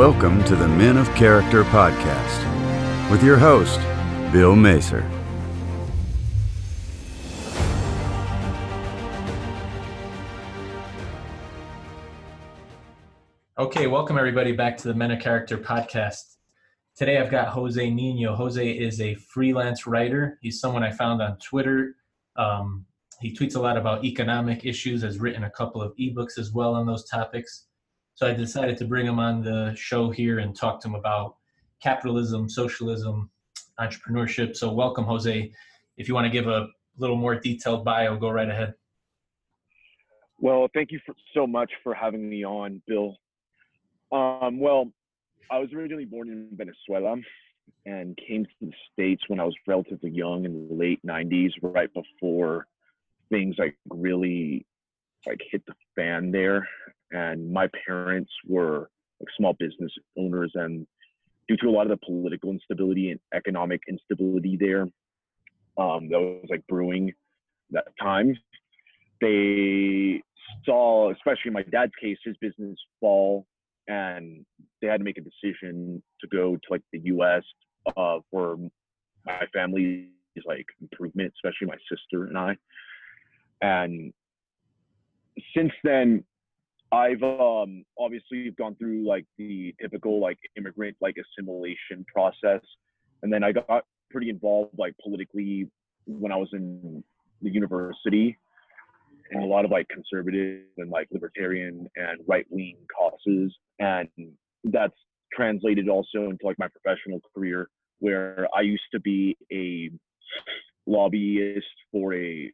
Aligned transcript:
Welcome 0.00 0.42
to 0.44 0.56
the 0.56 0.66
Men 0.66 0.96
of 0.96 1.14
Character 1.14 1.62
podcast 1.62 3.10
with 3.10 3.22
your 3.22 3.36
host, 3.36 3.78
Bill 4.32 4.56
Macer. 4.56 5.02
Okay, 13.58 13.88
welcome 13.88 14.16
everybody 14.16 14.52
back 14.52 14.78
to 14.78 14.88
the 14.88 14.94
Men 14.94 15.10
of 15.10 15.20
Character 15.20 15.58
podcast. 15.58 16.36
Today 16.96 17.18
I've 17.18 17.30
got 17.30 17.48
Jose 17.48 17.90
Nino. 17.90 18.34
Jose 18.34 18.70
is 18.70 19.02
a 19.02 19.16
freelance 19.16 19.86
writer. 19.86 20.38
He's 20.40 20.60
someone 20.60 20.82
I 20.82 20.92
found 20.92 21.20
on 21.20 21.36
Twitter. 21.40 21.96
Um, 22.36 22.86
he 23.20 23.36
tweets 23.36 23.54
a 23.54 23.60
lot 23.60 23.76
about 23.76 24.02
economic 24.02 24.64
issues, 24.64 25.02
has 25.02 25.18
written 25.18 25.44
a 25.44 25.50
couple 25.50 25.82
of 25.82 25.94
ebooks 25.96 26.38
as 26.38 26.52
well 26.52 26.72
on 26.74 26.86
those 26.86 27.04
topics. 27.04 27.66
So 28.20 28.26
I 28.26 28.34
decided 28.34 28.76
to 28.76 28.84
bring 28.84 29.06
him 29.06 29.18
on 29.18 29.42
the 29.42 29.74
show 29.74 30.10
here 30.10 30.40
and 30.40 30.54
talk 30.54 30.78
to 30.82 30.88
him 30.88 30.94
about 30.94 31.36
capitalism, 31.82 32.50
socialism, 32.50 33.30
entrepreneurship. 33.80 34.54
So 34.54 34.70
welcome, 34.70 35.06
Jose. 35.06 35.50
If 35.96 36.06
you 36.06 36.12
want 36.12 36.26
to 36.26 36.30
give 36.30 36.46
a 36.46 36.66
little 36.98 37.16
more 37.16 37.34
detailed 37.34 37.82
bio, 37.82 38.18
go 38.18 38.28
right 38.28 38.50
ahead. 38.50 38.74
Well, 40.38 40.68
thank 40.74 40.92
you 40.92 41.00
for, 41.06 41.14
so 41.32 41.46
much 41.46 41.70
for 41.82 41.94
having 41.94 42.28
me 42.28 42.44
on, 42.44 42.82
Bill. 42.86 43.16
Um, 44.12 44.60
well, 44.60 44.92
I 45.50 45.58
was 45.58 45.72
originally 45.72 46.04
born 46.04 46.28
in 46.28 46.48
Venezuela 46.52 47.16
and 47.86 48.18
came 48.28 48.44
to 48.44 48.50
the 48.60 48.72
States 48.92 49.22
when 49.28 49.40
I 49.40 49.44
was 49.44 49.54
relatively 49.66 50.10
young 50.10 50.44
in 50.44 50.68
the 50.68 50.74
late 50.74 51.00
90s, 51.06 51.52
right 51.62 51.88
before 51.94 52.66
things 53.30 53.54
like 53.56 53.78
really 53.88 54.66
like 55.26 55.40
hit 55.50 55.64
the 55.64 55.72
fan 55.96 56.30
there. 56.30 56.68
And 57.12 57.52
my 57.52 57.68
parents 57.86 58.30
were 58.46 58.90
like 59.20 59.28
small 59.36 59.54
business 59.58 59.92
owners, 60.18 60.52
and 60.54 60.86
due 61.48 61.56
to 61.58 61.68
a 61.68 61.70
lot 61.70 61.90
of 61.90 61.98
the 61.98 62.06
political 62.06 62.50
instability 62.50 63.10
and 63.10 63.20
economic 63.34 63.80
instability 63.88 64.56
there, 64.58 64.82
um, 65.78 66.08
that 66.08 66.20
was 66.20 66.46
like 66.48 66.66
brewing 66.68 67.12
that 67.70 67.86
time. 68.00 68.36
They 69.20 70.22
saw, 70.64 71.10
especially 71.10 71.48
in 71.48 71.52
my 71.52 71.62
dad's 71.62 71.92
case, 72.00 72.18
his 72.24 72.36
business 72.40 72.78
fall, 73.00 73.46
and 73.88 74.44
they 74.80 74.88
had 74.88 74.98
to 74.98 75.04
make 75.04 75.18
a 75.18 75.22
decision 75.22 76.02
to 76.20 76.28
go 76.28 76.56
to 76.56 76.62
like 76.70 76.82
the 76.92 77.00
U.S. 77.04 77.42
Uh, 77.96 78.18
for 78.30 78.56
my 79.26 79.44
family's 79.52 80.06
like 80.46 80.66
improvement, 80.80 81.32
especially 81.36 81.66
my 81.66 81.76
sister 81.90 82.26
and 82.26 82.38
I. 82.38 82.56
And 83.62 84.12
since 85.56 85.72
then, 85.84 86.24
I've 86.92 87.22
um, 87.22 87.84
obviously 87.98 88.50
gone 88.58 88.74
through 88.76 89.06
like 89.06 89.24
the 89.38 89.74
typical 89.80 90.20
like 90.20 90.38
immigrant 90.56 90.96
like 91.00 91.16
assimilation 91.16 92.04
process, 92.12 92.60
and 93.22 93.32
then 93.32 93.44
I 93.44 93.52
got 93.52 93.84
pretty 94.10 94.30
involved 94.30 94.76
like 94.76 94.94
politically 95.02 95.68
when 96.06 96.32
I 96.32 96.36
was 96.36 96.48
in 96.52 97.04
the 97.42 97.50
university, 97.50 98.36
and 99.30 99.42
a 99.42 99.46
lot 99.46 99.64
of 99.64 99.70
like 99.70 99.86
conservative 99.88 100.62
and 100.78 100.90
like 100.90 101.06
libertarian 101.12 101.88
and 101.96 102.20
right 102.26 102.46
wing 102.50 102.76
causes, 102.98 103.54
and 103.78 104.08
that's 104.64 104.94
translated 105.32 105.88
also 105.88 106.24
into 106.24 106.44
like 106.44 106.58
my 106.58 106.68
professional 106.68 107.20
career 107.34 107.68
where 108.00 108.48
I 108.54 108.62
used 108.62 108.82
to 108.92 109.00
be 109.00 109.36
a 109.52 109.90
lobbyist 110.86 111.66
for 111.92 112.14
a 112.14 112.50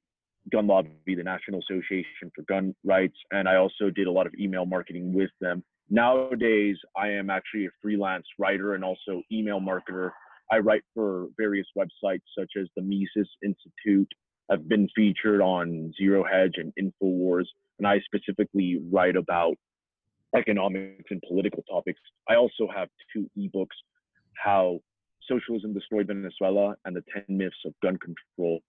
gun 0.51 0.67
lobby, 0.67 0.91
the 1.07 1.23
National 1.23 1.61
Association 1.61 2.31
for 2.35 2.43
Gun 2.43 2.75
Rights, 2.85 3.17
and 3.31 3.49
I 3.49 3.57
also 3.57 3.91
did 3.91 4.07
a 4.07 4.11
lot 4.11 4.27
of 4.27 4.35
email 4.39 4.67
marketing 4.67 5.13
with 5.13 5.31
them. 5.41 5.63
Nowadays, 5.91 6.77
I 6.97 7.09
am 7.11 7.31
actually 7.31 7.67
a 7.67 7.71
freelance 7.81 8.27
writer 8.39 8.75
and 8.75 8.85
also 8.85 9.23
email 9.31 9.61
marketer. 9.61 10.11
I 10.51 10.59
write 10.59 10.83
for 10.95 11.29
various 11.37 11.67
websites 11.77 12.23
such 12.39 12.53
as 12.61 12.67
the 12.77 12.83
Mises 12.83 13.29
Institute. 13.45 14.09
I've 14.51 14.69
been 14.69 14.89
featured 14.95 15.41
on 15.41 15.93
Zero 15.97 16.25
Hedge 16.25 16.55
and 16.57 16.73
InfoWars, 16.81 17.47
and 17.79 17.87
I 17.87 18.01
specifically 18.01 18.81
write 18.93 19.17
about 19.17 19.55
economics 20.37 21.11
and 21.11 21.23
political 21.27 21.63
topics. 21.69 22.01
I 22.29 22.37
also 22.37 22.69
have 22.75 22.89
two 23.13 23.29
ebooks, 23.37 23.77
How 24.35 24.81
Socialism 25.29 25.75
Destroyed 25.75 26.07
Venezuela 26.07 26.77
and 26.85 26.95
the 26.95 27.03
10 27.13 27.25
Myths 27.29 27.57
of 27.65 27.75
Gun 27.83 27.99
Control. 27.99 28.61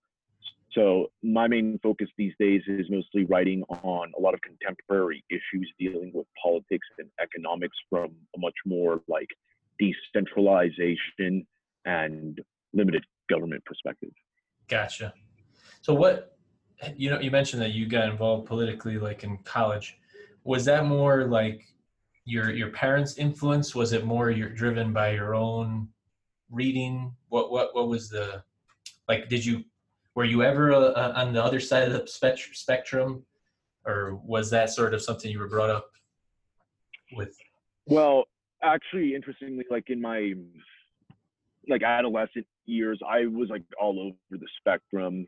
So 0.73 1.11
my 1.23 1.47
main 1.47 1.79
focus 1.81 2.09
these 2.17 2.33
days 2.39 2.61
is 2.67 2.87
mostly 2.89 3.25
writing 3.25 3.63
on 3.69 4.11
a 4.17 4.21
lot 4.21 4.33
of 4.33 4.41
contemporary 4.41 5.23
issues 5.29 5.71
dealing 5.79 6.11
with 6.13 6.27
politics 6.41 6.87
and 6.99 7.07
economics 7.21 7.77
from 7.89 8.11
a 8.35 8.39
much 8.39 8.53
more 8.65 9.01
like 9.07 9.29
decentralization 9.79 11.47
and 11.85 12.41
limited 12.73 13.03
government 13.29 13.63
perspective. 13.65 14.11
Gotcha. 14.67 15.13
So 15.81 15.93
what 15.93 16.37
you 16.95 17.09
know 17.09 17.19
you 17.19 17.31
mentioned 17.31 17.61
that 17.61 17.71
you 17.71 17.87
got 17.87 18.09
involved 18.09 18.45
politically 18.45 18.97
like 18.97 19.23
in 19.23 19.37
college. 19.39 19.97
Was 20.43 20.65
that 20.65 20.85
more 20.85 21.25
like 21.25 21.65
your 22.25 22.51
your 22.51 22.69
parents' 22.69 23.17
influence? 23.17 23.73
Was 23.73 23.93
it 23.93 24.05
more 24.05 24.29
you're 24.29 24.49
driven 24.49 24.93
by 24.93 25.11
your 25.11 25.33
own 25.33 25.87
reading? 26.51 27.15
What 27.29 27.51
what 27.51 27.73
what 27.73 27.87
was 27.87 28.09
the 28.09 28.43
like 29.07 29.29
did 29.29 29.45
you 29.45 29.63
were 30.17 30.25
you 30.25 30.41
ever 30.41 30.73
uh, 30.73 30.79
uh, 30.79 31.13
on 31.15 31.31
the 31.31 31.43
other 31.43 31.59
side 31.59 31.83
of 31.83 31.93
the 31.93 32.37
spectrum? 32.53 33.23
Or 33.85 34.19
was 34.25 34.49
that 34.49 34.71
sort 34.71 34.95
of 34.95 35.01
something 35.03 35.29
you 35.29 35.37
were 35.37 35.47
brought 35.47 35.69
up 35.69 35.91
with? 37.15 37.37
Well 37.85 38.25
actually 38.63 39.13
interestingly 39.13 39.63
like 39.69 39.91
in 39.91 40.01
my 40.01 40.33
like 41.69 41.83
adolescent 41.83 42.47
years 42.65 42.99
i 43.07 43.27
was 43.27 43.49
like 43.49 43.61
all 43.79 43.99
over 43.99 44.15
the 44.31 44.47
spectrum. 44.59 45.27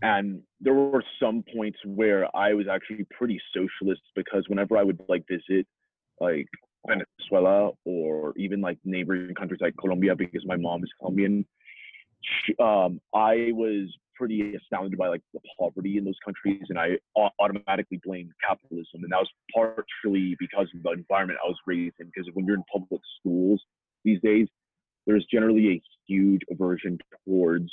And 0.00 0.40
there 0.62 0.72
were 0.72 1.04
some 1.20 1.44
points 1.54 1.78
where 1.84 2.34
i 2.34 2.54
was 2.54 2.66
actually 2.66 3.04
pretty 3.10 3.38
socialist 3.54 4.00
because 4.16 4.48
whenever 4.48 4.78
i 4.78 4.82
would 4.82 4.98
like 5.10 5.26
visit 5.28 5.66
like 6.18 6.48
venezuela 6.88 7.72
or 7.84 8.32
even 8.38 8.62
like 8.62 8.78
neighboring 8.84 9.34
countries 9.34 9.60
like 9.60 9.76
colombia 9.76 10.16
because 10.16 10.46
my 10.46 10.56
mom 10.56 10.82
is 10.82 10.90
colombian 10.98 11.44
um, 12.60 12.98
i 13.14 13.50
was 13.52 13.94
pretty 14.14 14.54
astounded 14.54 14.98
by 14.98 15.08
like 15.08 15.22
the 15.32 15.40
poverty 15.58 15.98
in 15.98 16.04
those 16.04 16.18
countries, 16.24 16.62
and 16.68 16.78
I 16.78 16.98
automatically 17.38 18.00
blamed 18.04 18.32
capitalism, 18.46 19.02
and 19.02 19.12
that 19.12 19.18
was 19.18 19.30
partially 19.54 20.36
because 20.38 20.68
of 20.74 20.82
the 20.82 20.90
environment 20.90 21.38
I 21.44 21.48
was 21.48 21.58
raised 21.66 21.96
in. 22.00 22.06
Because 22.06 22.28
when 22.34 22.46
you're 22.46 22.56
in 22.56 22.64
public 22.72 23.00
schools 23.20 23.62
these 24.04 24.20
days, 24.22 24.48
there's 25.06 25.26
generally 25.30 25.68
a 25.68 25.82
huge 26.06 26.42
aversion 26.50 26.98
towards 27.26 27.70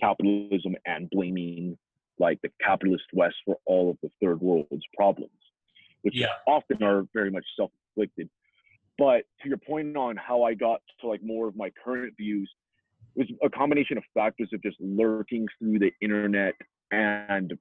capitalism 0.00 0.74
and 0.86 1.08
blaming 1.10 1.78
like 2.18 2.40
the 2.42 2.50
capitalist 2.60 3.04
West 3.12 3.36
for 3.44 3.56
all 3.66 3.90
of 3.90 3.96
the 4.02 4.10
third 4.22 4.40
world's 4.40 4.84
problems, 4.96 5.30
which 6.02 6.16
yeah. 6.16 6.28
often 6.46 6.82
are 6.82 7.04
very 7.12 7.30
much 7.30 7.44
self-inflicted. 7.56 8.28
But 8.98 9.24
to 9.42 9.48
your 9.48 9.58
point 9.58 9.96
on 9.96 10.16
how 10.16 10.44
I 10.44 10.54
got 10.54 10.80
to 11.00 11.08
like 11.08 11.22
more 11.22 11.48
of 11.48 11.56
my 11.56 11.70
current 11.84 12.14
views, 12.16 12.50
was 13.16 13.26
a 13.42 13.50
combination 13.50 13.98
of 13.98 14.04
factors 14.12 14.48
of 14.52 14.62
just 14.62 14.76
lurking 14.80 15.46
through 15.58 15.78
the 15.78 15.92
internet 16.00 16.54
and 16.90 17.52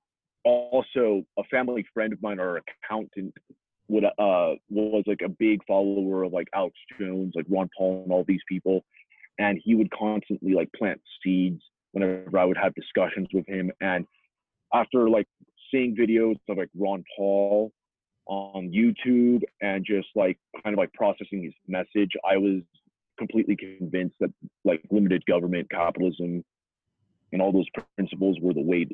also 0.43 1.23
a 1.37 1.43
family 1.45 1.85
friend 1.93 2.13
of 2.13 2.21
mine, 2.21 2.39
our 2.39 2.61
accountant, 2.83 3.33
would 3.89 4.05
uh 4.05 4.55
was 4.69 5.03
like 5.07 5.21
a 5.23 5.29
big 5.29 5.59
follower 5.67 6.23
of 6.23 6.33
like 6.33 6.47
Alex 6.55 6.75
Jones, 6.99 7.33
like 7.35 7.45
Ron 7.49 7.69
Paul, 7.77 8.03
and 8.03 8.11
all 8.11 8.23
these 8.27 8.41
people, 8.47 8.83
and 9.39 9.59
he 9.63 9.75
would 9.75 9.91
constantly 9.91 10.53
like 10.53 10.69
plant 10.73 11.01
seeds 11.23 11.61
whenever 11.91 12.37
I 12.37 12.45
would 12.45 12.57
have 12.57 12.73
discussions 12.75 13.27
with 13.33 13.47
him. 13.47 13.71
And 13.81 14.05
after 14.73 15.09
like 15.09 15.27
seeing 15.69 15.95
videos 15.95 16.35
of 16.49 16.57
like 16.57 16.69
Ron 16.77 17.03
Paul 17.15 17.71
on 18.25 18.71
YouTube 18.71 19.41
and 19.61 19.85
just 19.85 20.07
like 20.15 20.37
kind 20.63 20.73
of 20.73 20.77
like 20.77 20.93
processing 20.93 21.43
his 21.43 21.53
message, 21.67 22.11
I 22.29 22.37
was 22.37 22.61
completely 23.17 23.55
convinced 23.55 24.15
that 24.19 24.31
like 24.65 24.81
limited 24.91 25.25
government 25.25 25.69
capitalism 25.69 26.43
and 27.31 27.41
all 27.41 27.51
those 27.51 27.67
principles 27.97 28.37
were 28.41 28.53
the 28.53 28.61
way 28.61 28.85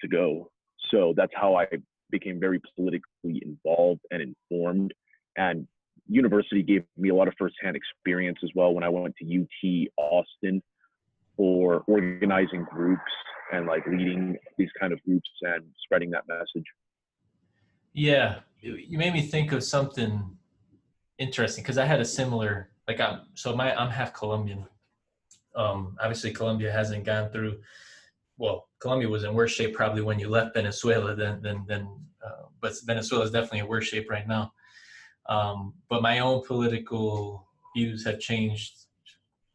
to 0.00 0.08
go. 0.08 0.50
So 0.90 1.14
that's 1.16 1.32
how 1.34 1.54
i 1.56 1.66
became 2.10 2.38
very 2.38 2.60
politically 2.76 3.42
involved 3.42 4.02
and 4.10 4.20
informed. 4.22 4.92
And 5.36 5.66
university 6.08 6.62
gave 6.62 6.84
me 6.96 7.08
a 7.08 7.14
lot 7.14 7.28
of 7.28 7.34
firsthand 7.38 7.76
experience 7.76 8.38
as 8.42 8.50
well 8.54 8.74
when 8.74 8.84
i 8.84 8.88
went 8.88 9.14
to 9.16 9.24
ut 9.24 9.88
austin 9.96 10.62
for 11.36 11.84
organizing 11.86 12.66
groups 12.70 13.00
and 13.52 13.66
like 13.66 13.86
leading 13.86 14.36
these 14.58 14.68
kind 14.78 14.92
of 14.92 15.02
groups 15.04 15.30
and 15.42 15.64
spreading 15.84 16.10
that 16.10 16.24
message. 16.28 16.66
Yeah. 17.92 18.40
You 18.60 18.98
made 18.98 19.12
me 19.12 19.22
think 19.22 19.52
of 19.52 19.62
something 19.62 20.36
interesting 21.18 21.62
because 21.62 21.78
i 21.78 21.84
had 21.84 22.00
a 22.00 22.04
similar 22.04 22.71
like 22.88 23.00
I'm 23.00 23.22
so 23.34 23.54
my 23.54 23.74
I'm 23.74 23.90
half 23.90 24.12
Colombian. 24.12 24.66
Um, 25.54 25.96
obviously, 26.00 26.32
Colombia 26.32 26.72
hasn't 26.72 27.04
gone 27.04 27.30
through. 27.30 27.58
Well, 28.38 28.68
Colombia 28.80 29.08
was 29.08 29.24
in 29.24 29.34
worse 29.34 29.52
shape 29.52 29.74
probably 29.74 30.02
when 30.02 30.18
you 30.18 30.28
left 30.28 30.54
Venezuela 30.54 31.14
than 31.14 31.42
than 31.42 31.64
than. 31.66 31.88
Uh, 32.24 32.46
but 32.60 32.72
Venezuela 32.84 33.24
is 33.24 33.32
definitely 33.32 33.58
in 33.60 33.68
worse 33.68 33.86
shape 33.86 34.08
right 34.08 34.28
now. 34.28 34.52
Um, 35.28 35.74
but 35.88 36.02
my 36.02 36.20
own 36.20 36.42
political 36.46 37.48
views 37.76 38.04
have 38.04 38.20
changed, 38.20 38.72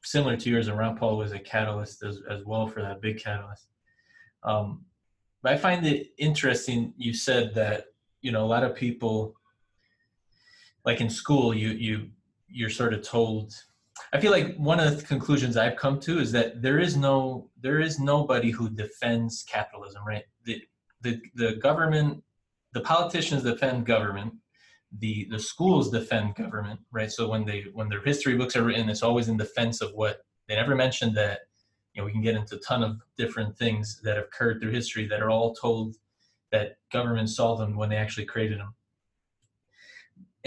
similar 0.03 0.35
to 0.37 0.49
yours. 0.49 0.67
And 0.67 0.77
Ron 0.77 0.97
Paul 0.97 1.17
was 1.17 1.31
a 1.31 1.39
catalyst 1.39 2.03
as, 2.03 2.19
as 2.29 2.43
well 2.43 2.67
for 2.67 2.81
that 2.81 3.01
big 3.01 3.19
catalyst. 3.19 3.67
Um, 4.43 4.85
but 5.41 5.53
I 5.53 5.57
find 5.57 5.85
it 5.85 6.13
interesting. 6.17 6.93
You 6.97 7.13
said 7.13 7.53
that 7.55 7.85
you 8.21 8.31
know 8.31 8.43
a 8.43 8.47
lot 8.47 8.63
of 8.63 8.75
people, 8.75 9.35
like 10.85 11.01
in 11.01 11.09
school, 11.09 11.53
you 11.53 11.69
you 11.69 12.09
you're 12.49 12.69
sort 12.69 12.93
of 12.93 13.01
told. 13.01 13.53
I 14.13 14.19
feel 14.19 14.31
like 14.31 14.55
one 14.55 14.79
of 14.79 14.99
the 14.99 15.05
conclusions 15.05 15.57
I've 15.57 15.75
come 15.75 15.99
to 16.01 16.19
is 16.19 16.31
that 16.31 16.61
there 16.61 16.79
is 16.79 16.95
no 16.95 17.49
there 17.59 17.79
is 17.79 17.99
nobody 17.99 18.51
who 18.51 18.69
defends 18.69 19.43
capitalism, 19.43 20.03
right? 20.05 20.23
The 20.45 20.61
the 21.01 21.21
the 21.35 21.55
government, 21.55 22.23
the 22.73 22.81
politicians 22.81 23.43
defend 23.43 23.85
government, 23.85 24.33
the 24.99 25.27
the 25.31 25.39
schools 25.39 25.89
defend 25.89 26.35
government, 26.35 26.79
right? 26.91 27.11
So 27.11 27.27
when 27.27 27.45
they 27.45 27.65
when 27.73 27.89
their 27.89 28.03
history 28.03 28.37
books 28.37 28.55
are 28.55 28.63
written, 28.63 28.89
it's 28.89 29.03
always 29.03 29.27
in 29.27 29.37
defense 29.37 29.81
of 29.81 29.93
what 29.93 30.21
they 30.47 30.55
never 30.55 30.75
mentioned 30.75 31.15
that 31.17 31.41
you 31.93 32.01
know 32.01 32.05
we 32.05 32.11
can 32.11 32.21
get 32.21 32.35
into 32.35 32.55
a 32.55 32.59
ton 32.59 32.83
of 32.83 33.01
different 33.17 33.57
things 33.57 33.99
that 34.03 34.17
have 34.17 34.25
occurred 34.25 34.61
through 34.61 34.71
history 34.71 35.07
that 35.07 35.21
are 35.21 35.29
all 35.29 35.53
told 35.53 35.95
that 36.51 36.77
government 36.93 37.29
solved 37.29 37.61
them 37.61 37.75
when 37.75 37.89
they 37.89 37.97
actually 37.97 38.25
created 38.25 38.59
them 38.59 38.73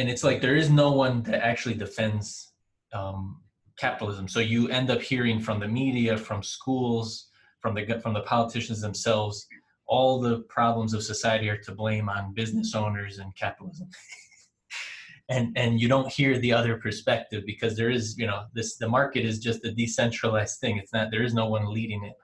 and 0.01 0.09
it's 0.09 0.25
like 0.25 0.41
there 0.41 0.57
is 0.57 0.71
no 0.71 0.93
one 0.93 1.23
that 1.25 1.45
actually 1.45 1.75
defends 1.75 2.55
um, 2.95 3.43
capitalism. 3.79 4.29
So 4.29 4.41
you 4.41 4.69
end 4.69 4.91
up 4.91 5.03
hearing 5.03 5.39
from 5.41 5.61
the 5.61 5.69
media 5.69 6.17
from 6.17 6.43
schools 6.43 7.27
from 7.61 7.75
the 7.75 8.01
from 8.03 8.15
the 8.15 8.23
politicians 8.23 8.81
themselves 8.81 9.47
all 9.87 10.19
the 10.19 10.39
problems 10.57 10.95
of 10.95 11.03
society 11.03 11.51
are 11.51 11.59
to 11.59 11.73
blame 11.73 12.09
on 12.09 12.33
business 12.33 12.75
owners 12.75 13.19
and 13.19 13.37
capitalism. 13.37 13.89
And 15.33 15.57
and 15.57 15.81
you 15.81 15.87
don't 15.87 16.13
hear 16.13 16.41
the 16.41 16.53
other 16.53 16.77
perspective 16.77 17.45
because 17.47 17.77
there 17.77 17.89
is 17.89 18.19
you 18.19 18.27
know 18.27 18.47
this 18.53 18.79
the 18.79 18.89
market 18.89 19.25
is 19.25 19.39
just 19.39 19.65
a 19.65 19.71
decentralized 19.71 20.59
thing. 20.59 20.77
It's 20.77 20.93
not 20.93 21.13
there 21.13 21.23
is 21.23 21.35
no 21.35 21.47
one 21.47 21.73
leading 21.73 22.03
it. 22.03 22.15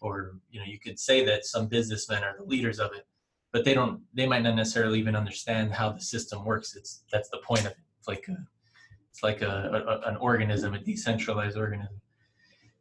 Or 0.00 0.36
you 0.48 0.60
know 0.60 0.66
you 0.66 0.78
could 0.78 0.96
say 0.96 1.24
that 1.24 1.44
some 1.44 1.66
businessmen 1.66 2.22
are 2.22 2.36
the 2.38 2.44
leaders 2.44 2.78
of 2.78 2.92
it 2.92 3.04
but 3.52 3.64
they 3.64 3.74
don't 3.74 4.00
they 4.14 4.26
might 4.26 4.42
not 4.42 4.54
necessarily 4.54 4.98
even 4.98 5.16
understand 5.16 5.72
how 5.72 5.90
the 5.92 6.00
system 6.00 6.44
works. 6.44 6.74
It's 6.76 7.02
that's 7.12 7.28
the 7.30 7.38
point 7.38 7.60
of 7.60 7.72
it. 7.72 7.78
It's 7.98 8.08
like 8.08 8.26
a 8.28 8.36
it's 9.10 9.22
like 9.22 9.42
a, 9.42 10.00
a 10.04 10.08
an 10.08 10.16
organism 10.16 10.74
a 10.74 10.78
decentralized 10.78 11.56
organism. 11.56 12.00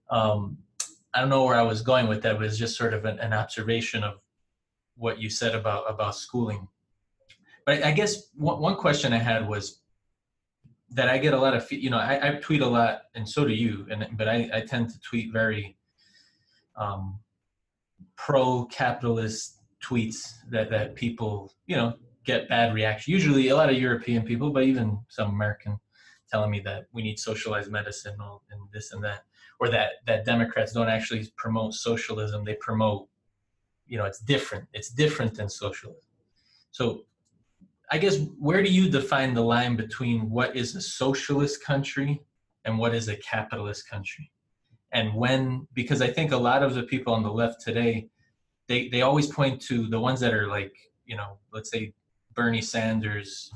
Um 0.10 0.58
i 1.14 1.20
don't 1.20 1.28
know 1.28 1.44
where 1.44 1.58
i 1.58 1.62
was 1.62 1.82
going 1.82 2.08
with 2.08 2.22
that 2.22 2.38
but 2.38 2.46
it's 2.46 2.58
just 2.58 2.78
sort 2.78 2.94
of 2.94 3.04
an, 3.04 3.20
an 3.20 3.34
observation 3.34 4.02
of 4.02 4.22
what 5.02 5.20
you 5.20 5.30
said 5.30 5.56
about 5.56 5.90
about 5.90 6.16
schooling. 6.16 6.68
But 7.66 7.84
I 7.84 7.92
guess 7.92 8.30
one, 8.36 8.60
one 8.60 8.76
question 8.76 9.14
I 9.14 9.18
had 9.18 9.48
was 9.48 9.82
that 10.92 11.10
I 11.10 11.18
get 11.18 11.34
a 11.34 11.40
lot 11.40 11.56
of, 11.56 11.72
you 11.72 11.90
know, 11.90 11.98
I, 11.98 12.30
I 12.30 12.36
tweet 12.36 12.62
a 12.62 12.68
lot, 12.68 13.04
and 13.16 13.28
so 13.28 13.46
do 13.46 13.54
you, 13.54 13.88
and 13.90 14.08
but 14.18 14.28
I, 14.28 14.50
I 14.54 14.62
tend 14.62 14.90
to 14.90 15.00
tweet 15.00 15.32
very 15.32 15.78
um, 16.76 17.20
pro-capitalist 18.16 19.61
tweets 19.84 20.34
that 20.50 20.70
that 20.70 20.96
people, 20.96 21.52
you 21.68 21.76
know, 21.76 21.96
get 22.26 22.50
bad 22.50 22.74
reaction. 22.74 23.14
Usually, 23.14 23.50
a 23.50 23.56
lot 23.56 23.70
of 23.70 23.78
European 23.78 24.24
people, 24.24 24.52
but 24.52 24.64
even 24.64 25.00
some 25.10 25.30
American, 25.30 25.80
telling 26.32 26.52
me 26.52 26.60
that 26.62 26.86
we 26.92 27.02
need 27.02 27.20
socialized 27.20 27.72
medicine 27.72 28.16
and 28.52 28.62
this 28.72 28.92
and 28.94 29.04
that, 29.04 29.24
or 29.60 29.70
that 29.70 29.94
that 30.08 30.26
Democrats 30.26 30.74
don't 30.74 30.90
actually 30.90 31.28
promote 31.38 31.74
socialism; 31.74 32.44
they 32.44 32.56
promote, 32.56 33.08
you 33.88 33.98
know, 33.98 34.06
it's 34.06 34.20
different. 34.20 34.68
It's 34.74 34.90
different 34.90 35.36
than 35.36 35.50
socialism. 35.50 36.02
So 36.72 37.06
I 37.92 37.98
guess 37.98 38.20
where 38.40 38.64
do 38.64 38.72
you 38.72 38.90
define 38.90 39.34
the 39.34 39.42
line 39.42 39.76
between 39.76 40.30
what 40.30 40.56
is 40.56 40.76
a 40.76 40.82
socialist 40.82 41.64
country 41.64 42.22
and 42.64 42.80
what 42.80 42.96
is 42.96 43.10
a 43.10 43.18
capitalist 43.18 43.90
country? 43.90 44.32
And 44.94 45.14
when, 45.14 45.68
because 45.74 46.02
I 46.02 46.08
think 46.08 46.32
a 46.32 46.38
lot 46.38 46.64
of 46.64 46.74
the 46.74 46.84
people 46.84 47.14
on 47.14 47.22
the 47.22 47.32
left 47.32 47.62
today, 47.62 48.10
they, 48.68 48.88
they 48.90 49.02
always 49.02 49.28
point 49.28 49.62
to 49.64 49.88
the 49.88 50.00
ones 50.00 50.20
that 50.20 50.34
are 50.34 50.48
like, 50.48 50.74
you 51.06 51.16
know, 51.16 51.38
let's 51.54 51.72
say 51.72 51.94
Bernie 52.36 52.62
Sanders 52.62 53.52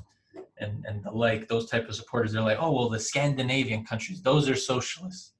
and, 0.57 0.85
and 0.87 1.03
the 1.03 1.11
like, 1.11 1.47
those 1.47 1.69
type 1.69 1.87
of 1.87 1.95
supporters, 1.95 2.33
they're 2.33 2.41
like, 2.41 2.57
oh, 2.59 2.71
well, 2.71 2.89
the 2.89 2.99
Scandinavian 2.99 3.85
countries, 3.85 4.21
those 4.21 4.49
are 4.49 4.55
socialists. 4.55 5.33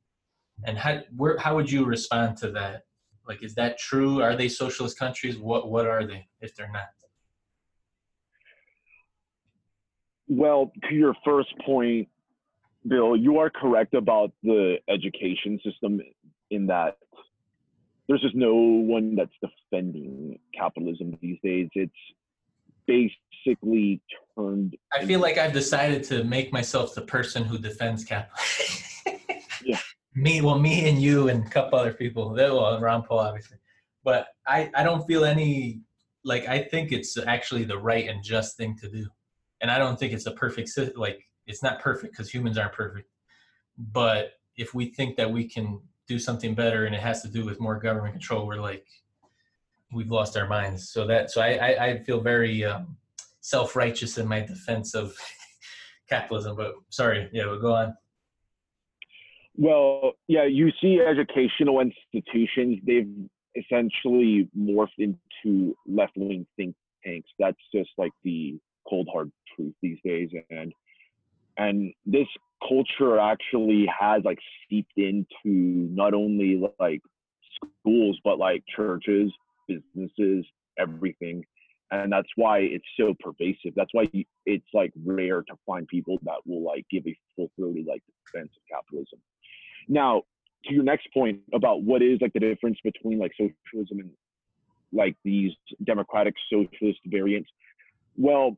And 0.65 0.77
how, 0.77 1.01
where, 1.15 1.37
how 1.37 1.55
would 1.55 1.69
you 1.69 1.85
respond 1.85 2.37
to 2.37 2.51
that? 2.51 2.83
Like, 3.27 3.43
is 3.43 3.55
that 3.55 3.77
true? 3.77 4.21
Are 4.21 4.35
they 4.35 4.47
socialist 4.47 4.97
countries? 4.97 5.37
What, 5.37 5.69
what 5.69 5.87
are 5.87 6.05
they 6.05 6.27
if 6.41 6.55
they're 6.55 6.71
not? 6.71 6.83
Well, 10.27 10.71
to 10.89 10.95
your 10.95 11.15
first 11.23 11.53
point, 11.65 12.07
Bill, 12.87 13.15
you 13.15 13.39
are 13.39 13.49
correct 13.49 13.93
about 13.93 14.31
the 14.43 14.77
education 14.89 15.59
system 15.63 16.01
in 16.51 16.67
that 16.67 16.97
there's 18.07 18.21
just 18.21 18.35
no 18.35 18.53
one 18.55 19.15
that's 19.15 19.31
defending 19.41 20.39
capitalism 20.57 21.17
these 21.21 21.39
days. 21.43 21.69
It's 21.73 21.93
basically 22.87 24.01
turned. 24.37 24.75
I 24.93 25.05
feel 25.05 25.19
like 25.19 25.37
I've 25.37 25.53
decided 25.53 26.03
to 26.05 26.23
make 26.23 26.53
myself 26.53 26.93
the 26.93 27.01
person 27.01 27.43
who 27.43 27.57
defends 27.57 28.03
capitalism. 28.03 29.19
yeah. 29.63 29.79
Me, 30.13 30.41
well, 30.41 30.59
me 30.59 30.87
and 30.87 31.01
you 31.01 31.29
and 31.29 31.45
a 31.45 31.49
couple 31.49 31.79
other 31.79 31.93
people. 31.93 32.33
Well, 32.33 32.79
Ron 32.79 33.03
Paul, 33.03 33.19
obviously. 33.19 33.57
But 34.03 34.27
I, 34.47 34.69
I 34.75 34.83
don't 34.83 35.05
feel 35.07 35.25
any 35.25 35.81
like 36.23 36.47
I 36.47 36.59
think 36.59 36.91
it's 36.91 37.17
actually 37.17 37.65
the 37.65 37.77
right 37.77 38.07
and 38.07 38.23
just 38.23 38.57
thing 38.57 38.75
to 38.81 38.89
do 38.89 39.07
and 39.61 39.71
I 39.71 39.77
don't 39.77 39.97
think 39.97 40.13
it's 40.13 40.25
a 40.25 40.31
perfect 40.31 40.71
like 40.95 41.23
it's 41.47 41.63
not 41.63 41.79
perfect 41.79 42.13
because 42.13 42.29
humans 42.29 42.57
aren't 42.57 42.73
perfect. 42.73 43.09
But 43.77 44.33
if 44.57 44.73
we 44.73 44.87
think 44.93 45.17
that 45.17 45.31
we 45.31 45.47
can 45.47 45.81
do 46.07 46.19
something 46.19 46.53
better 46.53 46.85
and 46.85 46.95
it 46.95 47.01
has 47.01 47.21
to 47.23 47.27
do 47.27 47.45
with 47.45 47.59
more 47.59 47.79
government 47.79 48.13
control, 48.13 48.45
we're 48.45 48.61
like 48.61 48.85
we've 49.93 50.11
lost 50.11 50.37
our 50.37 50.47
minds. 50.47 50.89
So 50.89 51.07
that 51.07 51.31
so 51.31 51.41
I 51.41 51.53
I, 51.53 51.85
I 51.85 52.03
feel 52.03 52.21
very 52.21 52.63
um, 52.63 52.97
self 53.41 53.75
righteous 53.75 54.17
in 54.17 54.27
my 54.27 54.41
defense 54.41 54.95
of 54.95 55.15
capitalism. 56.09 56.55
But 56.55 56.73
sorry, 56.89 57.29
yeah, 57.31 57.45
we'll 57.45 57.61
go 57.61 57.73
on. 57.73 57.95
Well, 59.57 60.13
yeah, 60.27 60.45
you 60.45 60.71
see 60.81 60.99
educational 60.99 61.79
institutions, 61.79 62.79
they've 62.85 63.09
essentially 63.55 64.49
morphed 64.57 64.97
into 64.97 65.75
left 65.87 66.13
wing 66.17 66.45
think 66.57 66.75
tanks. 67.05 67.29
That's 67.39 67.57
just 67.73 67.89
like 67.97 68.11
the 68.23 68.59
cold 68.87 69.07
hard 69.11 69.31
truth 69.55 69.73
these 69.81 69.97
days 70.03 70.29
and 70.49 70.73
and 71.57 71.93
this 72.05 72.27
culture 72.67 73.19
actually 73.19 73.87
has 73.87 74.23
like 74.23 74.39
seeped 74.69 74.97
into 74.97 75.89
not 75.93 76.13
only 76.13 76.61
like 76.79 77.01
schools 77.55 78.19
but 78.23 78.37
like 78.37 78.63
churches 78.75 79.31
businesses 79.67 80.45
everything. 80.77 81.43
And 81.91 82.11
that's 82.11 82.29
why 82.35 82.59
it's 82.59 82.85
so 82.99 83.13
pervasive. 83.19 83.73
That's 83.75 83.93
why 83.93 84.07
it's 84.45 84.67
like 84.73 84.91
rare 85.03 85.43
to 85.43 85.53
find 85.65 85.87
people 85.87 86.17
that 86.23 86.37
will 86.45 86.63
like 86.63 86.85
give 86.89 87.05
a 87.07 87.15
full-throated 87.35 87.85
like 87.85 88.01
defense 88.25 88.51
of 88.55 88.61
capitalism. 88.69 89.19
Now 89.87 90.23
to 90.65 90.73
your 90.73 90.83
next 90.83 91.07
point 91.13 91.39
about 91.53 91.83
what 91.83 92.01
is 92.01 92.19
like 92.21 92.33
the 92.33 92.39
difference 92.39 92.79
between 92.83 93.19
like 93.19 93.31
socialism 93.37 93.99
and 93.99 94.09
like 94.91 95.15
these 95.23 95.51
democratic 95.83 96.33
socialist 96.49 96.99
variants 97.05 97.49
well 98.17 98.57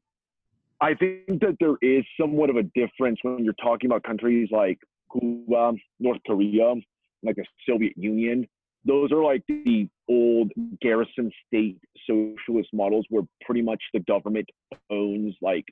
I 0.79 0.93
think 0.93 1.41
that 1.41 1.57
there 1.60 1.75
is 1.81 2.05
somewhat 2.19 2.50
of 2.50 2.55
a 2.57 2.63
difference 2.63 3.19
when 3.24 3.43
you're 3.43 3.53
talking 3.53 3.89
about 3.89 4.03
countries 4.03 4.50
like 4.51 4.77
Cuba, 5.12 5.74
North 6.00 6.19
Korea, 6.25 6.75
like 7.24 7.36
the 7.36 7.46
Soviet 7.67 7.93
Union. 7.98 8.48
Those 8.86 9.12
are 9.12 9.24
like 9.24 9.43
the 9.48 9.89
old 10.07 10.51
garrison 10.81 11.31
state 11.48 11.79
socialist 12.07 12.69
models 12.74 13.05
where 13.10 13.24
pretty 13.46 13.62
much 13.62 13.81
the 13.93 14.00
government 14.01 14.48
owns 14.89 15.36
like 15.41 15.65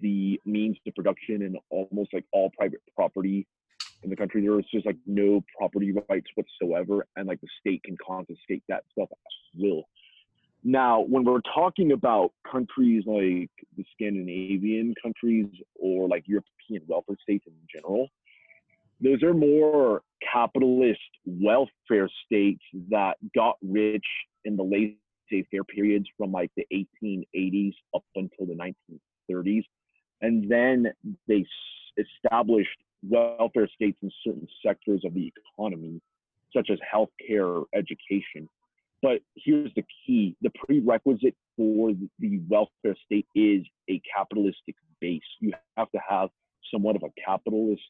the 0.00 0.40
means 0.46 0.76
to 0.86 0.92
production 0.92 1.42
and 1.42 1.58
almost 1.70 2.14
like 2.14 2.24
all 2.32 2.50
private 2.56 2.80
property 2.94 3.46
in 4.04 4.10
the 4.10 4.16
country. 4.16 4.42
There 4.42 4.58
is 4.58 4.66
just 4.72 4.86
like 4.86 4.96
no 5.06 5.42
property 5.58 5.92
rights 6.08 6.28
whatsoever, 6.34 7.06
and 7.16 7.26
like 7.26 7.40
the 7.40 7.48
state 7.60 7.82
can 7.82 7.96
confiscate 8.04 8.62
that 8.68 8.84
stuff 8.92 9.08
at 9.10 9.18
will. 9.60 9.82
Now, 10.64 11.00
when 11.00 11.24
we're 11.24 11.40
talking 11.54 11.92
about 11.92 12.32
countries 12.50 13.02
like 13.04 13.50
the 13.76 13.84
Scandinavian 13.92 14.94
countries 15.02 15.46
or 15.74 16.08
like 16.08 16.24
European 16.26 16.82
welfare 16.86 17.16
states 17.20 17.44
in 17.48 17.54
general, 17.72 18.08
those 19.00 19.22
are 19.24 19.34
more 19.34 20.02
capitalist 20.32 21.00
welfare 21.26 22.08
states 22.24 22.62
that 22.90 23.16
got 23.34 23.56
rich 23.60 24.06
in 24.44 24.56
the 24.56 24.62
laissez-faire 24.62 25.64
periods 25.64 26.06
from 26.16 26.30
like 26.30 26.52
the 26.56 26.66
1880s 26.72 27.74
up 27.94 28.04
until 28.14 28.46
the 28.46 28.54
1930s. 29.30 29.64
And 30.20 30.48
then 30.48 30.92
they 31.26 31.44
established 31.98 32.78
welfare 33.02 33.68
states 33.74 33.98
in 34.02 34.12
certain 34.24 34.46
sectors 34.64 35.02
of 35.04 35.14
the 35.14 35.32
economy, 35.58 36.00
such 36.54 36.70
as 36.70 36.78
healthcare, 36.94 37.64
education, 37.74 38.48
But 39.02 39.20
here's 39.36 39.72
the 39.74 39.84
key: 40.06 40.36
the 40.40 40.50
prerequisite 40.50 41.34
for 41.56 41.92
the 42.20 42.40
welfare 42.48 42.96
state 43.04 43.26
is 43.34 43.62
a 43.90 44.00
capitalistic 44.14 44.76
base. 45.00 45.20
You 45.40 45.52
have 45.76 45.90
to 45.90 45.98
have 46.08 46.30
somewhat 46.72 46.96
of 46.96 47.02
a 47.02 47.10
capitalist 47.24 47.82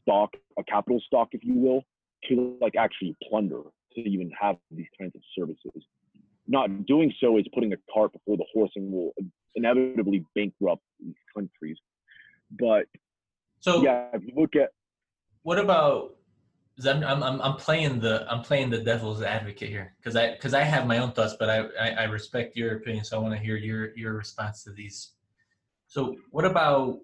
stock, 0.00 0.36
a 0.58 0.64
capital 0.64 1.00
stock, 1.06 1.28
if 1.32 1.42
you 1.42 1.54
will, 1.54 1.82
to 2.28 2.56
like 2.60 2.76
actually 2.76 3.16
plunder 3.28 3.62
to 3.94 4.00
even 4.00 4.30
have 4.38 4.56
these 4.70 4.86
kinds 5.00 5.14
of 5.14 5.22
services. 5.36 5.84
Not 6.46 6.86
doing 6.86 7.12
so 7.20 7.38
is 7.38 7.46
putting 7.54 7.72
a 7.72 7.76
cart 7.92 8.12
before 8.12 8.36
the 8.36 8.44
horse 8.52 8.70
and 8.76 8.92
will 8.92 9.12
inevitably 9.54 10.26
bankrupt 10.34 10.82
these 11.00 11.14
countries. 11.34 11.78
But 12.50 12.86
So 13.60 13.82
yeah, 13.82 14.08
if 14.12 14.22
you 14.24 14.34
look 14.36 14.56
at 14.56 14.70
what 15.42 15.58
about 15.58 16.16
'cause 16.76 16.86
I'm, 16.86 17.04
I'm 17.04 17.22
I'm 17.22 17.40
I'm 17.40 17.56
playing 17.56 18.00
the 18.00 18.26
I'm 18.30 18.42
playing 18.42 18.70
the 18.70 18.78
devil's 18.78 19.22
advocate 19.22 19.68
here 19.68 19.94
because 19.98 20.16
I 20.16 20.32
because 20.32 20.54
I 20.54 20.62
have 20.62 20.86
my 20.86 20.98
own 20.98 21.12
thoughts, 21.12 21.36
but 21.38 21.48
I, 21.48 21.58
I 21.80 21.90
I 21.90 22.04
respect 22.04 22.56
your 22.56 22.76
opinion, 22.76 23.04
so 23.04 23.16
I 23.16 23.20
want 23.20 23.34
to 23.34 23.40
hear 23.40 23.56
your 23.56 23.96
your 23.96 24.14
response 24.14 24.64
to 24.64 24.70
these. 24.72 25.12
So 25.86 26.16
what 26.30 26.44
about 26.44 26.98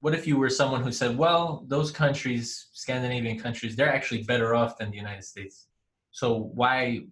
what 0.00 0.14
if 0.14 0.26
you 0.26 0.36
were 0.36 0.50
someone 0.50 0.82
who 0.82 0.92
said, 0.92 1.16
well, 1.16 1.64
those 1.68 1.90
countries, 1.90 2.68
Scandinavian 2.72 3.38
countries, 3.38 3.76
they're 3.76 3.92
actually 3.92 4.22
better 4.22 4.54
off 4.54 4.78
than 4.78 4.90
the 4.90 4.96
United 4.96 5.24
States. 5.24 5.68
So 6.10 6.50
why? 6.54 7.06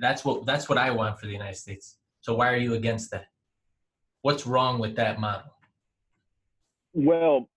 That's 0.00 0.24
what 0.24 0.46
that's 0.46 0.68
what 0.68 0.78
I 0.78 0.90
want 0.90 1.18
for 1.18 1.26
the 1.26 1.32
United 1.32 1.56
States. 1.56 1.96
So 2.20 2.34
why 2.34 2.52
are 2.52 2.56
you 2.56 2.74
against 2.74 3.10
that? 3.10 3.26
What's 4.22 4.46
wrong 4.46 4.78
with 4.78 4.96
that 4.96 5.18
model? 5.18 5.52
Well, 6.92 7.48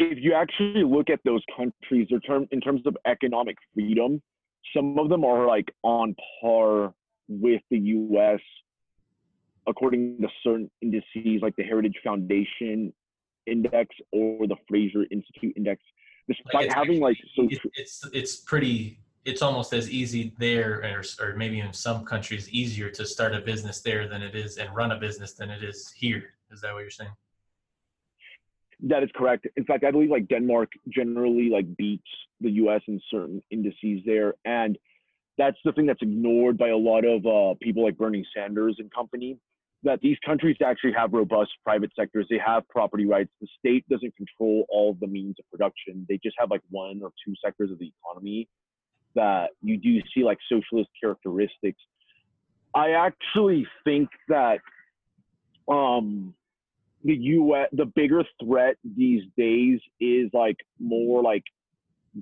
if 0.00 0.18
you 0.20 0.34
actually 0.34 0.82
look 0.84 1.10
at 1.10 1.20
those 1.24 1.42
countries, 1.56 2.08
in, 2.10 2.20
term, 2.20 2.48
in 2.50 2.60
terms 2.60 2.80
of 2.86 2.96
economic 3.06 3.56
freedom, 3.74 4.22
some 4.74 4.98
of 4.98 5.08
them 5.08 5.24
are 5.24 5.46
like 5.46 5.70
on 5.82 6.14
par 6.40 6.94
with 7.28 7.60
the 7.70 7.78
U.S. 7.78 8.40
according 9.66 10.18
to 10.20 10.28
certain 10.42 10.70
indices, 10.80 11.42
like 11.42 11.54
the 11.56 11.62
Heritage 11.62 11.96
Foundation 12.02 12.92
Index 13.46 13.94
or 14.12 14.46
the 14.46 14.56
Fraser 14.68 15.04
Institute 15.10 15.54
Index. 15.56 15.82
Despite 16.28 16.66
it's 16.66 16.74
having 16.74 17.00
like 17.00 17.16
so, 17.34 17.48
it's 17.74 18.08
it's 18.12 18.36
pretty. 18.36 19.00
It's 19.26 19.42
almost 19.42 19.74
as 19.74 19.90
easy 19.90 20.32
there, 20.38 20.82
or, 20.82 21.02
or 21.22 21.36
maybe 21.36 21.60
in 21.60 21.74
some 21.74 22.06
countries, 22.06 22.48
easier 22.48 22.88
to 22.88 23.04
start 23.04 23.34
a 23.34 23.40
business 23.40 23.82
there 23.82 24.08
than 24.08 24.22
it 24.22 24.34
is 24.34 24.56
and 24.56 24.74
run 24.74 24.92
a 24.92 24.96
business 24.98 25.34
than 25.34 25.50
it 25.50 25.62
is 25.62 25.92
here. 25.94 26.32
Is 26.50 26.62
that 26.62 26.72
what 26.72 26.80
you're 26.80 26.90
saying? 26.90 27.10
That 28.82 29.02
is 29.02 29.10
correct. 29.14 29.46
In 29.56 29.64
fact, 29.64 29.84
I 29.84 29.90
believe 29.90 30.10
like 30.10 30.28
Denmark 30.28 30.70
generally 30.88 31.50
like 31.50 31.76
beats 31.76 32.08
the 32.40 32.50
U.S. 32.52 32.82
in 32.88 33.00
certain 33.10 33.42
indices 33.50 34.00
there, 34.06 34.34
and 34.44 34.78
that's 35.38 35.58
the 35.64 35.72
thing 35.72 35.86
that's 35.86 36.02
ignored 36.02 36.58
by 36.58 36.68
a 36.68 36.76
lot 36.76 37.04
of 37.04 37.26
uh, 37.26 37.54
people 37.60 37.84
like 37.84 37.96
Bernie 37.96 38.26
Sanders 38.34 38.76
and 38.78 38.92
company. 38.92 39.38
That 39.82 40.00
these 40.02 40.18
countries 40.26 40.56
actually 40.62 40.92
have 40.92 41.14
robust 41.14 41.52
private 41.64 41.90
sectors. 41.98 42.26
They 42.28 42.38
have 42.44 42.68
property 42.68 43.06
rights. 43.06 43.30
The 43.40 43.48
state 43.58 43.88
doesn't 43.88 44.14
control 44.14 44.66
all 44.68 44.94
the 45.00 45.06
means 45.06 45.36
of 45.38 45.50
production. 45.50 46.04
They 46.06 46.20
just 46.22 46.36
have 46.38 46.50
like 46.50 46.60
one 46.68 47.00
or 47.02 47.12
two 47.24 47.32
sectors 47.42 47.70
of 47.70 47.78
the 47.78 47.90
economy 48.04 48.46
that 49.14 49.50
you 49.62 49.78
do 49.78 50.00
see 50.14 50.22
like 50.22 50.36
socialist 50.52 50.90
characteristics. 51.00 51.80
I 52.74 52.90
actually 52.90 53.66
think 53.84 54.10
that 54.28 54.58
um, 55.66 56.34
the 57.04 57.14
US 57.14 57.68
the 57.72 57.86
bigger 57.86 58.24
threat 58.42 58.76
these 58.96 59.22
days 59.36 59.80
is 60.00 60.30
like 60.32 60.56
more 60.78 61.22
like 61.22 61.44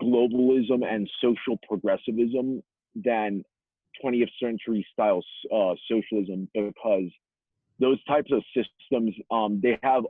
globalism 0.00 0.84
and 0.86 1.08
social 1.20 1.58
progressivism 1.66 2.62
than 2.94 3.42
20th 4.04 4.30
century 4.42 4.86
style 4.92 5.22
uh, 5.54 5.74
socialism 5.90 6.48
because 6.54 7.10
those 7.80 8.02
types 8.04 8.30
of 8.32 8.42
systems 8.54 9.14
um, 9.30 9.60
they 9.62 9.78
have 9.82 10.04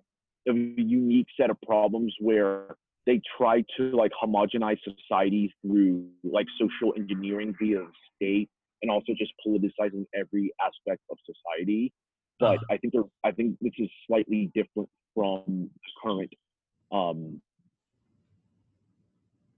a 0.48 0.52
unique 0.52 1.26
set 1.38 1.50
of 1.50 1.56
problems 1.62 2.14
where 2.20 2.76
they 3.06 3.20
try 3.38 3.62
to 3.76 3.84
like 3.96 4.12
homogenize 4.22 4.78
society 4.84 5.52
through 5.62 6.06
like 6.24 6.46
social 6.60 6.92
engineering 6.96 7.54
via 7.60 7.78
the 7.78 7.92
state 8.16 8.50
and 8.82 8.90
also 8.90 9.12
just 9.18 9.32
politicizing 9.46 10.04
every 10.14 10.52
aspect 10.60 11.02
of 11.10 11.16
society 11.24 11.92
but 12.38 12.56
Uh-huh. 12.56 12.64
I 12.70 12.76
think 12.78 12.92
they're, 12.92 13.02
I 13.24 13.32
think 13.32 13.58
this 13.60 13.72
is 13.78 13.90
slightly 14.06 14.50
different 14.54 14.88
from 15.14 15.70
current 16.02 16.32
um, 16.90 17.40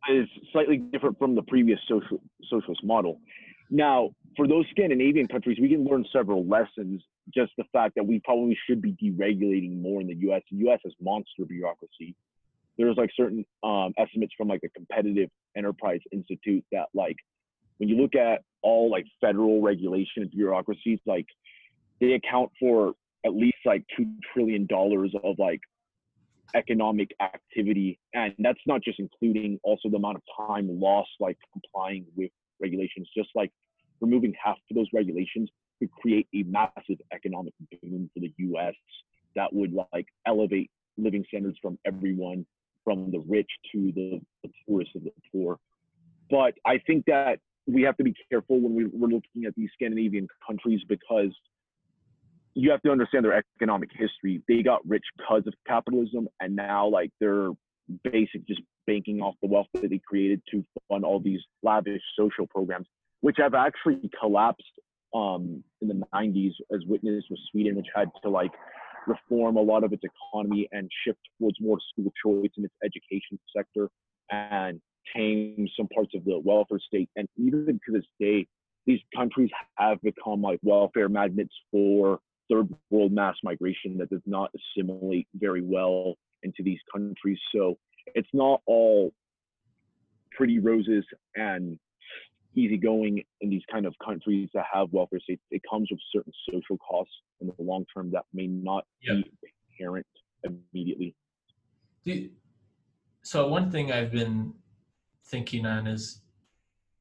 is 0.09 0.29
slightly 0.53 0.79
different 0.79 1.19
from 1.19 1.35
the 1.35 1.43
previous 1.43 1.79
social 1.89 2.21
socialist 2.49 2.83
model. 2.83 3.21
Now, 3.71 4.11
for 4.37 4.49
those 4.49 4.65
Scandinavian 4.71 5.29
countries, 5.29 5.59
we 5.61 5.69
can 5.69 5.85
learn 5.85 6.05
several 6.13 6.45
lessons. 6.47 7.03
Just 7.33 7.53
the 7.57 7.65
fact 7.73 7.95
that 7.95 8.05
we 8.05 8.21
probably 8.25 8.59
should 8.67 8.83
be 8.83 8.93
deregulating 8.93 9.81
more 9.81 10.01
in 10.01 10.09
the 10.09 10.17
U.S. 10.17 10.43
The 10.51 10.57
U.S. 10.59 10.81
has 10.85 10.93
monster 11.01 11.45
bureaucracy. 11.47 12.17
There's 12.77 12.97
like 12.97 13.11
certain 13.17 13.45
um, 13.63 13.93
estimates 13.99 14.33
from 14.37 14.49
like 14.49 14.63
the 14.63 14.71
Competitive 14.71 15.29
Enterprise 15.57 16.01
Institute 16.13 16.65
that 16.73 16.87
like 16.95 17.17
when 17.79 17.89
you 17.89 17.97
look 17.97 18.17
at 18.17 18.43
all 18.63 18.91
like 18.91 19.07
federal 19.21 19.61
regulation 19.61 20.23
and 20.23 20.31
bureaucracies, 20.31 20.99
like 21.07 21.27
they 22.01 22.13
account 22.13 22.51
for 22.59 22.95
at 23.25 23.35
least 23.35 23.59
like 23.65 23.85
two 23.97 24.07
trillion 24.33 24.67
dollars 24.67 25.15
of 25.23 25.39
like 25.39 25.61
economic 26.55 27.11
activity. 27.21 27.99
And 28.15 28.35
that's 28.39 28.61
not 28.67 28.83
just 28.83 28.99
including 28.99 29.61
also 29.63 29.89
the 29.89 29.97
amount 29.97 30.17
of 30.17 30.23
time 30.49 30.69
lost 30.81 31.11
like 31.21 31.37
complying 31.53 32.07
with 32.17 32.31
regulations. 32.61 33.09
Just 33.17 33.31
like 33.35 33.53
removing 34.01 34.35
half 34.43 34.57
of 34.71 34.75
those 34.77 34.89
regulations 34.93 35.51
could 35.79 35.91
create 35.93 36.27
a 36.35 36.43
massive 36.45 36.99
economic 37.13 37.53
boom 37.83 38.11
for 38.15 38.21
the 38.21 38.33
us 38.39 38.75
that 39.37 39.53
would 39.53 39.73
like 39.93 40.07
elevate 40.27 40.71
living 40.97 41.25
standards 41.29 41.59
from 41.63 41.79
everyone 41.85 42.45
from 42.85 43.11
the 43.11 43.23
rich 43.29 43.51
to 43.73 43.93
the, 43.95 44.21
the 44.43 44.51
poorest 44.67 44.91
of 44.97 45.05
the 45.05 45.13
poor. 45.33 45.59
But 46.31 46.55
i 46.67 46.79
think 46.87 47.05
that 47.07 47.39
we 47.67 47.83
have 47.83 47.97
to 47.97 48.05
be 48.05 48.15
careful 48.31 48.61
when 48.61 48.75
we, 48.75 48.87
we're 48.87 49.09
looking 49.09 49.45
at 49.47 49.55
these 49.55 49.71
scandinavian 49.75 50.27
countries 50.47 50.81
because 50.89 51.31
you 52.55 52.71
have 52.71 52.83
to 52.83 52.91
understand 52.91 53.25
their 53.25 53.43
economic 53.59 53.91
history. 53.93 54.43
They 54.49 54.63
got 54.63 54.87
rich 54.87 55.05
because 55.17 55.47
of 55.47 55.55
capitalism, 55.67 56.29
and 56.41 56.57
now 56.57 56.89
like 56.89 57.11
they're 57.21 57.51
basic 58.05 58.47
just 58.47 58.61
banking 58.87 59.21
off 59.21 59.35
the 59.43 59.49
wealth 59.49 59.67
that 59.75 59.91
they 59.91 60.01
created 60.07 60.43
to 60.51 60.65
fund 60.89 61.05
all 61.05 61.21
these 61.21 61.41
lavish 61.63 62.03
social 62.19 62.47
programs, 62.47 62.87
which 63.21 63.37
have 63.39 63.55
actually 63.55 64.11
collapsed 64.19 64.65
um, 65.15 65.63
in 65.81 65.89
the 65.89 66.03
90s, 66.15 66.53
as 66.73 66.81
witnessed 66.87 67.27
with 67.31 67.41
Sweden, 67.51 67.77
which 67.77 67.87
had 67.95 68.09
to 68.23 68.31
like 68.31 68.53
reform 69.07 69.57
a 69.57 69.61
lot 69.61 69.85
of 69.85 69.93
its 69.93 70.03
economy 70.05 70.69
and 70.73 70.89
shift 71.05 71.19
towards 71.39 71.57
more 71.61 71.79
school 71.93 72.13
choice 72.25 72.51
in 72.57 72.65
its 72.65 72.75
education 72.85 73.39
sector 73.57 73.89
and 74.31 74.81
tame 75.17 75.67
some 75.77 75.89
parts 75.89 76.13
of 76.15 76.25
the 76.25 76.39
welfare 76.45 76.79
state. 76.79 77.09
And 77.17 77.29
even 77.37 77.81
to 77.87 77.93
this 77.93 78.05
day, 78.21 78.47
these 78.87 79.01
countries 79.17 79.51
have 79.77 80.01
become 80.03 80.43
like 80.43 80.59
welfare 80.63 81.09
magnets 81.09 81.55
for 81.71 82.21
third 82.51 82.69
world 82.91 83.13
mass 83.13 83.37
migration 83.43 83.97
that 83.99 84.11
does 84.11 84.23
not 84.27 84.51
assimilate 84.55 85.29
very 85.35 85.63
well 85.63 86.15
into 86.43 86.63
these 86.63 86.79
countries. 86.93 87.39
So 87.55 87.79
it's 88.15 88.29
not 88.33 88.61
all 88.67 89.13
pretty 90.33 90.59
roses 90.59 91.05
and 91.37 91.79
easygoing 92.55 93.23
in 93.41 93.51
these 93.51 93.63
kind 93.71 93.87
of 93.87 93.95
countries 94.05 94.49
that 94.55 94.65
have 94.73 94.89
welfare 94.93 95.21
states. 95.21 95.43
It 95.51 95.63
comes 95.71 95.89
with 95.91 96.01
certain 96.15 96.33
social 96.51 96.79
costs 96.79 97.15
in 97.41 97.47
the 97.47 97.55
long 97.63 97.85
term 97.95 98.11
that 98.13 98.25
may 98.33 98.47
not 98.47 98.85
Yep. 99.03 99.17
be 99.17 99.49
apparent 99.75 100.07
immediately. 100.45 101.15
Do, 102.05 102.31
so 103.23 103.49
one 103.49 103.71
thing 103.71 103.93
I've 103.93 104.11
been 104.11 104.55
thinking 105.27 105.67
on 105.67 105.87
is 105.87 106.23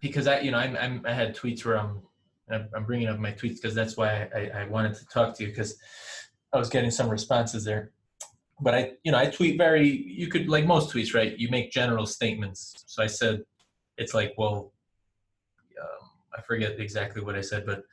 because 0.01 0.27
I, 0.27 0.41
you 0.41 0.51
know, 0.51 0.57
I'm, 0.57 0.75
I'm 0.77 1.01
I 1.05 1.13
had 1.13 1.35
tweets 1.35 1.65
where 1.65 1.79
I'm 1.79 2.01
I'm 2.51 2.85
bringing 2.85 3.07
up 3.07 3.19
my 3.19 3.31
tweets 3.31 3.55
because 3.55 3.75
that's 3.75 3.95
why 3.97 4.27
I, 4.35 4.61
I 4.61 4.65
wanted 4.65 4.95
to 4.95 5.05
talk 5.07 5.35
to 5.37 5.43
you 5.43 5.49
because 5.49 5.77
I 6.53 6.57
was 6.57 6.69
getting 6.69 6.91
some 6.91 7.09
responses 7.09 7.63
there. 7.63 7.91
But 8.61 8.75
I, 8.75 8.91
you 9.03 9.11
know, 9.11 9.17
I 9.17 9.27
tweet 9.27 9.57
very. 9.57 9.87
You 9.87 10.27
could 10.27 10.49
like 10.49 10.65
most 10.65 10.93
tweets, 10.93 11.13
right? 11.13 11.37
You 11.37 11.49
make 11.49 11.71
general 11.71 12.05
statements. 12.05 12.83
So 12.87 13.01
I 13.01 13.07
said, 13.07 13.41
it's 13.97 14.13
like, 14.13 14.33
well, 14.37 14.73
um, 15.81 16.09
I 16.37 16.41
forget 16.41 16.79
exactly 16.79 17.21
what 17.21 17.35
I 17.35 17.41
said, 17.41 17.65
but 17.65 17.83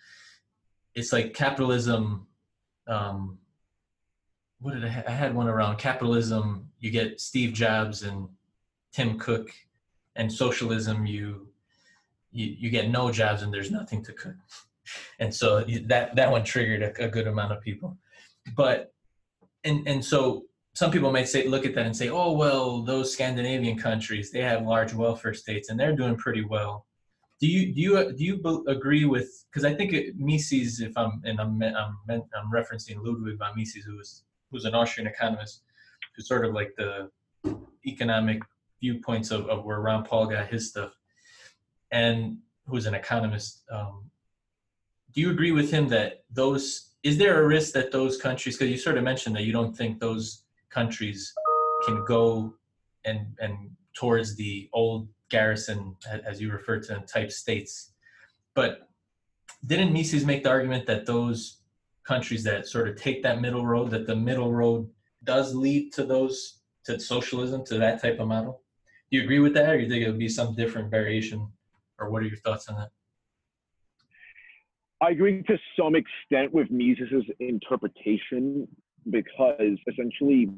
it's 0.94 1.12
like 1.12 1.34
capitalism. 1.34 2.26
Um, 2.88 3.38
what 4.58 4.74
did 4.74 4.84
I? 4.84 4.88
Ha- 4.88 5.04
I 5.06 5.12
had 5.12 5.34
one 5.34 5.48
around 5.48 5.76
capitalism. 5.76 6.68
You 6.80 6.90
get 6.90 7.20
Steve 7.20 7.52
Jobs 7.52 8.02
and 8.02 8.28
Tim 8.92 9.18
Cook, 9.18 9.50
and 10.16 10.32
socialism. 10.32 11.06
You 11.06 11.48
you, 12.36 12.56
you 12.58 12.70
get 12.70 12.90
no 12.90 13.10
jobs 13.10 13.42
and 13.42 13.52
there's 13.52 13.70
nothing 13.70 14.04
to 14.04 14.12
cook, 14.12 14.36
and 15.18 15.34
so 15.34 15.64
that 15.86 16.14
that 16.16 16.30
one 16.30 16.44
triggered 16.44 16.82
a, 16.82 17.04
a 17.04 17.08
good 17.08 17.26
amount 17.26 17.52
of 17.52 17.60
people. 17.60 17.96
But 18.56 18.92
and 19.64 19.86
and 19.88 20.04
so 20.04 20.44
some 20.74 20.90
people 20.90 21.10
might 21.10 21.28
say 21.28 21.48
look 21.48 21.64
at 21.64 21.74
that 21.74 21.86
and 21.86 21.96
say, 21.96 22.10
oh 22.10 22.32
well, 22.32 22.82
those 22.82 23.12
Scandinavian 23.12 23.78
countries 23.78 24.30
they 24.30 24.42
have 24.42 24.62
large 24.62 24.92
welfare 24.94 25.34
states 25.34 25.70
and 25.70 25.80
they're 25.80 25.96
doing 25.96 26.16
pretty 26.16 26.44
well. 26.44 26.86
do 27.40 27.46
you 27.46 27.74
do 27.74 27.80
you 27.80 28.12
do 28.12 28.24
you 28.24 28.64
agree 28.68 29.04
with? 29.04 29.28
Because 29.50 29.64
I 29.64 29.74
think 29.74 29.92
it, 29.92 30.14
Mises, 30.18 30.80
if 30.80 30.96
I'm 30.96 31.20
and 31.24 31.40
I'm 31.40 31.62
I'm, 31.62 31.96
I'm 32.10 32.50
referencing 32.52 32.96
Ludwig 33.04 33.38
von 33.38 33.56
Mises, 33.56 33.84
who 33.84 33.96
was 33.96 34.24
who's 34.50 34.64
an 34.64 34.74
Austrian 34.74 35.08
economist, 35.08 35.62
who's 36.14 36.28
sort 36.28 36.44
of 36.44 36.54
like 36.54 36.72
the 36.76 37.10
economic 37.86 38.42
viewpoints 38.80 39.30
of, 39.30 39.48
of 39.48 39.64
where 39.64 39.80
Ron 39.80 40.04
Paul 40.04 40.26
got 40.26 40.48
his 40.48 40.68
stuff, 40.70 40.92
and 41.90 42.38
who's 42.66 42.86
an 42.86 42.94
economist. 42.94 43.62
Um, 43.70 44.10
do 45.14 45.20
you 45.20 45.30
agree 45.30 45.52
with 45.52 45.70
him 45.70 45.88
that 45.88 46.24
those 46.30 46.90
is 47.02 47.18
there 47.18 47.40
a 47.40 47.46
risk 47.46 47.72
that 47.72 47.92
those 47.92 48.16
countries 48.16 48.56
because 48.56 48.70
you 48.70 48.76
sort 48.76 48.98
of 48.98 49.04
mentioned 49.04 49.36
that 49.36 49.44
you 49.44 49.52
don't 49.52 49.76
think 49.76 50.00
those 50.00 50.42
countries 50.70 51.32
can 51.86 52.04
go 52.04 52.54
and 53.04 53.20
and 53.40 53.70
towards 53.94 54.36
the 54.36 54.68
old 54.72 55.08
garrison 55.30 55.96
as 56.26 56.40
you 56.40 56.50
refer 56.50 56.78
to 56.78 56.88
them 56.88 57.04
type 57.06 57.32
states 57.32 57.92
but 58.54 58.88
didn't 59.66 59.92
mises 59.92 60.26
make 60.26 60.42
the 60.42 60.50
argument 60.50 60.86
that 60.86 61.06
those 61.06 61.60
countries 62.04 62.44
that 62.44 62.66
sort 62.66 62.88
of 62.88 62.96
take 62.96 63.22
that 63.22 63.40
middle 63.40 63.66
road 63.66 63.90
that 63.90 64.06
the 64.06 64.14
middle 64.14 64.52
road 64.52 64.88
does 65.24 65.54
lead 65.54 65.92
to 65.92 66.04
those 66.04 66.58
to 66.84 67.00
socialism 67.00 67.64
to 67.64 67.78
that 67.78 68.02
type 68.02 68.20
of 68.20 68.28
model 68.28 68.62
do 69.10 69.16
you 69.16 69.24
agree 69.24 69.38
with 69.38 69.54
that 69.54 69.70
or 69.70 69.76
do 69.76 69.84
you 69.84 69.88
think 69.88 70.04
it 70.04 70.10
would 70.10 70.18
be 70.18 70.28
some 70.28 70.54
different 70.54 70.90
variation 70.90 71.48
or 71.98 72.10
what 72.10 72.22
are 72.22 72.26
your 72.26 72.36
thoughts 72.38 72.68
on 72.68 72.76
that 72.76 72.90
I 75.00 75.10
agree 75.10 75.42
to 75.42 75.58
some 75.78 75.94
extent 75.94 76.54
with 76.54 76.70
Mises's 76.70 77.24
interpretation 77.38 78.66
because 79.10 79.78
essentially 79.86 80.50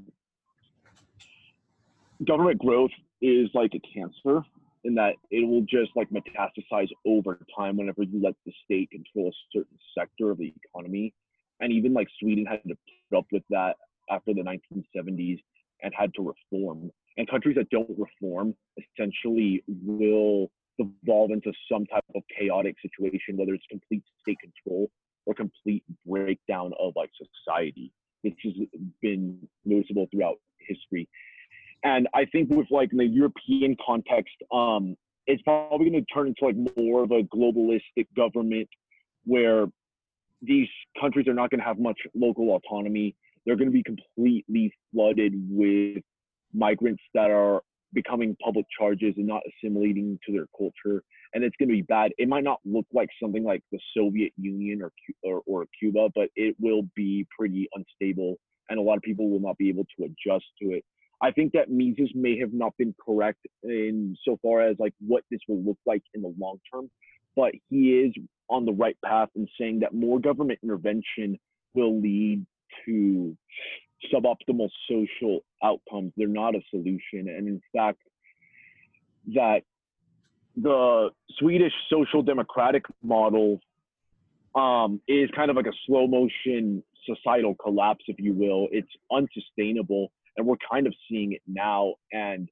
government 2.24 2.58
growth 2.58 2.90
is 3.20 3.48
like 3.54 3.72
a 3.74 3.80
cancer 3.92 4.42
in 4.84 4.94
that 4.94 5.14
it 5.30 5.46
will 5.46 5.62
just 5.62 5.90
like 5.96 6.08
metastasize 6.10 6.88
over 7.04 7.40
time 7.56 7.76
whenever 7.76 8.04
you 8.04 8.22
let 8.22 8.34
the 8.46 8.52
state 8.64 8.90
control 8.90 9.28
a 9.28 9.32
certain 9.52 9.76
sector 9.96 10.30
of 10.30 10.38
the 10.38 10.54
economy. 10.64 11.12
And 11.60 11.72
even 11.72 11.92
like 11.92 12.06
Sweden 12.20 12.46
had 12.46 12.62
to 12.68 12.76
put 13.10 13.18
up 13.18 13.26
with 13.32 13.42
that 13.50 13.74
after 14.08 14.32
the 14.32 14.42
1970s 14.42 15.38
and 15.82 15.92
had 15.98 16.14
to 16.14 16.22
reform. 16.22 16.92
And 17.16 17.28
countries 17.28 17.56
that 17.56 17.68
don't 17.70 17.90
reform 17.98 18.54
essentially 18.76 19.64
will 19.66 20.52
evolve 20.78 21.30
into 21.30 21.52
some 21.70 21.86
type 21.86 22.04
of 22.14 22.22
chaotic 22.36 22.76
situation, 22.80 23.36
whether 23.36 23.54
it's 23.54 23.64
complete 23.70 24.02
state 24.20 24.38
control 24.40 24.90
or 25.26 25.34
complete 25.34 25.84
breakdown 26.06 26.72
of 26.80 26.92
like 26.96 27.10
society, 27.16 27.92
which 28.22 28.38
has 28.44 28.54
been 29.02 29.38
noticeable 29.64 30.06
throughout 30.12 30.36
history. 30.60 31.08
And 31.84 32.08
I 32.14 32.24
think 32.26 32.50
with 32.50 32.66
like 32.70 32.92
in 32.92 32.98
the 32.98 33.06
European 33.06 33.76
context, 33.84 34.34
um, 34.52 34.96
it's 35.26 35.42
probably 35.42 35.90
going 35.90 36.04
to 36.04 36.14
turn 36.14 36.28
into 36.28 36.44
like 36.44 36.76
more 36.76 37.04
of 37.04 37.10
a 37.10 37.22
globalistic 37.22 38.06
government 38.16 38.68
where 39.24 39.66
these 40.40 40.68
countries 41.00 41.28
are 41.28 41.34
not 41.34 41.50
going 41.50 41.60
to 41.60 41.66
have 41.66 41.78
much 41.78 41.98
local 42.14 42.50
autonomy. 42.50 43.14
They're 43.44 43.56
going 43.56 43.68
to 43.68 43.72
be 43.72 43.82
completely 43.82 44.72
flooded 44.92 45.34
with 45.48 46.02
migrants 46.54 47.02
that 47.14 47.30
are 47.30 47.62
becoming 47.92 48.36
public 48.42 48.66
charges 48.76 49.14
and 49.16 49.26
not 49.26 49.42
assimilating 49.48 50.18
to 50.26 50.32
their 50.32 50.46
culture 50.56 51.02
and 51.34 51.44
it's 51.44 51.56
going 51.58 51.68
to 51.68 51.74
be 51.74 51.82
bad. 51.82 52.10
It 52.16 52.28
might 52.28 52.44
not 52.44 52.60
look 52.64 52.86
like 52.92 53.10
something 53.22 53.44
like 53.44 53.62
the 53.70 53.78
soviet 53.96 54.32
union 54.36 54.82
or, 54.82 54.92
or, 55.22 55.42
or 55.46 55.66
cuba 55.78 56.08
but 56.14 56.28
it 56.36 56.56
will 56.58 56.82
be 56.94 57.26
pretty 57.36 57.68
unstable 57.74 58.36
and 58.70 58.78
a 58.78 58.82
lot 58.82 58.96
of 58.96 59.02
people 59.02 59.30
will 59.30 59.40
not 59.40 59.56
be 59.56 59.68
able 59.68 59.84
to 59.98 60.04
adjust 60.04 60.46
to 60.62 60.72
it. 60.72 60.84
I 61.20 61.32
think 61.32 61.52
that 61.52 61.70
mises 61.70 62.10
may 62.14 62.38
have 62.38 62.52
not 62.52 62.76
been 62.76 62.94
correct 63.04 63.40
in 63.64 64.16
so 64.24 64.38
far 64.42 64.60
as 64.62 64.76
like 64.78 64.94
what 65.00 65.24
this 65.30 65.40
will 65.48 65.62
look 65.62 65.78
like 65.86 66.02
in 66.14 66.22
the 66.22 66.32
long 66.38 66.58
term 66.72 66.90
but 67.38 67.52
he 67.70 67.90
is 67.90 68.12
on 68.50 68.64
the 68.64 68.72
right 68.72 68.96
path 69.04 69.28
in 69.36 69.46
saying 69.58 69.78
that 69.80 69.94
more 69.94 70.18
government 70.18 70.58
intervention 70.62 71.38
will 71.74 72.00
lead 72.00 72.44
to 72.84 73.36
suboptimal 74.18 74.68
social 74.88 75.40
outcomes. 75.62 76.12
They're 76.16 76.28
not 76.28 76.54
a 76.54 76.60
solution. 76.70 77.28
And 77.28 77.48
in 77.48 77.60
fact, 77.74 77.98
that 79.34 79.62
the 80.56 81.10
Swedish 81.38 81.72
social 81.90 82.22
democratic 82.22 82.84
model 83.02 83.60
um, 84.54 85.00
is 85.06 85.30
kind 85.36 85.50
of 85.50 85.56
like 85.56 85.66
a 85.66 85.76
slow 85.86 86.06
motion 86.06 86.82
societal 87.06 87.54
collapse, 87.54 88.04
if 88.08 88.16
you 88.18 88.32
will. 88.32 88.68
It's 88.70 88.88
unsustainable, 89.12 90.10
and 90.36 90.46
we're 90.46 90.56
kind 90.70 90.86
of 90.86 90.94
seeing 91.08 91.32
it 91.32 91.42
now. 91.46 91.94
And 92.12 92.48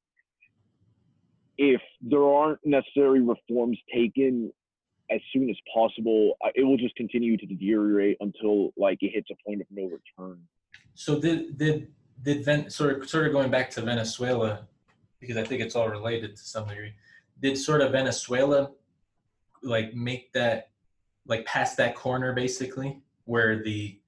if 1.58 1.80
there 2.00 2.24
aren't 2.24 2.60
necessary 2.64 3.20
reforms 3.20 3.78
taken 3.92 4.52
as 5.10 5.20
soon 5.32 5.48
as 5.50 5.56
possible, 5.72 6.36
uh, 6.44 6.48
it 6.54 6.64
will 6.64 6.76
just 6.76 6.94
continue 6.96 7.36
to 7.36 7.46
deteriorate 7.46 8.16
until 8.20 8.72
like 8.76 8.98
it 9.00 9.12
hits 9.14 9.28
a 9.30 9.48
point 9.48 9.60
of 9.60 9.66
no 9.70 9.84
return. 9.84 10.40
So 10.96 11.20
did 11.20 11.58
did 11.58 11.88
did 12.22 12.44
Ven- 12.44 12.70
sort 12.70 13.02
of 13.02 13.08
sort 13.08 13.26
of 13.26 13.32
going 13.32 13.50
back 13.50 13.70
to 13.72 13.82
Venezuela 13.82 14.66
because 15.20 15.36
I 15.36 15.44
think 15.44 15.60
it's 15.60 15.76
all 15.76 15.88
related 15.88 16.34
to 16.36 16.42
some 16.42 16.66
degree. 16.66 16.94
Did 17.40 17.58
sort 17.58 17.82
of 17.82 17.92
Venezuela 17.92 18.70
like 19.62 19.94
make 19.94 20.32
that 20.32 20.70
like 21.26 21.44
pass 21.44 21.76
that 21.76 21.94
corner 21.94 22.32
basically 22.32 23.02
where 23.26 23.62
the 23.62 24.00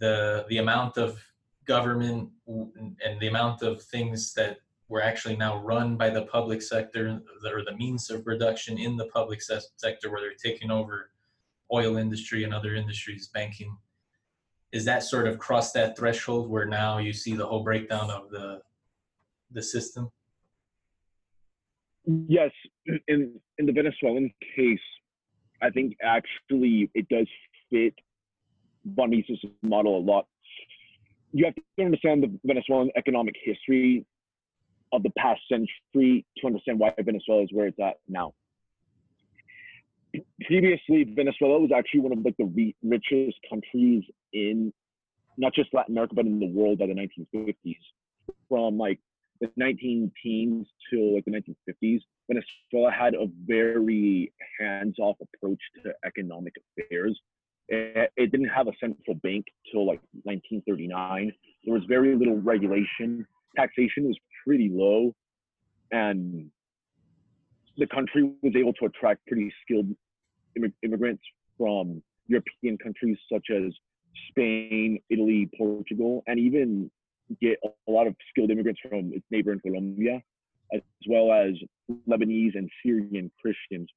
the 0.00 0.44
the 0.48 0.58
amount 0.58 0.98
of 0.98 1.22
government 1.64 2.30
and 2.46 3.20
the 3.20 3.28
amount 3.28 3.62
of 3.62 3.82
things 3.82 4.34
that 4.34 4.58
were 4.88 5.02
actually 5.02 5.36
now 5.36 5.58
run 5.62 5.96
by 5.96 6.10
the 6.10 6.22
public 6.22 6.60
sector 6.60 7.20
or 7.44 7.64
the 7.64 7.76
means 7.76 8.10
of 8.10 8.24
production 8.24 8.78
in 8.78 8.96
the 8.96 9.06
public 9.06 9.40
sector 9.42 10.10
where 10.10 10.20
they're 10.20 10.42
taking 10.42 10.70
over 10.70 11.10
oil 11.72 11.96
industry 11.96 12.44
and 12.44 12.54
other 12.54 12.74
industries 12.74 13.28
banking 13.28 13.76
is 14.76 14.84
that 14.84 15.02
sort 15.02 15.26
of 15.26 15.38
crossed 15.38 15.72
that 15.72 15.96
threshold 15.96 16.50
where 16.50 16.66
now 16.66 16.98
you 16.98 17.12
see 17.12 17.34
the 17.34 17.46
whole 17.46 17.64
breakdown 17.64 18.10
of 18.10 18.28
the 18.30 18.60
the 19.50 19.62
system? 19.62 20.10
Yes, 22.28 22.50
in 23.08 23.40
in 23.58 23.64
the 23.66 23.72
Venezuelan 23.72 24.30
case, 24.54 24.86
I 25.62 25.70
think 25.70 25.96
actually 26.04 26.90
it 26.94 27.08
does 27.08 27.28
fit 27.70 27.94
von 28.84 29.10
model 29.62 29.96
a 29.96 30.04
lot. 30.12 30.26
You 31.32 31.46
have 31.46 31.54
to 31.54 31.84
understand 31.84 32.22
the 32.22 32.30
Venezuelan 32.44 32.90
economic 32.96 33.34
history 33.42 34.04
of 34.92 35.02
the 35.02 35.10
past 35.16 35.40
century 35.50 36.24
to 36.38 36.46
understand 36.46 36.78
why 36.78 36.92
Venezuela 37.00 37.42
is 37.42 37.48
where 37.50 37.66
it's 37.66 37.80
at 37.80 37.96
now 38.08 38.34
previously 40.44 41.04
Venezuela 41.04 41.58
was 41.58 41.70
actually 41.76 42.00
one 42.00 42.12
of 42.12 42.24
like 42.24 42.36
the 42.38 42.74
richest 42.82 43.38
countries 43.48 44.02
in 44.32 44.72
not 45.38 45.54
just 45.54 45.72
Latin 45.72 45.94
America 45.94 46.14
but 46.14 46.26
in 46.26 46.40
the 46.40 46.48
world 46.48 46.78
by 46.78 46.86
the 46.86 46.94
1950s. 46.94 47.76
From 48.48 48.78
like 48.78 48.98
the 49.40 49.50
19 49.56 50.10
teens 50.22 50.66
to 50.90 51.14
like 51.14 51.24
the 51.24 51.30
1950s, 51.30 52.00
Venezuela 52.28 52.90
had 52.90 53.14
a 53.14 53.26
very 53.46 54.32
hands-off 54.58 55.16
approach 55.20 55.60
to 55.82 55.92
economic 56.04 56.54
affairs. 56.80 57.18
It, 57.68 58.10
it 58.16 58.30
didn't 58.32 58.48
have 58.48 58.68
a 58.68 58.72
central 58.80 59.16
bank 59.22 59.46
till 59.70 59.86
like 59.86 60.00
1939. 60.24 61.32
There 61.64 61.74
was 61.74 61.82
very 61.88 62.14
little 62.16 62.40
regulation. 62.40 63.26
Taxation 63.56 64.04
was 64.06 64.16
pretty 64.44 64.70
low, 64.72 65.12
and 65.90 66.50
the 67.76 67.86
country 67.86 68.30
was 68.42 68.54
able 68.56 68.72
to 68.74 68.86
attract 68.86 69.26
pretty 69.26 69.52
skilled 69.62 69.88
immigrants 70.82 71.22
from 71.58 72.02
European 72.26 72.78
countries 72.78 73.16
such 73.32 73.46
as 73.50 73.72
Spain, 74.30 74.98
Italy, 75.10 75.48
Portugal, 75.56 76.22
and 76.26 76.38
even 76.38 76.90
get 77.40 77.58
a 77.64 77.90
lot 77.90 78.06
of 78.06 78.14
skilled 78.30 78.50
immigrants 78.50 78.80
from 78.88 79.12
its 79.12 79.24
neighbor 79.30 79.52
in 79.52 79.60
Colombia, 79.60 80.22
as 80.72 80.80
well 81.08 81.32
as 81.32 81.54
Lebanese 82.08 82.54
and 82.54 82.70
Syrian 82.84 83.30
Christians. 83.40 83.88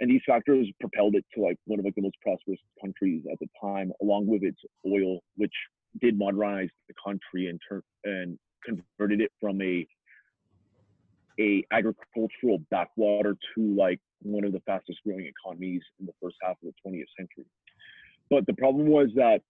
And 0.00 0.10
these 0.10 0.20
factors 0.26 0.66
propelled 0.78 1.14
it 1.14 1.24
to 1.34 1.40
like 1.42 1.56
one 1.64 1.78
of 1.78 1.84
like 1.84 1.94
the 1.94 2.02
most 2.02 2.16
prosperous 2.22 2.60
countries 2.80 3.22
at 3.30 3.38
the 3.38 3.48
time, 3.60 3.92
along 4.02 4.26
with 4.26 4.42
its 4.42 4.60
oil, 4.86 5.20
which 5.36 5.54
did 6.00 6.18
modernize 6.18 6.68
the 6.88 6.94
country 7.02 7.48
and 7.48 7.58
turn 7.68 7.82
and 8.04 8.38
converted 8.64 9.20
it 9.20 9.30
from 9.40 9.62
a 9.62 9.86
a 11.38 11.64
agricultural 11.70 12.58
backwater 12.70 13.36
to 13.54 13.74
like 13.74 14.00
one 14.22 14.44
of 14.44 14.52
the 14.52 14.60
fastest 14.60 14.98
growing 15.04 15.26
economies 15.26 15.82
in 16.00 16.06
the 16.06 16.12
first 16.22 16.36
half 16.42 16.56
of 16.62 16.72
the 16.72 16.90
20th 16.90 17.04
century. 17.16 17.44
But 18.30 18.46
the 18.46 18.54
problem 18.54 18.86
was 18.88 19.08
that 19.16 19.42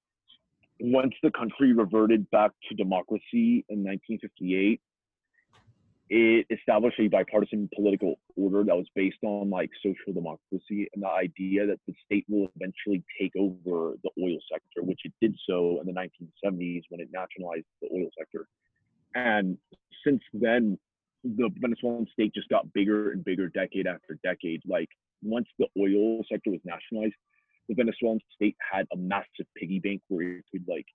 once 0.81 1.15
the 1.23 1.31
country 1.31 1.73
reverted 1.73 2.31
back 2.31 2.51
to 2.69 2.75
democracy 2.75 3.65
in 3.69 3.83
1958, 3.83 4.81
it 6.09 6.47
established 6.51 7.01
a 7.01 7.09
bipartisan 7.09 7.69
political 7.75 8.21
order 8.37 8.63
that 8.63 8.77
was 8.77 8.87
based 8.95 9.19
on 9.25 9.51
like 9.51 9.71
social 9.83 10.13
democracy 10.13 10.89
and 10.95 11.03
the 11.03 11.09
idea 11.09 11.67
that 11.67 11.81
the 11.89 11.95
state 12.05 12.25
will 12.29 12.47
eventually 12.55 13.03
take 13.21 13.33
over 13.37 13.95
the 14.05 14.11
oil 14.23 14.39
sector, 14.53 14.83
which 14.83 15.01
it 15.05 15.13
did 15.21 15.37
so 15.49 15.81
in 15.81 15.87
the 15.87 15.93
1970s 15.93 16.83
when 16.91 17.01
it 17.01 17.09
nationalized 17.13 17.67
the 17.83 17.89
oil 17.93 18.09
sector. 18.17 18.47
And 19.17 19.59
since 20.07 20.23
then, 20.33 20.79
the 21.25 21.51
Venezuelan 21.59 22.07
state 22.13 22.33
just 22.35 22.49
got 22.49 22.73
bigger 22.73 23.13
and 23.13 23.25
bigger 23.25 23.49
decade 23.49 23.87
after 23.87 24.19
decade. 24.23 24.63
Like 24.67 24.89
once 25.23 25.49
the 25.59 25.67
oil 25.79 26.23
sector 26.31 26.51
was 26.51 26.61
nationalized, 26.65 27.15
the 27.69 27.75
Venezuelan 27.75 28.21
state 28.35 28.57
had 28.73 28.87
a 28.93 28.97
massive 28.97 29.47
piggy 29.57 29.81
bank 29.81 30.03
where 30.09 30.39
it 30.39 30.45
could 30.53 30.65
like 30.69 30.87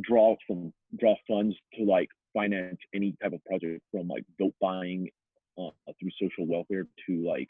draw 0.00 0.36
from 0.46 0.72
draw 0.98 1.14
funds 1.28 1.56
to 1.74 1.84
like 1.84 2.08
finance 2.34 2.78
any 2.94 3.16
type 3.22 3.32
of 3.32 3.44
project 3.44 3.82
from 3.90 4.08
like 4.08 4.24
vote 4.38 4.54
buying 4.60 5.08
uh, 5.58 5.70
through 5.98 6.10
social 6.20 6.46
welfare 6.46 6.86
to 7.06 7.26
like 7.26 7.48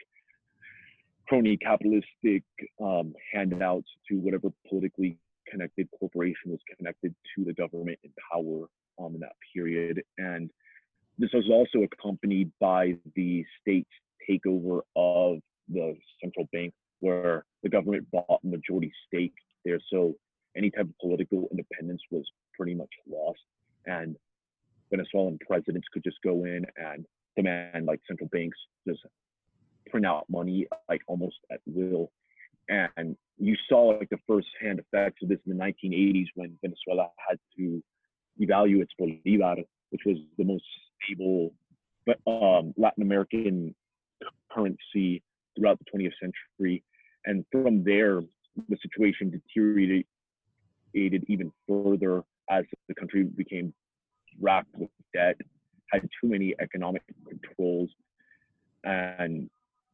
crony 1.28 1.56
capitalistic 1.56 2.42
um, 2.82 3.12
handouts 3.32 3.88
to 4.08 4.16
whatever 4.16 4.48
politically 4.68 5.16
connected 5.48 5.88
corporation 5.98 6.50
was 6.50 6.60
connected 6.76 7.14
to 7.36 7.44
the 7.44 7.52
government 7.54 7.98
in 8.02 8.10
power 8.32 8.66
um, 9.00 9.14
in 9.14 9.20
that 9.20 9.32
period. 9.54 10.02
And 10.18 10.50
this 11.20 11.30
was 11.34 11.48
also 11.50 11.84
accompanied 11.84 12.50
by 12.60 12.96
the 13.14 13.44
state's 13.60 13.90
takeover 14.28 14.80
of 14.96 15.38
the 15.68 15.94
central 16.22 16.48
bank, 16.50 16.72
where 17.00 17.44
the 17.62 17.68
government 17.68 18.10
bought 18.10 18.40
majority 18.42 18.90
stake 19.06 19.34
there. 19.64 19.78
So 19.92 20.14
any 20.56 20.70
type 20.70 20.86
of 20.86 20.98
political 20.98 21.46
independence 21.50 22.00
was 22.10 22.24
pretty 22.56 22.74
much 22.74 22.88
lost. 23.06 23.40
And 23.84 24.16
Venezuelan 24.90 25.38
presidents 25.46 25.86
could 25.92 26.02
just 26.02 26.16
go 26.24 26.44
in 26.44 26.64
and 26.76 27.04
demand 27.36 27.84
like 27.84 28.00
central 28.08 28.28
banks 28.32 28.56
just 28.88 29.00
print 29.90 30.06
out 30.06 30.24
money 30.30 30.66
like 30.88 31.02
almost 31.06 31.36
at 31.52 31.60
will. 31.66 32.10
And 32.70 33.16
you 33.38 33.56
saw 33.68 33.96
like 33.98 34.08
the 34.08 34.18
first 34.26 34.48
hand 34.60 34.80
effects 34.80 35.22
of 35.22 35.28
this 35.28 35.38
in 35.46 35.56
the 35.56 35.62
1980s 35.62 36.26
when 36.34 36.58
Venezuela 36.62 37.08
had 37.28 37.38
to 37.58 37.82
devalue 38.40 38.80
its 38.80 38.92
bolivar, 38.98 39.62
which 39.90 40.02
was 40.06 40.16
the 40.38 40.44
most 40.44 40.64
stable 41.04 41.52
um, 42.26 42.74
Latin 42.76 43.02
American 43.02 43.74
currency 44.52 45.22
throughout 45.56 45.78
the 45.78 45.98
20th 45.98 46.12
century. 46.20 46.82
And 47.26 47.44
from 47.52 47.84
there, 47.84 48.20
the 48.68 48.76
situation 48.82 49.30
deteriorated 49.30 50.04
even 50.94 51.52
further 51.68 52.22
as 52.50 52.64
the 52.88 52.94
country 52.94 53.24
became 53.24 53.72
racked 54.40 54.74
with 54.76 54.90
debt, 55.14 55.36
had 55.92 56.02
too 56.02 56.28
many 56.28 56.54
economic 56.60 57.02
controls, 57.28 57.90
and 58.84 59.48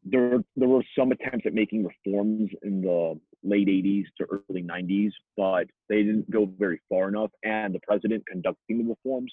there 0.04 0.38
there 0.54 0.68
were 0.68 0.84
some 0.96 1.10
attempts 1.10 1.46
at 1.46 1.54
making 1.54 1.84
reforms 1.84 2.50
in 2.62 2.80
the 2.80 3.18
late 3.42 3.68
80s 3.68 4.04
to 4.18 4.26
early 4.30 4.62
90s, 4.62 5.10
but 5.36 5.66
they 5.88 6.02
didn't 6.02 6.30
go 6.30 6.48
very 6.58 6.80
far 6.88 7.08
enough. 7.08 7.30
And 7.42 7.74
the 7.74 7.80
president 7.86 8.24
conducting 8.30 8.78
the 8.78 8.84
reforms, 8.84 9.32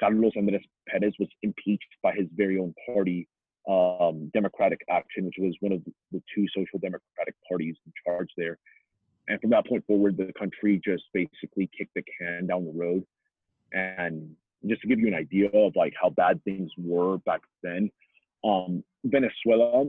Carlos 0.00 0.32
Andrés 0.36 0.62
Perez, 0.88 1.14
was 1.18 1.28
impeached 1.42 1.82
by 2.02 2.12
his 2.12 2.26
very 2.34 2.58
own 2.58 2.74
party, 2.86 3.28
um, 3.68 4.30
Democratic 4.34 4.80
Action, 4.90 5.24
which 5.26 5.36
was 5.38 5.54
one 5.60 5.72
of 5.72 5.82
the 6.12 6.22
two 6.34 6.46
social 6.54 6.78
democratic 6.78 7.34
parties 7.48 7.76
in 7.86 7.92
charge 8.04 8.28
there. 8.36 8.58
And 9.28 9.40
from 9.40 9.50
that 9.50 9.66
point 9.66 9.86
forward, 9.86 10.16
the 10.16 10.32
country 10.38 10.80
just 10.84 11.04
basically 11.14 11.70
kicked 11.76 11.94
the 11.94 12.02
can 12.18 12.46
down 12.46 12.64
the 12.64 12.72
road. 12.72 13.04
And 13.72 14.36
just 14.66 14.82
to 14.82 14.88
give 14.88 14.98
you 14.98 15.08
an 15.08 15.14
idea 15.14 15.48
of 15.48 15.72
like 15.76 15.94
how 16.00 16.10
bad 16.10 16.42
things 16.44 16.70
were 16.76 17.18
back 17.18 17.40
then, 17.62 17.90
um, 18.44 18.84
Venezuela 19.04 19.86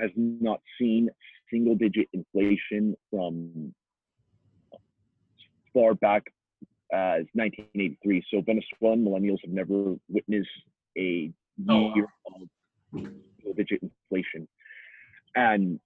has 0.00 0.10
not 0.16 0.60
seen 0.78 1.08
single 1.50 1.74
digit 1.74 2.08
inflation 2.12 2.94
from 3.10 3.74
far 5.74 5.94
back 5.94 6.24
Uh, 6.90 7.20
as 7.20 7.26
1983. 7.34 8.24
So 8.30 8.40
Venezuelan 8.40 9.04
millennials 9.04 9.40
have 9.44 9.52
never 9.52 9.96
witnessed 10.08 10.48
a 10.96 11.30
oh, 11.68 11.94
year 11.94 12.06
of 12.26 12.48
single 12.94 13.54
digit 13.54 13.82
inflation. 13.82 14.48
And 15.34 15.78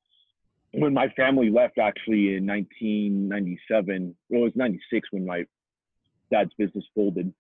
when 0.75 0.95
my 0.95 1.09
family 1.17 1.51
left 1.51 1.79
actually 1.79 2.37
in 2.37 2.47
1997, 2.47 4.15
well, 4.29 4.43
it 4.43 4.45
was 4.45 4.53
96 4.55 5.09
when 5.11 5.27
my 5.27 5.45
dad's 6.31 6.53
business 6.57 6.85
folded. 6.95 7.33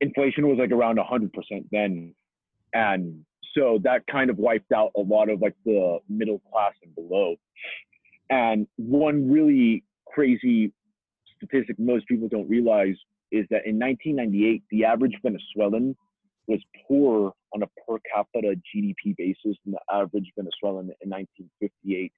Inflation 0.00 0.48
was 0.48 0.58
like 0.58 0.72
around 0.72 0.98
100% 0.98 1.30
then. 1.70 2.12
And 2.74 3.24
so 3.54 3.78
that 3.84 4.06
kind 4.10 4.30
of 4.30 4.38
wiped 4.38 4.72
out 4.72 4.90
a 4.96 5.00
lot 5.00 5.30
of 5.30 5.40
like 5.40 5.54
the 5.64 5.98
middle 6.08 6.40
class 6.52 6.72
and 6.82 6.92
below. 6.94 7.36
And 8.30 8.66
one 8.76 9.30
really 9.30 9.84
crazy 10.12 10.72
statistic 11.38 11.78
most 11.78 12.06
people 12.06 12.28
don't 12.28 12.48
realize 12.48 12.96
is 13.30 13.46
that 13.50 13.66
in 13.66 13.78
1998, 13.78 14.62
the 14.70 14.84
average 14.84 15.14
Venezuelan 15.22 15.96
was 16.46 16.60
poorer 16.86 17.30
on 17.54 17.62
a 17.62 17.66
per 17.66 17.98
capita 18.14 18.54
GDP 18.74 19.16
basis 19.16 19.56
than 19.64 19.72
the 19.72 19.80
average 19.90 20.30
Venezuelan 20.36 20.90
in 21.02 21.10
1958 21.10 22.12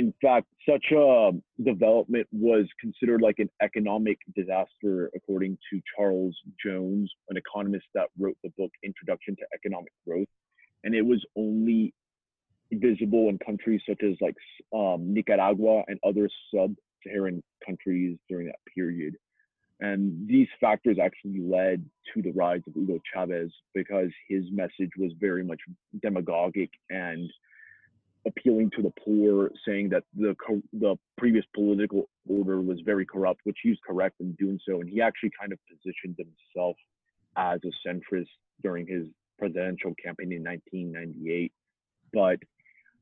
in 0.00 0.14
fact, 0.22 0.46
such 0.66 0.86
a 0.96 1.32
development 1.62 2.26
was 2.32 2.64
considered 2.80 3.20
like 3.20 3.38
an 3.38 3.50
economic 3.60 4.16
disaster, 4.34 5.10
according 5.14 5.58
to 5.70 5.78
Charles 5.94 6.34
Jones, 6.64 7.12
an 7.28 7.36
economist 7.36 7.84
that 7.94 8.08
wrote 8.18 8.38
the 8.42 8.48
book 8.56 8.70
Introduction 8.82 9.36
to 9.36 9.42
Economic 9.54 9.92
Growth. 10.08 10.26
And 10.84 10.94
it 10.94 11.02
was 11.02 11.22
only 11.36 11.92
visible 12.72 13.28
in 13.28 13.36
countries 13.44 13.82
such 13.86 14.00
as 14.02 14.16
like 14.22 14.36
um, 14.74 15.12
Nicaragua 15.12 15.82
and 15.86 15.98
other 16.02 16.30
sub-Saharan 17.02 17.42
countries 17.64 18.18
during 18.28 18.46
that 18.46 18.58
period. 18.74 19.16
And 19.80 20.28
these 20.28 20.48
factors 20.60 20.98
actually 21.02 21.40
led 21.40 21.84
to 22.14 22.22
the 22.22 22.32
rise 22.32 22.60
of 22.66 22.74
Hugo 22.74 23.00
Chavez 23.12 23.50
because 23.74 24.10
his 24.28 24.44
message 24.52 24.90
was 24.98 25.12
very 25.18 25.42
much 25.42 25.60
demagogic 26.02 26.70
and 26.90 27.30
appealing 28.26 28.70
to 28.76 28.82
the 28.82 28.92
poor, 29.02 29.50
saying 29.66 29.88
that 29.88 30.04
the 30.14 30.34
the 30.74 30.96
previous 31.16 31.44
political 31.54 32.10
order 32.28 32.60
was 32.60 32.78
very 32.84 33.06
corrupt, 33.06 33.40
which 33.44 33.56
he 33.62 33.70
was 33.70 33.78
correct 33.86 34.16
in 34.20 34.32
doing 34.32 34.60
so, 34.68 34.80
and 34.80 34.90
he 34.90 35.00
actually 35.00 35.30
kind 35.38 35.52
of 35.52 35.58
positioned 35.66 36.16
himself 36.18 36.76
as 37.36 37.60
a 37.64 37.88
centrist 37.88 38.28
during 38.62 38.86
his 38.86 39.06
presidential 39.38 39.94
campaign 40.04 40.32
in 40.32 40.44
1998. 40.44 41.52
But 42.12 42.38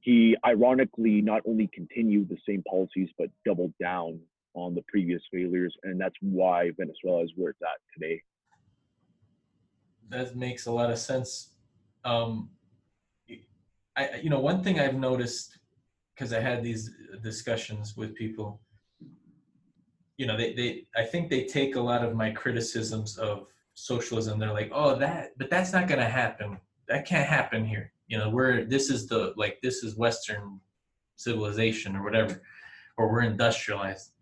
he 0.00 0.37
ironically 0.46 1.20
not 1.20 1.42
only 1.46 1.68
continued 1.72 2.28
the 2.28 2.38
same 2.46 2.62
policies 2.68 3.08
but 3.18 3.28
doubled 3.44 3.72
down 3.80 4.20
on 4.54 4.74
the 4.74 4.82
previous 4.88 5.22
failures, 5.32 5.74
and 5.84 6.00
that's 6.00 6.16
why 6.20 6.70
Venezuela 6.76 7.22
is 7.22 7.32
where 7.37 7.50
it's 7.50 7.62
at 7.62 7.80
today. 7.92 8.22
That 10.08 10.37
makes 10.37 10.66
a 10.66 10.72
lot 10.72 10.90
of 10.90 10.98
sense. 10.98 11.50
Um, 12.04 12.50
I, 13.96 14.20
you 14.22 14.30
know, 14.30 14.40
one 14.40 14.62
thing 14.62 14.78
I've 14.78 14.94
noticed 14.94 15.58
because 16.14 16.32
I 16.32 16.40
had 16.40 16.62
these 16.62 16.90
discussions 17.22 17.96
with 17.96 18.14
people, 18.14 18.61
you 20.16 20.26
know, 20.26 20.37
they, 20.37 20.52
they, 20.54 20.87
I 20.96 21.04
think 21.04 21.30
they 21.30 21.44
take 21.44 21.76
a 21.76 21.80
lot 21.80 22.04
of 22.04 22.14
my 22.14 22.30
criticisms 22.30 23.18
of 23.18 23.46
socialism. 23.74 24.38
They're 24.38 24.52
like, 24.52 24.70
oh, 24.72 24.96
that, 24.96 25.30
but 25.37 25.50
that's 25.50 25.72
not 25.72 25.87
going 25.87 26.00
to 26.00 26.08
happen. 26.08 26.58
That 26.88 27.06
can't 27.06 27.28
happen 27.28 27.64
here. 27.64 27.92
You 28.08 28.18
know, 28.18 28.30
we're, 28.30 28.64
this 28.64 28.90
is 28.90 29.06
the, 29.06 29.32
like, 29.36 29.58
this 29.62 29.84
is 29.84 29.96
Western 29.96 30.60
civilization 31.16 31.94
or 31.94 32.02
whatever, 32.02 32.42
or 32.96 33.10
we're 33.10 33.22
industrialized. 33.22 34.12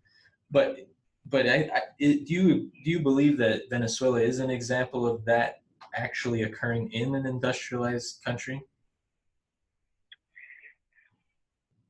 But, 0.51 0.88
but 1.29 1.49
I, 1.49 1.70
I, 1.75 1.81
do 1.99 2.25
you, 2.29 2.70
do 2.85 2.90
you 2.90 3.01
believe 3.01 3.38
that 3.38 3.62
Venezuela 3.70 4.20
is 4.20 4.40
an 4.40 4.51
example 4.51 5.07
of 5.07 5.25
that 5.25 5.62
actually 5.94 6.42
occurring 6.42 6.92
in 6.92 7.14
an 7.14 7.27
industrialized 7.27 8.22
country? 8.25 8.62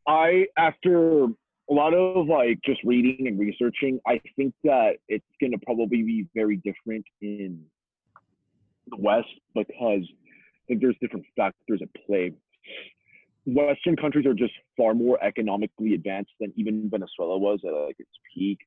I 0.07 0.47
after 0.57 1.25
a 1.25 1.73
lot 1.73 1.95
of 1.95 2.29
like 2.29 2.61
just 2.65 2.81
reading 2.85 3.27
and 3.27 3.39
researching, 3.39 3.99
I 4.07 4.21
think 4.37 4.55
that 4.65 4.97
it's 5.09 5.25
going 5.41 5.53
to 5.53 5.59
probably 5.59 6.03
be 6.03 6.27
very 6.35 6.57
different 6.59 7.05
in 7.21 7.61
the 8.89 8.97
West 8.99 9.29
because 9.55 10.03
Think 10.69 10.81
there's 10.81 10.97
different 11.01 11.27
factors 11.37 11.81
at 11.83 11.89
play. 12.07 12.33
Western 13.47 13.95
countries 13.95 14.27
are 14.27 14.35
just 14.35 14.53
far 14.77 14.95
more 14.95 15.23
economically 15.23 15.95
advanced 15.95 16.33
than 16.41 16.53
even 16.57 16.91
Venezuela 16.91 17.39
was 17.39 17.61
at 17.65 17.73
like 17.73 17.97
its 17.99 18.11
peak, 18.35 18.59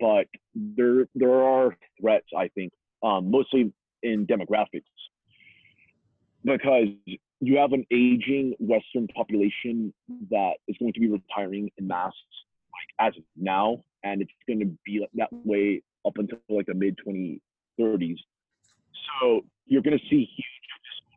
but 0.00 0.26
there 0.54 1.06
there 1.14 1.42
are 1.42 1.76
threats 2.00 2.26
I 2.36 2.48
think, 2.48 2.72
um, 3.04 3.30
mostly 3.30 3.72
in 4.02 4.26
demographics, 4.26 4.82
because 6.44 6.88
you 7.40 7.58
have 7.58 7.72
an 7.72 7.86
aging 7.92 8.54
Western 8.58 9.06
population 9.08 9.94
that 10.30 10.54
is 10.66 10.76
going 10.78 10.92
to 10.94 11.00
be 11.00 11.08
retiring 11.08 11.70
in 11.78 11.86
mass 11.86 12.12
like 12.72 13.08
as 13.08 13.16
of 13.16 13.24
now, 13.36 13.84
and 14.02 14.22
it's 14.22 14.32
going 14.46 14.60
to 14.60 14.76
be 14.84 15.06
that 15.14 15.28
way 15.44 15.82
up 16.06 16.14
until 16.16 16.38
like 16.48 16.66
the 16.66 16.74
mid 16.74 16.98
2030s. 17.06 18.16
So 19.20 19.44
you're 19.66 19.82
going 19.82 19.98
to 19.98 20.04
see 20.08 20.28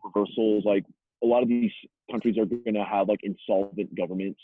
reversals. 0.03 0.65
Like 0.65 0.85
a 1.23 1.27
lot 1.27 1.43
of 1.43 1.49
these 1.49 1.71
countries 2.11 2.37
are 2.37 2.45
going 2.45 2.75
to 2.75 2.85
have 2.85 3.07
like 3.07 3.19
insolvent 3.23 3.95
governments, 3.95 4.39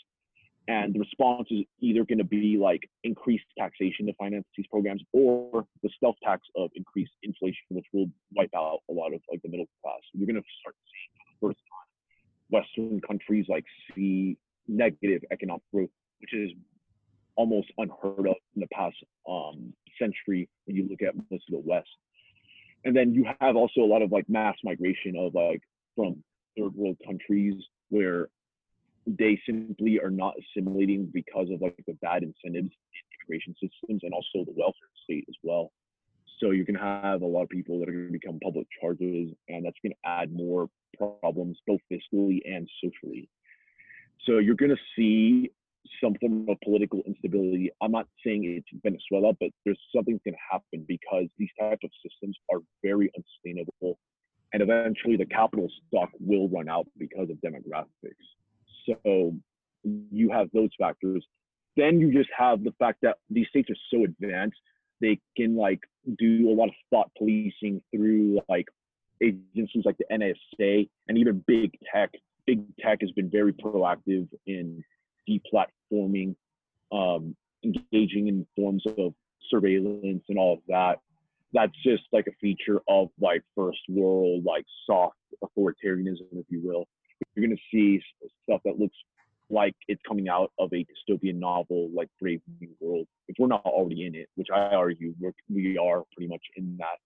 and 0.68 0.94
the 0.94 0.98
response 0.98 1.48
is 1.50 1.64
either 1.80 2.04
going 2.04 2.18
to 2.18 2.24
be 2.24 2.58
like 2.60 2.88
increased 3.04 3.44
taxation 3.58 4.06
to 4.06 4.12
finance 4.14 4.44
these 4.56 4.66
programs 4.66 5.02
or 5.12 5.64
the 5.82 5.90
stealth 5.96 6.16
tax 6.24 6.42
of 6.56 6.70
increased 6.74 7.12
inflation, 7.22 7.66
which 7.70 7.86
will 7.92 8.06
wipe 8.34 8.50
out 8.56 8.78
a 8.90 8.92
lot 8.92 9.14
of 9.14 9.20
like 9.30 9.40
the 9.42 9.48
middle 9.48 9.68
class. 9.82 10.00
You're 10.12 10.26
going 10.26 10.42
to 10.42 10.48
start 10.60 10.74
seeing 10.90 11.38
first 11.40 11.60
Western 12.50 13.00
countries 13.00 13.46
like 13.48 13.64
see 13.94 14.36
negative 14.68 15.22
economic 15.30 15.62
growth, 15.72 15.90
which 16.20 16.34
is 16.34 16.50
almost 17.36 17.68
unheard 17.78 18.26
of 18.26 18.36
in 18.54 18.60
the 18.60 18.68
past 18.72 18.96
um, 19.28 19.72
century 19.98 20.48
when 20.64 20.76
you 20.76 20.88
look 20.88 21.02
at 21.02 21.14
most 21.30 21.44
of 21.48 21.52
the 21.52 21.62
West. 21.64 21.88
And 22.84 22.94
then 22.96 23.14
you 23.14 23.26
have 23.40 23.56
also 23.56 23.80
a 23.80 23.86
lot 23.86 24.02
of 24.02 24.12
like 24.12 24.28
mass 24.28 24.56
migration 24.62 25.16
of 25.18 25.34
like 25.34 25.60
from 25.94 26.22
third 26.58 26.74
world 26.74 26.96
countries 27.04 27.54
where 27.90 28.28
they 29.06 29.40
simply 29.46 30.00
are 30.00 30.10
not 30.10 30.34
assimilating 30.38 31.10
because 31.12 31.48
of 31.50 31.60
like 31.60 31.76
the 31.86 31.94
bad 31.94 32.22
incentives 32.22 32.70
in 32.70 33.28
immigration 33.28 33.54
systems 33.54 34.02
and 34.02 34.12
also 34.12 34.44
the 34.44 34.54
welfare 34.56 34.88
state 35.04 35.24
as 35.28 35.36
well. 35.42 35.72
So 36.40 36.50
going 36.66 36.74
to 36.74 36.80
have 36.80 37.22
a 37.22 37.26
lot 37.26 37.42
of 37.42 37.48
people 37.48 37.80
that 37.80 37.88
are 37.88 37.92
going 37.92 38.06
to 38.08 38.12
become 38.12 38.38
public 38.42 38.66
charges, 38.80 39.30
and 39.48 39.64
that's 39.64 39.78
going 39.82 39.92
to 39.92 40.08
add 40.08 40.32
more 40.32 40.68
problems 40.98 41.58
both 41.66 41.80
fiscally 41.90 42.40
and 42.44 42.68
socially. 42.82 43.28
So 44.26 44.38
you're 44.38 44.54
going 44.54 44.70
to 44.70 44.82
see 44.94 45.50
some 46.02 46.14
form 46.20 46.48
of 46.48 46.56
political 46.62 47.02
instability. 47.06 47.70
I'm 47.82 47.92
not 47.92 48.06
saying 48.24 48.44
it's 48.44 48.82
Venezuela, 48.82 49.32
but 49.40 49.50
there's 49.64 49.80
something 49.94 50.20
to 50.26 50.32
happen 50.50 50.84
because 50.86 51.26
these 51.38 51.50
types 51.58 51.84
of 51.84 51.90
systems 52.02 52.36
are 52.52 52.60
very 52.82 53.10
unsustainable, 53.16 53.98
and 54.52 54.62
eventually 54.62 55.16
the 55.16 55.26
capital 55.26 55.68
stock 55.88 56.10
will 56.20 56.48
run 56.48 56.68
out 56.68 56.86
because 56.98 57.28
of 57.30 57.36
demographics. 57.38 57.86
So 58.86 59.34
you 59.84 60.30
have 60.30 60.48
those 60.52 60.70
factors. 60.78 61.24
Then 61.76 62.00
you 62.00 62.12
just 62.12 62.30
have 62.36 62.64
the 62.64 62.72
fact 62.78 62.98
that 63.02 63.18
these 63.28 63.46
states 63.48 63.68
are 63.70 63.76
so 63.90 64.04
advanced, 64.04 64.58
they 65.00 65.20
can 65.36 65.56
like 65.56 65.80
do 66.18 66.48
a 66.50 66.54
lot 66.54 66.68
of 66.68 66.74
thought 66.90 67.10
policing 67.18 67.82
through 67.94 68.40
like 68.48 68.66
agencies 69.22 69.84
like 69.84 69.98
the 69.98 70.06
NSA 70.10 70.88
and 71.08 71.18
even 71.18 71.44
big 71.46 71.72
tech. 71.92 72.12
Big 72.46 72.62
tech 72.78 73.00
has 73.00 73.10
been 73.12 73.28
very 73.28 73.52
proactive 73.52 74.28
in 74.46 74.82
deplatforming, 75.28 75.66
um, 76.92 77.36
engaging 77.64 78.28
in 78.28 78.46
forms 78.54 78.84
of 78.98 79.14
surveillance 79.50 80.24
and 80.28 80.38
all 80.38 80.54
of 80.54 80.60
that. 80.68 81.00
That's 81.52 81.72
just 81.82 82.02
like 82.12 82.26
a 82.26 82.32
feature 82.40 82.80
of 82.88 83.08
like 83.20 83.42
first 83.54 83.78
world, 83.88 84.44
like 84.44 84.64
soft 84.84 85.16
authoritarianism, 85.42 86.26
if 86.32 86.46
you 86.48 86.60
will 86.62 86.86
you're 87.34 87.46
going 87.46 87.56
to 87.56 87.62
see 87.70 88.02
stuff 88.44 88.60
that 88.64 88.78
looks 88.78 88.96
like 89.48 89.74
it's 89.86 90.00
coming 90.06 90.28
out 90.28 90.50
of 90.58 90.72
a 90.72 90.84
dystopian 90.84 91.36
novel 91.36 91.88
like 91.94 92.08
Brave 92.20 92.40
New 92.60 92.70
World. 92.80 93.06
If 93.28 93.36
we're 93.38 93.46
not 93.46 93.64
already 93.64 94.06
in 94.06 94.14
it, 94.14 94.28
which 94.34 94.48
I 94.52 94.74
argue 94.74 95.14
we're, 95.20 95.32
we 95.48 95.78
are 95.78 96.02
pretty 96.14 96.28
much 96.28 96.42
in 96.56 96.76
that. 96.78 96.98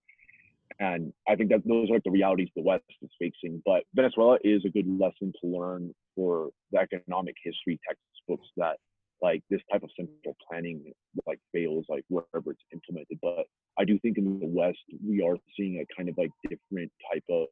And 0.80 1.12
I 1.28 1.36
think 1.36 1.50
that 1.50 1.60
those 1.66 1.90
are 1.90 1.94
like 1.94 2.04
the 2.04 2.10
realities 2.10 2.48
the 2.56 2.62
West 2.62 2.84
is 3.02 3.10
facing. 3.18 3.62
But 3.66 3.84
Venezuela 3.94 4.38
is 4.42 4.64
a 4.64 4.70
good 4.70 4.86
lesson 4.88 5.32
to 5.40 5.46
learn 5.46 5.94
for 6.16 6.48
the 6.72 6.78
economic 6.78 7.36
history 7.44 7.78
textbooks 7.86 8.48
that 8.56 8.78
like 9.22 9.42
this 9.50 9.60
type 9.70 9.82
of 9.82 9.90
central 9.94 10.34
planning 10.48 10.92
like 11.26 11.38
fails 11.52 11.84
like 11.90 12.04
wherever 12.08 12.50
it's 12.50 12.62
implemented. 12.72 13.18
But 13.20 13.44
I 13.78 13.84
do 13.84 13.98
think 13.98 14.16
in 14.16 14.40
the 14.40 14.46
West 14.46 14.78
we 15.06 15.22
are 15.22 15.36
seeing 15.54 15.80
a 15.84 15.94
kind 15.94 16.08
of 16.08 16.16
like 16.16 16.30
different 16.48 16.90
type 17.12 17.24
of 17.28 17.46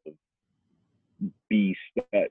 beast 1.50 1.78
that 2.12 2.30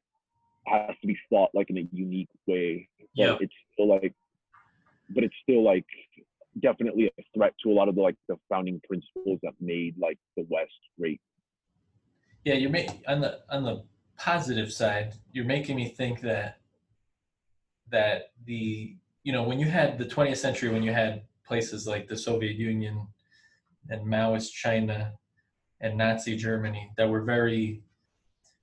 has 0.66 0.96
to 1.02 1.08
be 1.08 1.18
fought 1.30 1.52
like 1.54 1.70
in 1.70 1.78
a 1.78 1.88
unique 1.92 2.30
way. 2.48 2.90
But 3.00 3.08
yeah. 3.14 3.38
it's 3.40 3.54
still 3.74 3.88
like 3.88 4.14
but 5.10 5.24
it's 5.24 5.36
still 5.44 5.64
like 5.64 5.86
definitely 6.62 7.12
a 7.20 7.24
threat 7.36 7.54
to 7.64 7.72
a 7.72 7.74
lot 7.74 7.88
of 7.88 7.96
the 7.96 8.02
like 8.02 8.16
the 8.28 8.36
founding 8.50 8.82
principles 8.88 9.40
that 9.44 9.54
made 9.60 9.96
like 10.00 10.18
the 10.36 10.46
West 10.50 10.72
great. 11.00 11.22
Yeah, 12.44 12.56
you're 12.56 12.70
making 12.70 13.02
on 13.08 13.22
the 13.22 13.40
on 13.50 13.64
the 13.64 13.84
positive 14.18 14.72
side, 14.72 15.14
you're 15.32 15.46
making 15.46 15.76
me 15.76 15.90
think 15.90 16.22
that 16.22 16.58
that 17.92 18.32
the 18.46 18.96
you 19.24 19.34
know 19.34 19.44
when 19.44 19.60
you 19.60 19.68
had 19.68 19.98
the 19.98 20.06
20th 20.06 20.38
century 20.38 20.70
when 20.70 20.84
you 20.84 20.92
had 20.92 21.24
places 21.46 21.88
like 21.88 22.08
the 22.08 22.18
Soviet 22.18 22.56
Union 22.56 23.08
and 23.90 24.06
Maoist 24.06 24.52
China 24.52 25.14
and 25.82 25.98
Nazi 25.98 26.36
Germany 26.36 26.92
that 26.98 27.10
were 27.10 27.22
very 27.22 27.82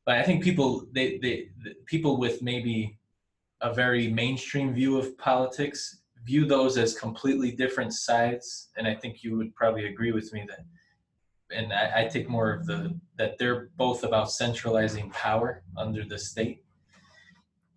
but 0.04 0.18
I 0.18 0.22
think 0.22 0.44
people 0.44 0.86
they, 0.92 1.18
they 1.18 1.48
the 1.62 1.74
people 1.86 2.18
with 2.18 2.42
maybe 2.42 2.98
a 3.60 3.72
very 3.72 4.08
mainstream 4.08 4.74
view 4.74 4.98
of 4.98 5.16
politics 5.16 6.00
view 6.24 6.46
those 6.46 6.78
as 6.78 6.94
completely 6.94 7.52
different 7.52 7.92
sides, 7.92 8.70
and 8.76 8.86
I 8.86 8.94
think 8.94 9.22
you 9.22 9.36
would 9.36 9.54
probably 9.54 9.86
agree 9.86 10.12
with 10.12 10.32
me 10.32 10.44
that. 10.48 10.64
And 11.54 11.72
I, 11.72 12.02
I 12.02 12.08
take 12.08 12.28
more 12.28 12.52
of 12.52 12.66
the 12.66 12.98
that 13.18 13.38
they're 13.38 13.68
both 13.76 14.02
about 14.02 14.32
centralizing 14.32 15.10
power 15.10 15.62
under 15.76 16.04
the 16.04 16.18
state. 16.18 16.64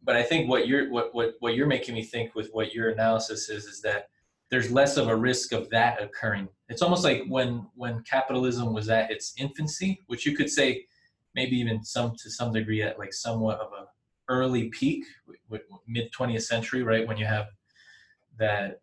But 0.03 0.15
I 0.15 0.23
think 0.23 0.49
what 0.49 0.67
you're 0.67 0.89
what, 0.89 1.13
what 1.13 1.33
what 1.39 1.55
you're 1.55 1.67
making 1.67 1.93
me 1.95 2.03
think 2.03 2.33
with 2.33 2.49
what 2.53 2.73
your 2.73 2.89
analysis 2.89 3.49
is 3.49 3.65
is 3.65 3.81
that 3.81 4.07
there's 4.49 4.71
less 4.71 4.95
of 4.95 5.09
a 5.09 5.15
risk 5.15 5.51
of 5.51 5.69
that 5.71 6.01
occurring. 6.01 6.47
It's 6.69 6.81
almost 6.81 7.03
like 7.03 7.23
when 7.27 7.67
when 7.75 8.03
capitalism 8.03 8.73
was 8.73 8.89
at 8.89 9.11
its 9.11 9.33
infancy, 9.37 10.01
which 10.07 10.25
you 10.25 10.35
could 10.35 10.49
say 10.49 10.85
maybe 11.35 11.57
even 11.57 11.83
some 11.83 12.15
to 12.23 12.31
some 12.31 12.53
degree 12.53 12.81
at 12.81 12.97
like 12.97 13.13
somewhat 13.13 13.59
of 13.59 13.71
a 13.73 13.85
early 14.29 14.69
peak, 14.69 15.05
mid 15.87 16.11
20th 16.11 16.41
century, 16.41 16.83
right? 16.83 17.07
When 17.07 17.17
you 17.17 17.25
have 17.25 17.47
that 18.37 18.81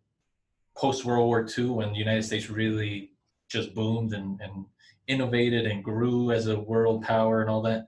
post 0.77 1.05
World 1.05 1.27
War 1.27 1.47
II, 1.57 1.67
when 1.67 1.93
the 1.93 1.99
United 1.99 2.25
States 2.25 2.51
really 2.51 3.13
just 3.49 3.75
boomed 3.75 4.13
and, 4.13 4.41
and 4.41 4.67
innovated 5.07 5.67
and 5.67 5.85
grew 5.85 6.33
as 6.33 6.47
a 6.47 6.59
world 6.59 7.03
power 7.03 7.41
and 7.41 7.51
all 7.51 7.63
that, 7.63 7.87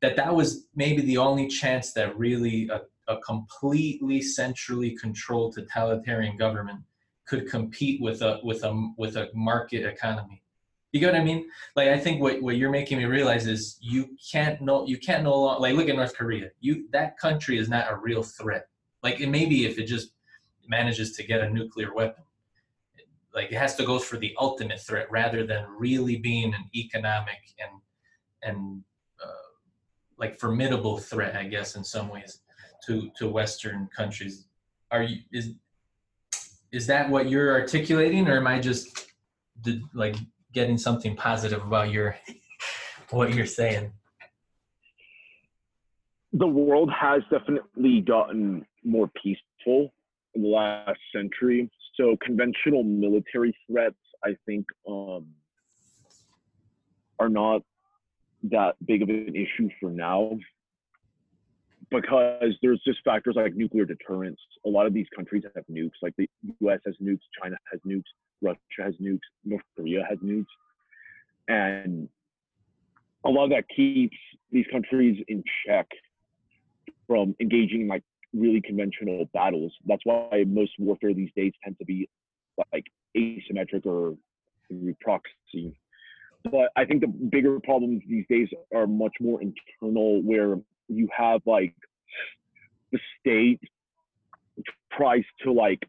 that 0.00 0.16
that 0.16 0.34
was 0.34 0.66
maybe 0.74 1.02
the 1.02 1.18
only 1.18 1.48
chance 1.48 1.92
that 1.92 2.16
really 2.16 2.68
a, 2.68 2.82
a 3.12 3.18
completely 3.18 4.22
centrally 4.22 4.96
controlled 4.96 5.54
totalitarian 5.54 6.36
government 6.36 6.80
could 7.26 7.48
compete 7.48 8.00
with 8.02 8.20
a 8.22 8.38
with 8.44 8.64
a 8.64 8.92
with 8.98 9.16
a 9.16 9.30
market 9.34 9.84
economy 9.84 10.42
you 10.94 11.00
get 11.00 11.12
what 11.12 11.20
I 11.20 11.24
mean? 11.24 11.46
Like 11.74 11.88
I 11.88 11.98
think 11.98 12.22
what, 12.22 12.40
what 12.40 12.56
you're 12.56 12.70
making 12.70 12.98
me 12.98 13.04
realize 13.04 13.48
is 13.48 13.76
you 13.80 14.16
can't 14.30 14.60
know 14.60 14.86
you 14.86 14.96
can't 14.96 15.24
no 15.24 15.36
longer 15.36 15.60
like 15.60 15.74
look 15.74 15.88
at 15.88 15.96
North 15.96 16.16
Korea. 16.16 16.50
You 16.60 16.86
that 16.92 17.18
country 17.18 17.58
is 17.58 17.68
not 17.68 17.90
a 17.90 17.96
real 17.96 18.22
threat. 18.22 18.68
Like 19.02 19.20
it 19.20 19.28
may 19.28 19.44
be 19.44 19.66
if 19.66 19.76
it 19.76 19.86
just 19.86 20.10
manages 20.68 21.12
to 21.16 21.22
get 21.22 21.40
a 21.40 21.50
nuclear 21.50 21.94
weapon. 21.94 22.24
Like 23.34 23.50
it 23.50 23.56
has 23.56 23.74
to 23.76 23.84
go 23.84 23.98
for 23.98 24.16
the 24.16 24.34
ultimate 24.38 24.80
threat 24.80 25.10
rather 25.10 25.44
than 25.44 25.66
really 25.76 26.16
being 26.16 26.54
an 26.54 26.70
economic 26.74 27.40
and 27.58 27.80
and 28.42 28.82
uh, 29.22 29.48
like 30.18 30.38
formidable 30.38 30.98
threat, 30.98 31.34
I 31.34 31.44
guess, 31.44 31.74
in 31.76 31.84
some 31.84 32.08
ways 32.08 32.40
to 32.86 33.10
to 33.18 33.28
Western 33.28 33.88
countries. 33.96 34.46
Are 34.90 35.02
you 35.02 35.22
is 35.32 35.54
is 36.70 36.86
that 36.86 37.08
what 37.08 37.28
you're 37.28 37.52
articulating, 37.52 38.28
or 38.28 38.36
am 38.36 38.46
I 38.46 38.58
just 38.60 39.06
did, 39.62 39.82
like 39.94 40.16
getting 40.52 40.78
something 40.78 41.16
positive 41.16 41.62
about 41.62 41.90
your 41.90 42.16
what 43.10 43.34
you're 43.34 43.46
saying. 43.46 43.92
The 46.32 46.46
world 46.46 46.90
has 46.90 47.22
definitely 47.30 48.00
gotten 48.00 48.66
more 48.82 49.08
peaceful 49.22 49.92
the 50.34 50.46
last 50.46 51.00
century. 51.14 51.70
So 51.96 52.16
conventional 52.24 52.82
military 52.82 53.56
threats, 53.66 53.96
I 54.24 54.36
think, 54.46 54.66
um, 54.88 55.26
are 57.18 57.28
not 57.28 57.62
that 58.44 58.74
big 58.84 59.02
of 59.02 59.08
an 59.08 59.34
issue 59.34 59.70
for 59.80 59.90
now 59.90 60.38
because 61.90 62.54
there's 62.62 62.80
just 62.84 62.98
factors 63.04 63.34
like 63.36 63.54
nuclear 63.54 63.84
deterrence. 63.84 64.38
A 64.66 64.68
lot 64.68 64.86
of 64.86 64.94
these 64.94 65.06
countries 65.14 65.44
have 65.54 65.64
nukes, 65.70 65.92
like 66.02 66.14
the 66.16 66.28
US 66.60 66.80
has 66.84 66.94
nukes, 67.02 67.20
China 67.40 67.56
has 67.70 67.80
nukes, 67.86 68.02
Russia 68.42 68.58
has 68.78 68.94
nukes, 69.00 69.20
North 69.44 69.62
Korea 69.76 70.04
has 70.08 70.18
nukes, 70.18 70.46
and 71.48 72.08
a 73.24 73.30
lot 73.30 73.44
of 73.44 73.50
that 73.50 73.64
keeps 73.74 74.16
these 74.50 74.66
countries 74.70 75.22
in 75.28 75.42
check 75.66 75.86
from 77.06 77.34
engaging 77.40 77.82
in 77.82 77.88
like 77.88 78.02
really 78.34 78.60
conventional 78.60 79.28
battles. 79.32 79.72
That's 79.86 80.02
why 80.04 80.44
most 80.46 80.72
warfare 80.78 81.14
these 81.14 81.30
days 81.36 81.52
tend 81.62 81.78
to 81.78 81.84
be 81.84 82.08
like 82.72 82.86
asymmetric 83.16 83.86
or 83.86 84.16
through 84.68 84.94
proxy. 85.00 85.76
But 86.44 86.70
I 86.76 86.84
think 86.84 87.00
the 87.00 87.06
bigger 87.06 87.58
problems 87.60 88.02
these 88.08 88.26
days 88.28 88.48
are 88.74 88.86
much 88.86 89.14
more 89.20 89.40
internal, 89.40 90.22
where 90.22 90.58
you 90.88 91.08
have 91.16 91.40
like 91.46 91.74
the 92.92 92.98
state 93.20 93.60
tries 94.92 95.24
to 95.42 95.52
like 95.52 95.88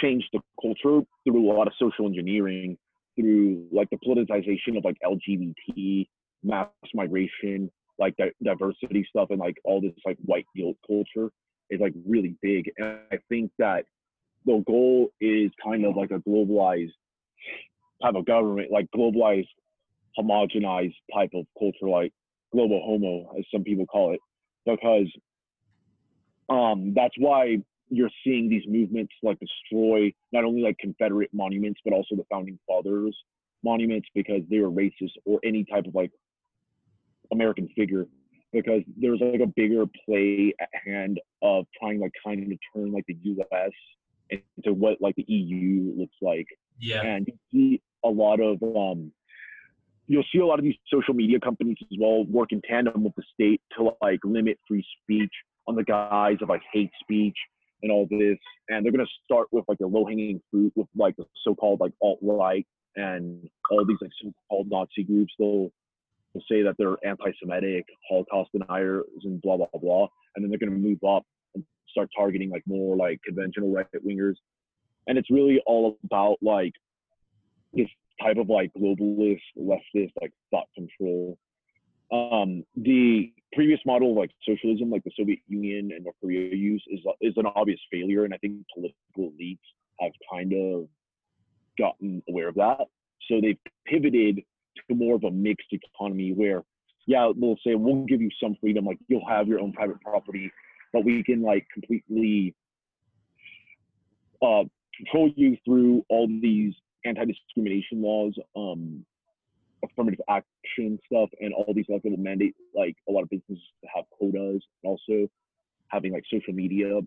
change 0.00 0.28
the 0.32 0.40
culture 0.60 1.04
through 1.24 1.50
a 1.50 1.54
lot 1.54 1.66
of 1.66 1.72
social 1.78 2.06
engineering, 2.06 2.76
through 3.18 3.66
like 3.72 3.88
the 3.90 3.96
politicization 3.96 4.76
of 4.76 4.84
like 4.84 4.96
LGBT, 5.04 6.06
mass 6.42 6.68
migration, 6.94 7.70
like 7.98 8.14
di- 8.16 8.32
diversity 8.42 9.06
stuff, 9.08 9.28
and 9.30 9.38
like 9.38 9.56
all 9.64 9.80
this 9.80 9.92
like 10.04 10.18
white 10.24 10.46
guilt 10.54 10.76
culture. 10.86 11.30
Is 11.70 11.80
like 11.80 11.94
really 12.06 12.36
big. 12.42 12.70
And 12.78 12.98
I 13.10 13.18
think 13.28 13.50
that 13.58 13.84
the 14.44 14.62
goal 14.66 15.08
is 15.20 15.50
kind 15.64 15.84
of 15.84 15.96
like 15.96 16.10
a 16.10 16.18
globalized 16.18 16.92
type 18.02 18.14
of 18.14 18.24
government, 18.26 18.70
like 18.70 18.86
globalized, 18.94 19.48
homogenized 20.18 20.94
type 21.14 21.30
of 21.34 21.44
culture, 21.58 21.88
like 21.88 22.12
global 22.52 22.82
homo, 22.84 23.36
as 23.38 23.44
some 23.52 23.64
people 23.64 23.86
call 23.86 24.14
it, 24.14 24.20
because 24.64 25.10
um, 26.48 26.92
that's 26.94 27.14
why 27.18 27.58
you're 27.88 28.10
seeing 28.24 28.48
these 28.48 28.64
movements 28.68 29.12
like 29.22 29.38
destroy 29.40 30.12
not 30.32 30.44
only 30.44 30.62
like 30.62 30.76
Confederate 30.78 31.30
monuments, 31.32 31.80
but 31.84 31.92
also 31.92 32.16
the 32.16 32.24
founding 32.30 32.58
fathers 32.66 33.16
monuments 33.64 34.08
because 34.14 34.42
they 34.48 34.58
were 34.58 34.70
racist 34.70 35.12
or 35.24 35.40
any 35.44 35.64
type 35.64 35.86
of 35.86 35.94
like 35.94 36.10
American 37.32 37.68
figure 37.76 38.06
because 38.56 38.82
there's 38.96 39.20
like 39.20 39.40
a 39.40 39.46
bigger 39.46 39.84
play 40.04 40.54
at 40.60 40.68
hand 40.84 41.20
of 41.42 41.66
trying 41.78 42.00
like 42.00 42.12
kind 42.24 42.50
of 42.50 42.58
turn 42.74 42.92
like 42.92 43.04
the 43.06 43.16
US 43.22 43.70
into 44.30 44.72
what 44.72 45.00
like 45.00 45.14
the 45.16 45.24
EU 45.28 45.92
looks 45.96 46.16
like. 46.22 46.46
Yeah. 46.80 47.02
And 47.02 47.26
you 47.26 47.34
see 47.52 47.82
a 48.04 48.08
lot 48.08 48.40
of 48.40 48.62
um 48.62 49.12
you'll 50.06 50.24
see 50.32 50.38
a 50.38 50.46
lot 50.46 50.58
of 50.58 50.64
these 50.64 50.76
social 50.92 51.14
media 51.14 51.40
companies 51.40 51.76
as 51.82 51.98
well 52.00 52.24
work 52.24 52.52
in 52.52 52.62
tandem 52.62 53.04
with 53.04 53.14
the 53.16 53.22
state 53.34 53.60
to 53.76 53.90
like 54.00 54.20
limit 54.24 54.58
free 54.66 54.84
speech 55.02 55.32
on 55.66 55.74
the 55.74 55.84
guise 55.84 56.36
of 56.40 56.48
like 56.48 56.62
hate 56.72 56.90
speech 57.00 57.36
and 57.82 57.92
all 57.92 58.06
this. 58.10 58.38
And 58.68 58.84
they're 58.84 58.92
gonna 58.92 59.04
start 59.24 59.48
with 59.52 59.64
like 59.68 59.80
a 59.82 59.86
low 59.86 60.06
hanging 60.06 60.40
fruit 60.50 60.72
with 60.76 60.88
like 60.96 61.16
the 61.16 61.24
so 61.44 61.54
called 61.54 61.80
like 61.80 61.92
alt 62.00 62.18
right 62.22 62.66
and 62.96 63.48
all 63.70 63.84
these 63.84 63.98
like 64.00 64.10
so 64.22 64.32
called 64.48 64.68
Nazi 64.70 65.04
groups. 65.04 65.34
They'll 65.38 65.70
say 66.50 66.62
that 66.62 66.74
they're 66.78 66.96
anti-Semitic, 67.04 67.84
Holocaust 68.08 68.50
deniers, 68.52 69.04
and 69.24 69.40
blah 69.42 69.56
blah 69.56 69.66
blah, 69.74 70.08
and 70.34 70.44
then 70.44 70.50
they're 70.50 70.58
going 70.58 70.70
to 70.70 70.88
move 70.88 71.02
up 71.04 71.24
and 71.54 71.64
start 71.88 72.08
targeting 72.16 72.50
like 72.50 72.62
more 72.66 72.96
like 72.96 73.20
conventional 73.24 73.72
right 73.72 73.86
wingers, 74.06 74.34
and 75.06 75.18
it's 75.18 75.30
really 75.30 75.60
all 75.66 75.98
about 76.04 76.36
like 76.42 76.72
this 77.72 77.88
type 78.22 78.36
of 78.38 78.48
like 78.48 78.70
globalist, 78.74 79.40
leftist 79.58 80.12
like 80.20 80.32
thought 80.50 80.66
control. 80.74 81.38
Um, 82.12 82.62
the 82.76 83.32
previous 83.52 83.80
model 83.84 84.12
of 84.12 84.16
like 84.16 84.30
socialism, 84.48 84.90
like 84.90 85.02
the 85.04 85.10
Soviet 85.16 85.40
Union 85.48 85.90
and 85.92 86.04
North 86.04 86.16
Korea 86.20 86.54
use, 86.54 86.84
is 86.88 87.00
is 87.20 87.34
an 87.36 87.46
obvious 87.54 87.80
failure, 87.90 88.24
and 88.24 88.32
I 88.32 88.38
think 88.38 88.64
political 88.72 88.96
elites 89.18 89.58
have 90.00 90.12
kind 90.30 90.52
of 90.52 90.88
gotten 91.78 92.22
aware 92.28 92.48
of 92.48 92.54
that. 92.56 92.86
So 93.28 93.40
they've 93.40 93.58
pivoted 93.86 94.40
to 94.88 94.94
more 94.94 95.16
of 95.16 95.24
a 95.24 95.30
mixed 95.30 95.72
economy 95.72 96.32
where, 96.32 96.62
yeah, 97.06 97.30
we'll 97.34 97.56
say 97.64 97.74
we'll 97.74 98.04
give 98.04 98.20
you 98.20 98.30
some 98.42 98.56
freedom, 98.60 98.84
like 98.84 98.98
you'll 99.08 99.26
have 99.28 99.48
your 99.48 99.60
own 99.60 99.72
private 99.72 100.00
property, 100.00 100.50
but 100.92 101.04
we 101.04 101.22
can 101.22 101.42
like 101.42 101.66
completely 101.72 102.54
uh, 104.42 104.64
control 104.96 105.30
you 105.36 105.56
through 105.64 106.04
all 106.08 106.26
these 106.26 106.74
anti-discrimination 107.04 108.02
laws, 108.02 108.34
um, 108.56 109.04
affirmative 109.84 110.20
action 110.28 110.98
stuff, 111.06 111.30
and 111.40 111.54
all 111.54 111.72
these 111.74 111.86
like 111.88 112.02
little 112.04 112.18
mandate, 112.18 112.54
like 112.74 112.96
a 113.08 113.12
lot 113.12 113.22
of 113.22 113.30
businesses 113.30 113.62
have 113.94 114.04
quotas, 114.10 114.62
and 114.82 114.84
also 114.84 115.28
having 115.88 116.12
like 116.12 116.24
social 116.32 116.52
media 116.52 117.00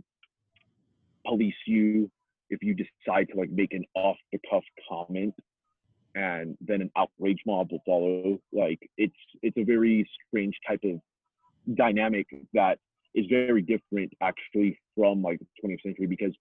police 1.27 1.53
you 1.67 2.10
if 2.49 2.63
you 2.63 2.73
decide 2.73 3.27
to 3.29 3.38
like 3.38 3.49
make 3.51 3.73
an 3.73 3.84
off-the-cuff 3.95 4.63
comment 4.89 5.34
and 6.15 6.58
then 6.62 6.82
an 6.82 6.91
outrage 6.98 7.39
mob 7.45 7.72
will 7.72 7.82
follow. 7.86 8.39
Like 8.52 8.80
it's 8.98 9.13
it's 9.41 9.58
a 9.58 9.63
very 9.63 10.10
strange 10.28 10.56
type 10.67 10.82
of 10.84 11.00
dynamic 11.76 12.28
that 12.54 12.80
is 13.15 13.26
very 13.30 13.62
different 13.62 14.12
actually 14.22 14.78
from 14.95 15.22
like 15.22 15.39
the 15.39 15.67
20th 15.67 15.82
century 15.82 16.08
because 16.08 16.34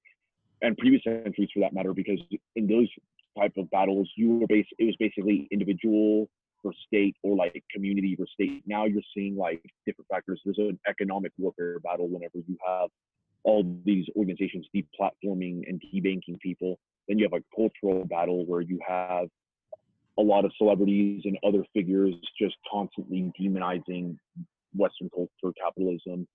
and 0.62 0.76
previous 0.76 1.02
centuries 1.04 1.48
for 1.52 1.61
that 1.61 1.72
matter 1.72 1.94
because 1.94 2.20
in 2.57 2.66
those 2.66 2.88
type 3.38 3.52
of 3.57 3.70
battles 3.70 4.11
you 4.16 4.38
were 4.38 4.46
base 4.46 4.66
it 4.78 4.85
was 4.85 4.96
basically 4.98 5.48
individual 5.50 6.28
for 6.62 6.72
state 6.87 7.16
or 7.22 7.37
like 7.37 7.62
community 7.72 8.16
for 8.16 8.26
state. 8.26 8.62
Now 8.66 8.85
you're 8.85 9.02
seeing 9.14 9.37
like 9.37 9.62
different 9.87 10.09
factors. 10.09 10.40
There's 10.44 10.59
an 10.59 10.78
economic 10.88 11.33
warfare 11.38 11.78
battle 11.81 12.09
whenever 12.09 12.38
you 12.46 12.57
have 12.66 12.88
all 13.44 13.64
these 13.85 14.07
organizations 14.16 14.66
deplatforming 14.74 15.62
and 15.68 15.81
debanking 15.94 16.38
people. 16.40 16.78
Then 17.07 17.18
you 17.18 17.28
have 17.31 17.40
a 17.40 17.44
cultural 17.54 18.04
battle 18.04 18.44
where 18.46 18.61
you 18.61 18.78
have 18.87 19.28
a 20.18 20.22
lot 20.22 20.44
of 20.44 20.52
celebrities 20.59 21.22
and 21.24 21.38
other 21.46 21.64
figures 21.72 22.14
just 22.40 22.57
constantly 22.70 23.33
demonizing 23.40 24.16
Western 24.74 25.09
culture, 25.14 25.54
capitalism. 25.62 26.26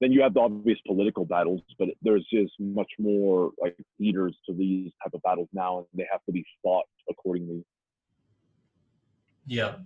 Then 0.00 0.12
you 0.12 0.22
have 0.22 0.34
the 0.34 0.40
obvious 0.40 0.78
political 0.86 1.24
battles, 1.24 1.62
but 1.78 1.88
there's 2.02 2.26
just 2.32 2.52
much 2.58 2.90
more 2.98 3.52
like 3.60 3.76
leaders 3.98 4.36
to 4.46 4.54
these 4.54 4.92
type 5.02 5.12
of 5.14 5.22
battles 5.22 5.48
now, 5.52 5.78
and 5.78 5.86
they 5.94 6.06
have 6.10 6.22
to 6.26 6.32
be 6.32 6.44
fought 6.62 6.84
accordingly. 7.10 7.64
Yeah, 9.46 9.76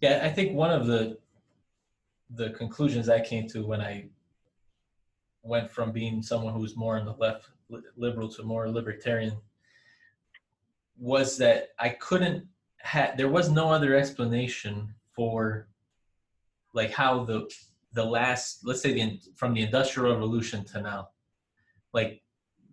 yeah. 0.00 0.20
I 0.22 0.30
think 0.30 0.54
one 0.54 0.70
of 0.70 0.86
the 0.86 1.18
the 2.34 2.50
conclusions 2.50 3.08
I 3.08 3.20
came 3.20 3.48
to 3.48 3.66
when 3.66 3.80
I 3.80 4.08
went 5.42 5.70
from 5.70 5.92
being 5.92 6.22
someone 6.22 6.52
who 6.52 6.60
was 6.60 6.76
more 6.76 6.98
on 6.98 7.06
the 7.06 7.12
left 7.12 7.48
liberal 7.96 8.28
to 8.28 8.42
more 8.42 8.70
libertarian 8.70 9.36
was 10.98 11.36
that 11.38 11.68
I 11.78 11.90
couldn't 11.90 12.46
had 12.78 13.16
there 13.16 13.28
was 13.28 13.50
no 13.50 13.70
other 13.70 13.94
explanation 13.94 14.94
for 15.14 15.68
like 16.74 16.90
how 16.90 17.24
the 17.24 17.48
the 17.92 18.04
last 18.04 18.60
let's 18.64 18.80
say 18.80 18.92
the 18.92 19.20
from 19.36 19.54
the 19.54 19.62
industrial 19.62 20.12
revolution 20.12 20.64
to 20.64 20.80
now. 20.80 21.08
Like 21.92 22.22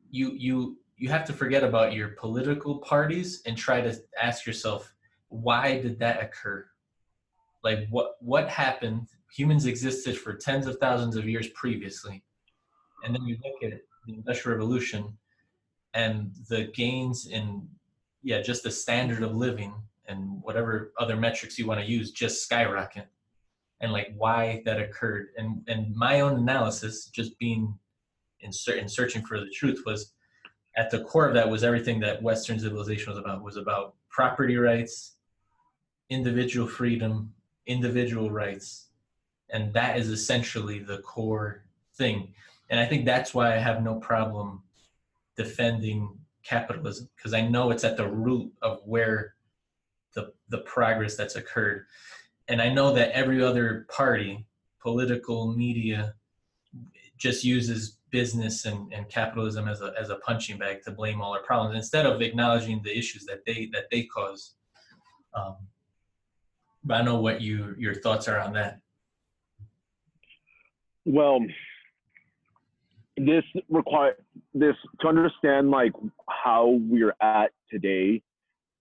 you 0.09 0.31
you 0.31 0.77
you 0.97 1.09
have 1.09 1.25
to 1.25 1.33
forget 1.33 1.63
about 1.63 1.93
your 1.93 2.09
political 2.09 2.79
parties 2.79 3.41
and 3.45 3.57
try 3.57 3.81
to 3.81 3.95
ask 4.21 4.45
yourself 4.45 4.93
why 5.29 5.79
did 5.81 5.99
that 5.99 6.21
occur? 6.21 6.65
Like 7.63 7.87
what 7.89 8.15
what 8.19 8.49
happened? 8.49 9.07
Humans 9.35 9.65
existed 9.65 10.17
for 10.17 10.33
tens 10.33 10.67
of 10.67 10.77
thousands 10.77 11.15
of 11.15 11.27
years 11.27 11.49
previously. 11.49 12.23
And 13.03 13.13
then 13.13 13.23
you 13.23 13.37
look 13.43 13.71
at 13.71 13.79
the 14.05 14.13
industrial 14.13 14.57
revolution 14.57 15.17
and 15.93 16.31
the 16.49 16.65
gains 16.75 17.27
in 17.27 17.67
yeah 18.21 18.41
just 18.41 18.63
the 18.63 18.71
standard 18.71 19.23
of 19.23 19.35
living 19.35 19.73
and 20.07 20.41
whatever 20.43 20.93
other 20.99 21.15
metrics 21.15 21.57
you 21.57 21.67
want 21.67 21.79
to 21.79 21.85
use 21.85 22.11
just 22.11 22.43
skyrocket. 22.43 23.07
And 23.81 23.91
like 23.91 24.13
why 24.15 24.61
that 24.65 24.79
occurred. 24.79 25.27
And 25.37 25.61
and 25.67 25.95
my 25.95 26.21
own 26.21 26.39
analysis 26.39 27.07
just 27.07 27.37
being 27.39 27.77
in, 28.39 28.51
in 28.77 28.87
searching 28.89 29.25
for 29.25 29.39
the 29.39 29.49
truth 29.49 29.83
was 29.85 30.13
at 30.77 30.91
the 30.91 31.03
core 31.03 31.27
of 31.27 31.33
that 31.33 31.49
was 31.49 31.63
everything 31.63 31.99
that 32.01 32.21
western 32.21 32.59
civilization 32.59 33.11
was 33.11 33.19
about 33.19 33.43
was 33.43 33.57
about 33.57 33.95
property 34.09 34.57
rights 34.57 35.15
individual 36.09 36.67
freedom 36.67 37.33
individual 37.67 38.29
rights. 38.29 38.87
And 39.49 39.73
that 39.73 39.97
is 39.97 40.09
essentially 40.09 40.79
the 40.79 40.99
core 40.99 41.65
thing. 41.95 42.33
And 42.69 42.79
i 42.79 42.85
think 42.85 43.05
that's 43.05 43.33
why 43.33 43.53
i 43.53 43.57
have 43.57 43.83
no 43.83 43.95
problem 43.95 44.63
defending 45.37 46.17
capitalism 46.43 47.09
because 47.15 47.33
i 47.33 47.41
know 47.41 47.71
it's 47.71 47.83
at 47.83 47.97
the 47.97 48.07
root 48.07 48.51
of 48.61 48.81
where 48.85 49.34
the 50.15 50.33
the 50.49 50.59
progress 50.59 51.15
that's 51.15 51.35
occurred. 51.35 51.85
And 52.47 52.61
I 52.61 52.69
know 52.69 52.93
that 52.93 53.11
every 53.11 53.43
other 53.43 53.85
party, 53.89 54.45
political, 54.81 55.53
media, 55.53 56.15
just 57.17 57.43
uses 57.43 57.97
business 58.11 58.65
and, 58.65 58.91
and 58.93 59.09
capitalism 59.09 59.67
as 59.67 59.81
a 59.81 59.93
as 59.99 60.09
a 60.09 60.15
punching 60.17 60.57
bag 60.57 60.81
to 60.83 60.91
blame 60.91 61.21
all 61.21 61.33
our 61.33 61.43
problems 61.43 61.75
instead 61.75 62.05
of 62.05 62.21
acknowledging 62.21 62.81
the 62.83 62.97
issues 62.97 63.25
that 63.25 63.45
they 63.45 63.69
that 63.73 63.85
they 63.91 64.03
cause. 64.03 64.55
Um, 65.33 65.57
but 66.83 67.01
I 67.01 67.01
know 67.03 67.19
what 67.19 67.41
you 67.41 67.75
your 67.77 67.95
thoughts 67.95 68.27
are 68.27 68.39
on 68.39 68.53
that. 68.53 68.79
Well, 71.05 71.39
this 73.17 73.43
require 73.69 74.15
this 74.53 74.75
to 75.01 75.07
understand 75.07 75.71
like 75.71 75.93
how 76.29 76.79
we're 76.89 77.15
at 77.21 77.51
today 77.69 78.21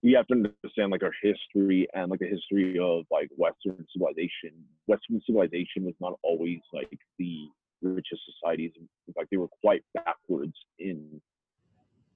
we 0.05 0.13
have 0.13 0.27
to 0.27 0.35
understand 0.35 0.91
like 0.91 1.01
our 1.01 1.11
history 1.23 1.87
and 1.95 2.11
like 2.11 2.19
the 2.19 2.27
history 2.27 2.77
of 2.77 3.05
like 3.09 3.27
Western 3.37 3.83
civilization. 3.91 4.53
Western 4.85 5.19
civilization 5.25 5.83
was 5.83 5.95
not 5.99 6.13
always 6.21 6.59
like 6.71 6.99
the 7.17 7.47
richest 7.81 8.21
societies. 8.31 8.71
In 8.77 9.13
fact, 9.15 9.29
they 9.31 9.37
were 9.37 9.47
quite 9.61 9.83
backwards 9.95 10.53
in 10.77 11.19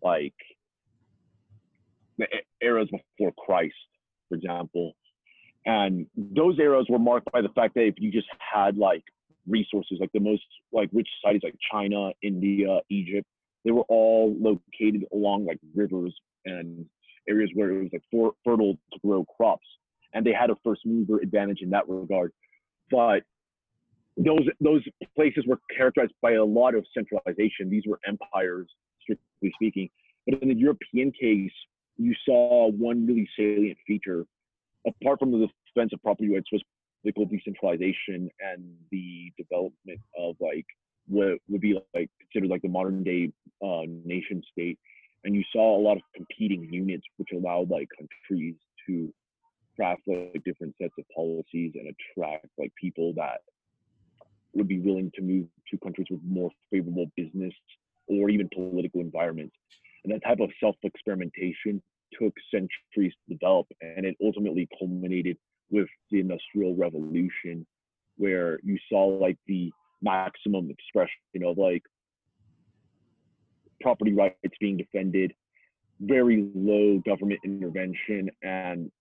like 0.03 0.35
the 2.19 2.27
eras 2.61 2.89
before 2.91 3.33
Christ, 3.43 3.73
for 4.29 4.35
example. 4.35 4.93
And 5.65 6.05
those 6.15 6.59
eras 6.59 6.85
were 6.89 6.99
marked 6.99 7.31
by 7.31 7.41
the 7.41 7.49
fact 7.49 7.73
that 7.73 7.87
if 7.87 7.95
you 7.97 8.11
just 8.11 8.27
had 8.37 8.77
like 8.77 9.03
resources, 9.47 9.97
like 9.99 10.11
the 10.13 10.19
most 10.19 10.43
like 10.71 10.91
rich 10.93 11.09
societies 11.19 11.41
like 11.43 11.55
China, 11.71 12.11
India, 12.21 12.81
Egypt, 12.91 13.25
they 13.65 13.71
were 13.71 13.85
all 13.89 14.35
located 14.39 15.05
along 15.11 15.47
like 15.47 15.57
rivers 15.73 16.13
and 16.45 16.85
areas 17.30 17.49
where 17.53 17.71
it 17.71 17.84
was 17.84 17.89
like 17.93 18.03
for, 18.11 18.34
fertile 18.43 18.73
to 18.93 18.99
grow 19.05 19.25
crops, 19.25 19.67
and 20.13 20.25
they 20.25 20.34
had 20.34 20.49
a 20.49 20.55
first 20.63 20.82
mover 20.86 21.19
advantage 21.19 21.59
in 21.61 21.69
that 21.69 21.88
regard. 21.88 22.32
But 22.91 23.23
those 24.17 24.45
those 24.59 24.84
places 25.15 25.45
were 25.47 25.59
characterized 25.75 26.13
by 26.21 26.34
a 26.34 26.43
lot 26.43 26.75
of 26.75 26.86
centralization. 26.93 27.69
These 27.69 27.84
were 27.88 27.99
empires, 28.07 28.67
strictly 29.01 29.51
speaking. 29.55 29.89
But 30.25 30.41
in 30.41 30.49
the 30.49 30.55
European 30.55 31.11
case, 31.11 31.51
you 31.97 32.13
saw 32.25 32.69
one 32.71 33.05
really 33.05 33.30
salient 33.38 33.77
feature, 33.88 34.25
apart 34.86 35.19
from 35.19 35.32
the 35.32 35.47
defense 35.73 35.91
of 35.93 36.01
property 36.01 36.34
rights, 36.34 36.47
was 36.51 36.61
political 37.01 37.25
decentralization 37.25 38.30
and 38.39 38.73
the 38.91 39.32
development 39.38 39.99
of 40.17 40.36
like 40.39 40.65
what 41.07 41.38
would 41.47 41.61
be 41.61 41.80
like 41.93 42.09
considered 42.19 42.49
like 42.49 42.61
the 42.61 42.67
modern 42.67 43.03
day 43.03 43.32
uh, 43.63 43.82
nation 44.05 44.41
state. 44.51 44.77
And 45.24 45.36
you 45.36 45.43
saw 45.51 45.78
a 45.78 45.82
lot 45.82 45.97
of 45.97 46.03
competing 46.15 46.72
units, 46.72 47.05
which 47.17 47.30
allowed 47.34 47.70
like 47.70 47.88
countries 47.97 48.55
to 48.88 49.13
craft 49.76 50.01
like 50.07 50.41
different 50.45 50.76
sets 50.82 50.93
of 50.97 51.05
policies 51.15 51.72
and 51.76 51.93
attract 51.93 52.47
like 52.57 52.72
people 52.80 53.13
that 53.15 53.41
would 54.53 54.67
be 54.67 54.80
willing 54.80 55.11
to 55.15 55.22
move 55.22 55.47
to 55.70 55.78
countries 55.80 56.07
with 56.09 56.22
more 56.26 56.49
favorable 56.72 57.05
business 57.15 57.53
or 58.07 58.30
even 58.30 58.49
political 58.53 59.01
environments. 59.01 59.55
And 60.03 60.13
that 60.13 60.24
type 60.26 60.39
of 60.39 60.49
self 60.59 60.76
experimentation 60.84 61.82
took 62.20 62.34
centuries 62.51 63.13
to 63.13 63.36
develop, 63.36 63.67
and 63.82 64.05
it 64.05 64.15
ultimately 64.24 64.67
culminated 64.80 65.38
with 65.70 65.88
the 66.09 66.20
Industrial 66.20 66.76
Revolution, 66.76 67.65
where 68.17 68.59
you 68.63 68.78
saw 68.89 69.05
like 69.05 69.38
the 69.47 69.72
maximum 70.01 70.70
expression 70.72 71.43
of 71.45 71.57
like 71.57 71.84
property 73.82 74.13
rights 74.13 74.38
being 74.59 74.77
defended, 74.77 75.34
very 76.01 76.49
low 76.55 77.01
government 77.05 77.39
intervention, 77.43 78.30
and 78.43 78.91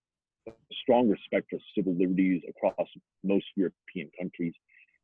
strong 0.81 1.09
respect 1.09 1.47
for 1.49 1.59
civil 1.75 1.95
liberties 1.97 2.41
across 2.49 2.87
most 3.23 3.45
European 3.55 4.09
countries. 4.19 4.53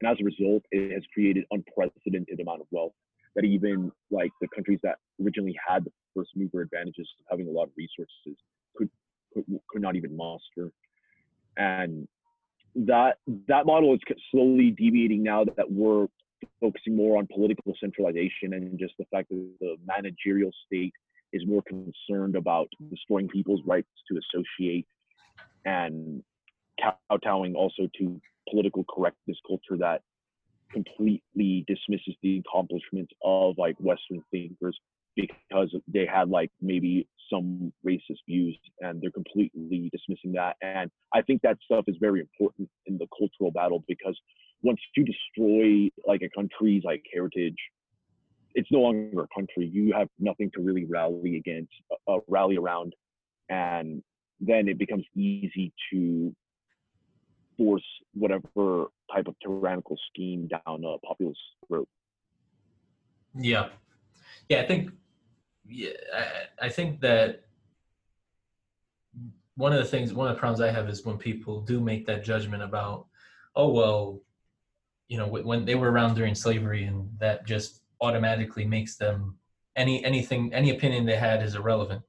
And 0.02 0.12
as 0.12 0.18
a 0.20 0.24
result, 0.24 0.64
it 0.72 0.92
has 0.92 1.04
created 1.14 1.46
unprecedented 1.52 2.40
amount 2.40 2.62
of 2.62 2.68
wealth 2.72 2.94
that 3.36 3.46
even 3.46 3.92
like 4.12 4.32
the 4.42 4.48
countries 4.54 4.80
that 4.84 4.98
originally 5.24 5.56
had 5.68 5.86
the 5.86 5.92
first 6.16 6.32
mover 6.36 6.62
advantages 6.62 7.08
of 7.20 7.26
having 7.30 7.48
a 7.48 7.52
lot 7.52 7.64
of 7.64 7.72
resources 7.78 8.38
could 8.76 8.90
could, 9.34 9.46
could 9.70 9.82
not 9.82 9.96
even 9.96 10.16
muster. 10.16 10.72
And 11.58 12.08
that 12.76 13.18
that 13.48 13.66
model 13.66 13.94
is 13.94 14.00
slowly 14.32 14.72
deviating 14.72 15.24
now 15.24 15.46
that 15.46 15.72
we're 15.72 16.08
focusing 16.60 16.96
more 16.96 17.18
on 17.18 17.28
political 17.28 17.74
centralization 17.80 18.54
and 18.54 18.78
just 18.80 18.94
the 18.98 19.06
fact 19.12 19.30
that 19.30 19.50
the 19.60 19.76
managerial 19.86 20.52
state 20.66 20.94
is 21.34 21.44
more 21.46 21.64
concerned 21.64 22.36
about 22.36 22.68
destroying 22.90 23.28
people's 23.28 23.62
rights 23.66 23.90
to 24.10 24.20
associate 24.20 24.88
and 25.66 26.24
kowtowing 27.10 27.56
also 27.56 27.90
to 27.98 28.20
political 28.50 28.86
correctness 28.94 29.38
culture 29.48 29.78
that 29.78 30.02
completely 30.72 31.66
dismisses 31.68 32.16
the 32.22 32.42
accomplishments 32.46 33.12
of 33.24 33.56
like 33.58 33.76
Western 33.80 34.22
thinkers 34.32 34.78
because 35.16 35.74
they 35.88 36.06
had 36.06 36.30
like 36.30 36.52
maybe 36.62 37.08
some 37.32 37.72
racist 37.86 38.20
views 38.28 38.58
and 38.82 39.02
they're 39.02 39.12
completely 39.12 39.90
dismissing 39.92 40.34
that. 40.34 40.56
And 40.62 40.90
I 41.14 41.22
think 41.22 41.42
that 41.42 41.58
stuff 41.64 41.86
is 41.88 41.96
very 42.00 42.20
important 42.20 42.70
in 42.86 42.98
the 42.98 43.08
cultural 43.18 43.52
battle 43.52 43.84
because 43.88 44.20
once 44.62 44.80
you 44.96 45.06
destroy 45.06 45.90
like 46.08 46.22
a 46.22 46.30
country's 46.30 46.84
like 46.84 47.04
heritage, 47.14 47.58
it's 48.56 48.72
no 48.72 48.80
longer 48.80 49.24
a 49.24 49.28
country. 49.36 49.68
You 49.68 49.94
have 49.94 50.08
nothing 50.20 50.50
to 50.56 50.62
really 50.62 50.86
rally 50.86 51.38
against, 51.38 51.74
uh, 51.92 52.16
uh 52.16 52.20
rally 52.28 52.58
around, 52.58 52.94
and 53.50 54.02
then 54.40 54.68
it 54.68 54.78
becomes 54.78 55.06
easy 55.16 55.74
to 55.92 56.34
force 57.58 57.86
whatever 58.14 58.88
type 59.14 59.28
of 59.28 59.36
tyrannical 59.42 59.98
scheme 60.10 60.48
down 60.48 60.84
a 60.84 60.98
populist 61.06 61.40
throat. 61.68 61.88
Yeah, 63.34 63.68
yeah, 64.50 64.62
I 64.62 64.68
think, 64.68 64.92
yeah, 65.68 65.90
I, 66.14 66.66
I 66.66 66.70
think 66.70 67.02
that 67.02 67.42
one 69.56 69.74
of 69.74 69.80
the 69.80 69.86
things, 69.86 70.14
one 70.14 70.28
of 70.28 70.36
the 70.36 70.40
problems 70.40 70.62
I 70.62 70.72
have 70.72 70.90
is 70.90 71.06
when 71.06 71.18
people 71.18 71.62
do 71.62 71.80
make 71.80 72.06
that 72.08 72.24
judgment 72.24 72.64
about, 72.64 73.08
oh 73.56 73.72
well, 73.72 74.22
you 75.08 75.18
know, 75.18 75.28
when 75.28 75.66
they 75.66 75.76
were 75.76 75.92
around 75.92 76.16
during 76.16 76.36
slavery, 76.36 76.86
and 76.86 77.10
that 77.20 77.46
just 77.46 77.82
automatically 78.02 78.66
makes 78.66 78.96
them 78.96 79.38
any 79.76 80.04
anything 80.04 80.54
any 80.54 80.72
opinion 80.72 81.06
they 81.06 81.16
had 81.16 81.44
is 81.44 81.56
irrelevant. 81.56 82.02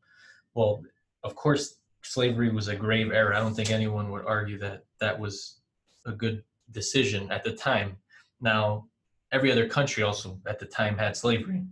Well, 0.55 0.83
of 1.23 1.35
course 1.35 1.77
slavery 2.03 2.51
was 2.51 2.69
a 2.69 2.77
grave 2.77 3.13
error. 3.13 3.35
I 3.35 3.41
don't 3.41 3.55
think 3.55 3.71
anyone 3.71 4.11
would 4.11 4.25
argue 4.25 4.59
that 4.59 4.85
that 5.01 5.19
was 5.19 5.61
a 6.05 6.13
good 6.13 6.43
decision 6.71 7.31
at 7.31 7.45
the 7.45 7.53
time. 7.53 7.97
Now, 8.41 8.87
every 9.33 9.51
other 9.51 9.69
country 9.69 10.03
also 10.03 10.39
at 10.47 10.59
the 10.59 10.67
time 10.67 10.97
had 10.97 11.17
slavery. 11.17 11.63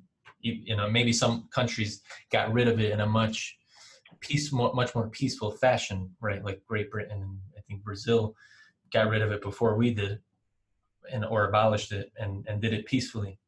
You, 0.45 0.76
know, 0.76 0.90
maybe 0.90 1.12
some 1.12 1.49
countries 1.51 2.03
got 2.30 2.53
rid 2.53 2.68
of 2.68 2.78
it 2.78 2.92
in 2.92 3.01
a 3.01 3.07
much 3.07 3.57
peace, 4.20 4.53
much 4.53 4.95
more 4.95 5.09
peaceful 5.09 5.51
fashion, 5.51 6.11
right? 6.20 6.45
Like 6.45 6.62
Great 6.66 6.90
Britain 6.90 7.22
and 7.22 7.38
I 7.57 7.62
think 7.62 7.82
Brazil 7.82 8.36
got 8.92 9.09
rid 9.09 9.22
of 9.22 9.32
it 9.32 9.40
before 9.40 9.74
we 9.74 9.95
did, 9.95 10.20
and 11.11 11.24
or 11.24 11.49
abolished 11.49 11.92
it 11.92 12.12
and 12.18 12.47
and 12.47 12.61
did 12.61 12.74
it 12.74 12.84
peacefully. 12.84 13.38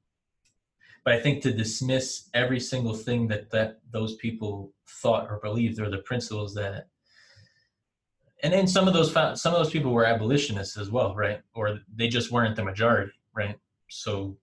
But 1.04 1.14
I 1.14 1.20
think 1.20 1.42
to 1.42 1.52
dismiss 1.52 2.30
every 2.34 2.60
single 2.60 2.94
thing 2.94 3.28
that 3.28 3.50
that 3.50 3.80
those 3.92 4.16
people 4.16 4.72
thought 4.88 5.30
or 5.30 5.38
believed 5.38 5.78
or 5.78 5.90
the 5.90 5.98
principles 5.98 6.54
that 6.54 6.88
and 8.42 8.52
then 8.52 8.66
some 8.66 8.86
of 8.88 8.94
those 8.94 9.12
some 9.12 9.54
of 9.54 9.62
those 9.62 9.70
people 9.70 9.92
were 9.92 10.04
abolitionists 10.06 10.76
as 10.76 10.90
well 10.90 11.14
right 11.14 11.40
or 11.54 11.80
they 11.94 12.08
just 12.08 12.30
weren't 12.30 12.56
the 12.56 12.64
majority 12.64 13.12
right 13.34 13.58
so 13.88 14.36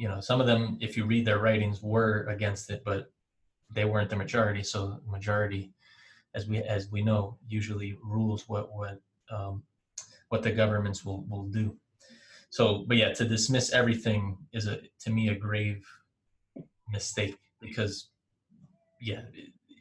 you 0.00 0.08
know 0.08 0.20
some 0.20 0.40
of 0.40 0.46
them 0.46 0.62
if 0.80 0.96
you 0.96 1.04
read 1.04 1.24
their 1.24 1.42
writings 1.44 1.82
were 1.82 2.26
against 2.34 2.70
it 2.70 2.82
but 2.84 3.10
they 3.76 3.84
weren't 3.84 4.10
the 4.10 4.22
majority 4.24 4.62
so 4.62 5.00
majority 5.06 5.72
as 6.34 6.46
we 6.48 6.58
as 6.76 6.90
we 6.90 7.00
know 7.02 7.22
usually 7.48 7.90
rules 8.02 8.48
what 8.48 8.64
what 8.72 8.96
um, 9.30 9.62
what 10.30 10.42
the 10.42 10.50
governments 10.62 11.04
will 11.04 11.22
will 11.30 11.46
do 11.60 11.76
so 12.48 12.84
but 12.88 12.96
yeah 12.96 13.12
to 13.12 13.24
dismiss 13.34 13.72
everything 13.72 14.36
is 14.52 14.66
a 14.66 14.76
to 15.02 15.10
me 15.10 15.28
a 15.28 15.34
grave 15.34 15.84
mistake 16.92 17.36
because 17.60 18.10
yeah, 19.00 19.22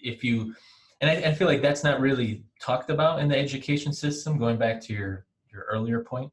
if 0.01 0.23
you, 0.23 0.55
and 1.01 1.09
I, 1.09 1.29
I 1.29 1.33
feel 1.33 1.47
like 1.47 1.61
that's 1.61 1.83
not 1.83 1.99
really 1.99 2.43
talked 2.61 2.89
about 2.89 3.19
in 3.19 3.27
the 3.27 3.37
education 3.37 3.93
system. 3.93 4.37
Going 4.37 4.57
back 4.57 4.81
to 4.81 4.93
your 4.93 5.25
your 5.51 5.65
earlier 5.69 6.01
point, 6.01 6.31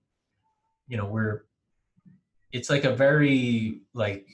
you 0.88 0.96
know, 0.96 1.06
we're 1.06 1.44
it's 2.56 2.70
like 2.70 2.84
a 2.84 2.94
very 2.94 3.82
like 3.92 4.26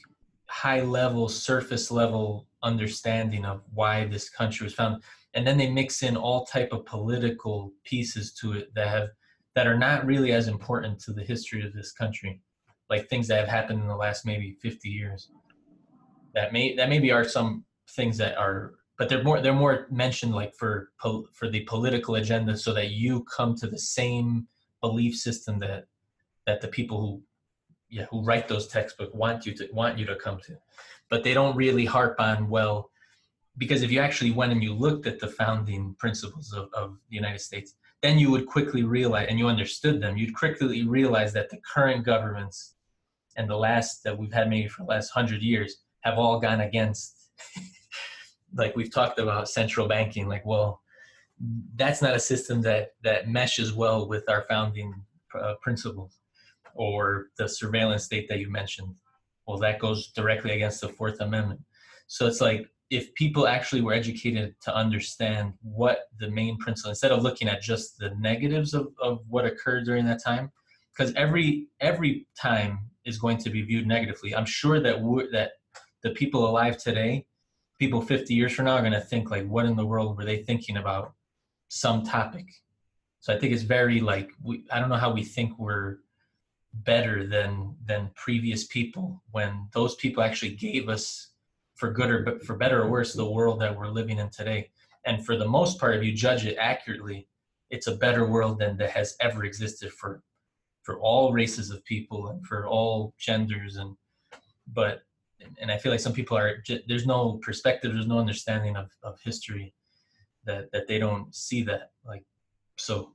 high 0.47 0.83
level, 0.83 1.29
surface 1.29 1.91
level 1.91 2.47
understanding 2.63 3.45
of 3.45 3.63
why 3.75 4.05
this 4.05 4.31
country 4.31 4.65
was 4.65 4.75
founded 4.75 5.03
and 5.35 5.47
then 5.47 5.57
they 5.59 5.69
mix 5.69 6.03
in 6.03 6.17
all 6.17 6.45
type 6.45 6.73
of 6.73 6.85
political 6.85 7.73
pieces 7.85 8.33
to 8.35 8.53
it 8.53 8.75
that 8.75 8.89
have 8.89 9.09
that 9.55 9.67
are 9.67 9.79
not 9.79 10.07
really 10.07 10.33
as 10.33 10.49
important 10.49 10.99
to 10.99 11.13
the 11.13 11.23
history 11.23 11.65
of 11.67 11.75
this 11.75 11.93
country, 11.93 12.41
like 12.89 13.09
things 13.09 13.29
that 13.29 13.41
have 13.41 13.49
happened 13.49 13.81
in 13.81 13.89
the 13.89 13.97
last 13.97 14.25
maybe 14.25 14.57
50 14.63 14.89
years. 14.89 15.31
That 16.35 16.53
may 16.53 16.75
that 16.77 16.89
maybe 16.89 17.11
are 17.11 17.25
some 17.25 17.65
things 17.91 18.17
that 18.19 18.37
are 18.37 18.75
but 18.99 19.09
they're 19.09 19.25
more 19.25 19.41
they're 19.41 19.53
more 19.53 19.87
mentioned 19.91 20.35
like 20.35 20.55
for 20.55 20.91
for 21.33 21.49
the 21.49 21.65
political 21.65 22.15
agenda 22.15 22.57
so 22.57 22.73
that 22.73 22.91
you 22.91 23.25
come 23.25 23.57
to 23.57 23.67
the 23.67 23.79
same 23.79 24.47
belief 24.81 25.17
system 25.17 25.59
that 25.59 25.87
that 26.47 26.61
the 26.61 26.69
people 26.69 27.01
who 27.01 27.23
yeah 27.93 28.07
who 28.11 28.23
write 28.23 28.49
those 28.49 28.67
textbooks 28.67 29.15
want 29.15 29.47
you 29.47 29.55
to 29.55 29.69
want 29.73 29.99
you 29.99 30.07
to 30.07 30.17
come 30.17 30.41
to. 30.47 30.57
But 31.11 31.23
they 31.23 31.35
don't 31.35 31.55
really 31.55 31.85
harp 31.85 32.17
on 32.19 32.49
well 32.49 32.91
because 33.59 33.83
if 33.83 33.91
you 33.91 34.01
actually 34.01 34.31
went 34.31 34.53
and 34.53 34.63
you 34.63 34.73
looked 34.73 35.07
at 35.07 35.21
the 35.21 35.29
founding 35.29 35.95
principles 35.99 36.53
of, 36.53 36.69
of 36.73 36.97
the 37.11 37.17
united 37.17 37.41
states 37.41 37.75
then 38.03 38.19
you 38.19 38.31
would 38.31 38.47
quickly 38.47 38.83
realize 38.83 39.27
and 39.29 39.39
you 39.39 39.47
understood 39.47 40.01
them 40.01 40.17
you'd 40.17 40.35
quickly 40.35 40.85
realize 40.85 41.33
that 41.33 41.51
the 41.51 41.59
current 41.59 42.05
governments 42.05 42.75
and 43.37 43.49
the 43.49 43.57
last 43.57 44.03
that 44.05 44.17
we've 44.17 44.33
had 44.33 44.49
maybe 44.49 44.69
for 44.69 44.83
the 44.83 44.89
last 44.89 45.11
hundred 45.11 45.43
years 45.43 45.83
have 46.01 46.19
all 46.19 46.41
gone 46.41 46.61
against 46.61 47.31
like 48.55 48.75
we've 48.77 48.93
talked 48.93 49.19
about 49.19 49.49
central 49.49 49.87
banking 49.87 50.29
like 50.29 50.45
well 50.47 50.81
that's 51.77 52.01
not 52.03 52.15
a 52.15 52.21
system 52.21 52.63
that 52.63 52.93
that 53.03 53.29
meshes 53.29 53.73
well 53.73 54.09
with 54.09 54.29
our 54.29 54.45
founding 54.49 54.95
uh, 55.39 55.55
principles 55.61 56.19
or 56.75 57.29
the 57.39 57.49
surveillance 57.49 58.05
state 58.05 58.29
that 58.29 58.39
you 58.39 58.51
mentioned 58.51 58.95
well 59.47 59.59
that 59.59 59.79
goes 59.79 60.09
directly 60.09 60.53
against 60.53 60.81
the 60.81 60.89
fourth 60.89 61.21
amendment. 61.21 61.61
So 62.07 62.27
it's 62.27 62.41
like 62.41 62.69
if 62.91 63.13
people 63.15 63.47
actually 63.47 63.81
were 63.81 63.95
educated 63.95 64.55
to 64.63 64.75
understand 64.75 65.55
what 65.63 66.09
the 66.21 66.31
main 66.31 66.59
principle 66.59 66.91
instead 66.91 67.11
of 67.11 67.23
looking 67.23 67.49
at 67.49 67.63
just 67.63 67.99
the 67.99 68.11
negatives 68.19 68.75
of, 68.75 68.89
of 69.01 69.21
what 69.29 69.47
occurred 69.47 69.85
during 69.85 70.05
that 70.07 70.23
time 70.23 70.51
because 70.97 71.13
every 71.15 71.69
every 71.81 72.27
time 72.39 72.91
is 73.05 73.19
going 73.19 73.39
to 73.39 73.51
be 73.51 73.63
viewed 73.63 73.87
negatively. 73.87 74.35
I'm 74.35 74.47
sure 74.47 74.79
that 74.81 74.97
that 75.33 75.53
the 76.03 76.11
people 76.11 76.49
alive 76.49 76.77
today 76.79 77.27
people 77.79 78.01
50 78.01 78.33
years 78.33 78.53
from 78.53 78.67
now 78.67 78.75
are 78.77 78.81
going 78.81 78.93
to 78.93 79.01
think 79.01 79.31
like 79.31 79.47
what 79.49 79.67
in 79.67 79.75
the 79.75 79.85
world 79.85 80.17
were 80.17 80.25
they 80.25 80.43
thinking 80.43 80.77
about 80.77 81.15
some 81.69 82.05
topic? 82.05 82.47
So 83.21 83.33
i 83.35 83.39
think 83.39 83.53
it's 83.53 83.63
very 83.63 84.01
like 84.01 84.31
we 84.43 84.65
i 84.71 84.79
don't 84.79 84.89
know 84.89 84.97
how 84.97 85.13
we 85.13 85.25
think 85.25 85.59
we're 85.59 85.99
better 86.75 87.27
than 87.27 87.75
than 87.85 88.11
previous 88.15 88.67
people 88.67 89.23
when 89.31 89.69
those 89.73 89.95
people 89.97 90.23
actually 90.23 90.55
gave 90.55 90.89
us 90.89 91.29
for 91.75 91.91
good 91.93 92.11
or 92.11 92.39
for 92.41 92.57
better 92.57 92.83
or 92.83 92.91
worse 92.91 93.13
the 93.13 93.31
world 93.31 93.61
that 93.61 93.77
we're 93.77 93.89
living 93.89 94.19
in 94.19 94.31
today. 94.31 94.71
And 95.05 95.25
for 95.25 95.37
the 95.37 95.49
most 95.49 95.79
part 95.79 95.97
if 95.97 96.03
you 96.03 96.13
judge 96.13 96.47
it 96.47 96.57
accurately 96.57 97.29
it's 97.71 97.87
a 97.87 97.97
better 97.97 98.27
world 98.27 98.59
than 98.59 98.77
that 98.77 98.91
has 98.91 99.17
ever 99.21 99.45
existed 99.45 99.93
for 99.93 100.23
for 100.83 100.99
all 101.01 101.33
races 101.33 101.71
of 101.71 101.85
people 101.85 102.29
and 102.29 102.45
for 102.47 102.67
all 102.67 103.15
genders. 103.19 103.77
And 103.77 103.97
but 104.73 105.03
and 105.61 105.71
i 105.71 105.77
feel 105.77 105.93
like 105.93 106.01
some 106.01 106.13
people 106.13 106.37
are 106.37 106.63
there's 106.87 107.07
no 107.07 107.35
perspective 107.43 107.93
there's 107.93 108.07
no 108.07 108.19
understanding 108.19 108.77
of, 108.77 108.91
of 109.03 109.21
history 109.23 109.75
that 110.45 110.71
that 110.73 110.87
they 110.87 110.99
don't 110.99 111.35
see 111.35 111.63
that 111.63 111.91
like 112.05 112.25
so 112.77 113.13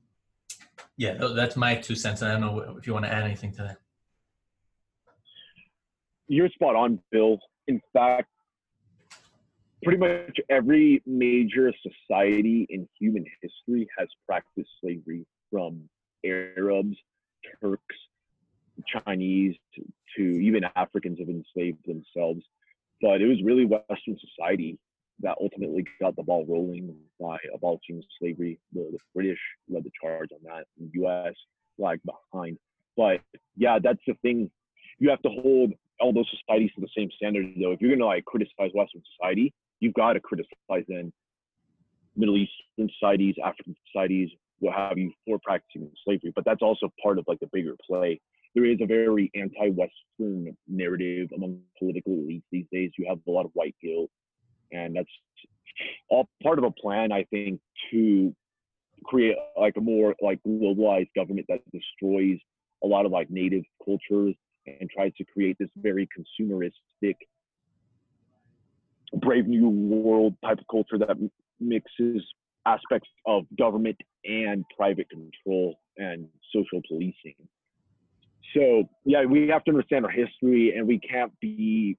yeah 0.98 1.14
that's 1.36 1.56
my 1.56 1.76
two 1.76 1.96
cents 1.96 2.22
i 2.22 2.32
don't 2.32 2.42
know 2.42 2.76
if 2.78 2.88
you 2.88 2.94
want 2.94 3.06
to 3.06 3.12
add 3.12 3.24
anything 3.24 3.52
to 3.52 3.64
that. 3.64 3.78
You're 6.30 6.50
spot 6.50 6.76
on 6.76 7.00
bill. 7.12 7.40
In 7.68 7.82
fact 7.94 8.30
pretty 9.84 10.00
much 10.00 10.38
every 10.50 11.02
major 11.06 11.72
society 11.82 12.66
in 12.70 12.88
human 13.00 13.26
history 13.42 13.88
has 13.98 14.08
practiced 14.28 14.70
slavery 14.82 15.26
from 15.52 15.88
arabs 16.26 16.98
turks 17.62 17.96
chinese 18.88 19.56
to, 19.76 19.82
to 20.16 20.24
even 20.24 20.64
africans 20.76 21.20
have 21.20 21.30
enslaved 21.30 21.80
themselves. 21.86 22.42
But 23.02 23.22
it 23.22 23.28
was 23.28 23.42
really 23.44 23.66
western 23.66 24.18
society 24.20 24.80
that 25.22 25.36
ultimately 25.42 25.84
got 26.00 26.16
the 26.16 26.24
ball 26.24 26.46
rolling 26.48 26.96
by 27.20 27.38
abolishing 27.54 28.04
slavery. 28.20 28.60
The, 28.74 28.90
the 28.92 29.00
British 29.16 29.40
led 29.70 29.84
the 29.84 29.92
charge 30.02 30.30
on 30.32 30.40
that. 30.44 30.66
The 30.78 30.90
U.S. 31.02 31.34
lagged 31.78 32.04
behind. 32.06 32.58
But 32.96 33.22
yeah, 33.56 33.80
that's 33.82 34.00
the 34.08 34.14
thing. 34.22 34.52
You 35.00 35.10
have 35.10 35.22
to 35.24 35.30
hold 35.30 35.74
all 36.00 36.14
those 36.14 36.30
societies 36.40 36.72
to 36.76 36.82
the 36.82 36.90
same 36.96 37.10
standard, 37.16 37.54
though. 37.60 37.72
If 37.72 37.82
you're 37.82 37.92
gonna 37.92 38.06
like 38.06 38.26
criticize 38.26 38.72
Western 38.74 39.02
society, 39.18 39.54
you've 39.80 39.94
got 39.94 40.14
to 40.14 40.20
criticize 40.20 40.86
then 40.88 41.12
Middle 42.16 42.38
Eastern 42.38 42.90
societies, 43.00 43.36
African 43.44 43.76
societies, 43.88 44.30
what 44.60 44.76
have 44.76 44.98
you, 44.98 45.12
for 45.26 45.40
practicing 45.44 45.90
slavery. 46.04 46.32
But 46.36 46.46
that's 46.46 46.62
also 46.62 46.92
part 47.02 47.20
of 47.20 47.26
like 47.28 47.40
the 47.40 47.50
bigger 47.54 47.76
play. 47.88 48.20
There 48.56 48.66
is 48.66 48.80
a 48.82 48.88
very 48.88 49.30
anti-Western 49.36 50.58
narrative 50.68 51.30
among 51.36 51.60
political 51.78 52.14
elites 52.14 52.44
these 52.52 52.66
days. 52.72 52.92
You 52.98 53.06
have 53.08 53.20
a 53.28 53.32
lot 53.32 53.46
of 53.46 53.52
white 53.54 53.76
guilt 53.84 54.10
and 54.72 54.96
that's 54.96 55.10
all 56.10 56.28
part 56.44 56.58
of 56.58 56.64
a 56.64 56.72
plan 56.72 57.12
i 57.12 57.24
think 57.32 57.60
to 57.92 58.34
create 59.06 59.36
like 59.60 59.76
a 59.78 59.82
more 59.82 60.16
like 60.22 60.40
globalized 60.48 61.10
government 61.16 61.46
that 61.50 61.60
destroys 61.72 62.38
a 62.84 62.88
lot 62.88 63.06
of 63.06 63.12
like 63.12 63.30
native 63.30 63.64
cultures 63.84 64.36
and 64.66 64.90
tries 64.90 65.14
to 65.18 65.24
create 65.26 65.56
this 65.60 65.70
very 65.78 66.08
consumeristic 66.08 67.16
brave 69.20 69.48
new 69.48 69.70
world 69.70 70.36
type 70.44 70.60
of 70.60 70.66
culture 70.70 70.98
that 70.98 71.18
mixes 71.60 72.24
aspects 72.66 73.10
of 73.26 73.44
government 73.58 73.96
and 74.26 74.66
private 74.76 75.08
control 75.10 75.76
and 75.98 76.28
social 76.54 76.82
policing. 76.88 77.36
So 78.54 78.90
yeah 79.06 79.26
we 79.26 79.48
have 79.48 79.64
to 79.66 79.72
understand 79.72 80.06
our 80.06 80.12
history 80.12 80.74
and 80.76 80.88
we 80.88 81.00
can't 81.00 81.32
be 81.40 81.98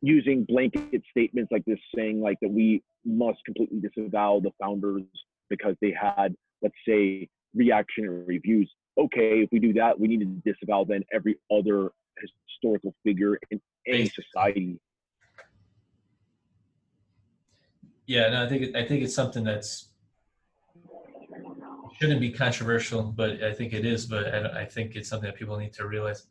using 0.00 0.44
blanket 0.44 1.02
statements 1.10 1.50
like 1.50 1.64
this 1.64 1.78
saying 1.94 2.20
like 2.20 2.38
that 2.40 2.50
we 2.50 2.82
must 3.04 3.38
completely 3.44 3.80
disavow 3.80 4.40
the 4.40 4.50
founders 4.60 5.02
because 5.48 5.74
they 5.80 5.92
had 5.98 6.34
let's 6.62 6.74
say 6.86 7.28
reactionary 7.54 8.38
views. 8.38 8.70
Okay 8.96 9.42
if 9.42 9.48
we 9.52 9.58
do 9.58 9.72
that 9.74 9.98
we 9.98 10.08
need 10.08 10.20
to 10.20 10.52
disavow 10.52 10.84
then 10.84 11.02
every 11.12 11.36
other 11.50 11.90
historical 12.48 12.94
figure 13.04 13.38
in 13.50 13.60
any 13.86 14.08
society. 14.08 14.78
Yeah 18.06 18.28
no 18.30 18.44
i 18.44 18.48
think 18.48 18.76
i 18.76 18.84
think 18.84 19.02
it's 19.02 19.14
something 19.14 19.44
that's 19.44 19.88
shouldn't 21.98 22.20
be 22.20 22.30
controversial 22.30 23.02
but 23.02 23.42
i 23.42 23.52
think 23.52 23.72
it 23.72 23.84
is 23.84 24.06
but 24.06 24.32
I, 24.32 24.60
I 24.62 24.64
think 24.64 24.94
it's 24.94 25.08
something 25.08 25.26
that 25.26 25.36
people 25.36 25.56
need 25.56 25.72
to 25.74 25.86
realize 25.86 26.26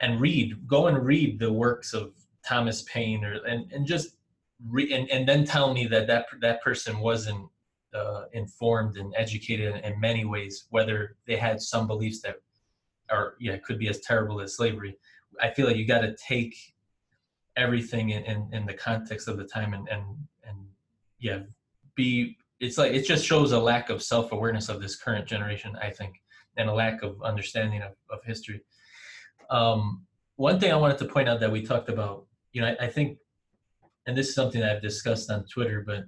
and 0.00 0.20
read 0.20 0.66
go 0.66 0.86
and 0.86 1.04
read 1.04 1.38
the 1.38 1.52
works 1.52 1.92
of 1.92 2.12
Thomas 2.46 2.82
Paine 2.82 3.24
or 3.24 3.34
and, 3.44 3.70
and 3.72 3.86
just 3.86 4.16
re, 4.68 4.92
and, 4.92 5.08
and 5.10 5.28
then 5.28 5.44
tell 5.44 5.72
me 5.72 5.86
that 5.86 6.06
that 6.06 6.26
that 6.40 6.62
person 6.62 6.98
wasn't 6.98 7.48
uh, 7.94 8.24
informed 8.32 8.96
and 8.96 9.12
educated 9.16 9.74
in, 9.74 9.92
in, 9.92 10.00
many 10.00 10.24
ways, 10.24 10.66
whether 10.70 11.16
they 11.26 11.36
had 11.36 11.60
some 11.60 11.86
beliefs 11.86 12.20
that 12.22 12.36
are 13.10 13.34
yeah 13.40 13.56
could 13.58 13.78
be 13.78 13.88
as 13.88 14.00
terrible 14.00 14.40
as 14.40 14.56
slavery. 14.56 14.96
I 15.40 15.50
feel 15.50 15.66
like 15.66 15.76
you 15.76 15.86
got 15.86 16.00
to 16.00 16.14
take 16.16 16.54
everything 17.56 18.10
in, 18.10 18.22
in, 18.24 18.48
in, 18.52 18.66
the 18.66 18.74
context 18.74 19.28
of 19.28 19.36
the 19.36 19.44
time 19.44 19.74
and 19.74 19.88
and 19.88 20.02
and 20.44 20.56
yeah 21.18 21.40
be 21.94 22.36
it's 22.60 22.78
like 22.78 22.92
it 22.92 23.02
just 23.02 23.24
shows 23.24 23.52
a 23.52 23.58
lack 23.58 23.90
of 23.90 24.02
self-awareness 24.02 24.68
of 24.68 24.80
this 24.80 24.96
current 24.96 25.26
generation 25.26 25.76
i 25.82 25.90
think 25.90 26.22
and 26.56 26.68
a 26.68 26.72
lack 26.72 27.02
of 27.02 27.20
understanding 27.22 27.82
of, 27.82 27.92
of 28.10 28.24
history 28.24 28.62
um, 29.50 30.02
one 30.36 30.58
thing 30.58 30.72
i 30.72 30.76
wanted 30.76 30.96
to 30.96 31.04
point 31.04 31.28
out 31.28 31.40
that 31.40 31.52
we 31.52 31.60
talked 31.60 31.90
about 31.90 32.24
you 32.52 32.60
know, 32.60 32.68
I, 32.68 32.86
I 32.86 32.88
think, 32.88 33.18
and 34.06 34.16
this 34.16 34.28
is 34.28 34.34
something 34.34 34.62
I've 34.62 34.82
discussed 34.82 35.30
on 35.30 35.44
Twitter, 35.44 35.82
but 35.86 36.04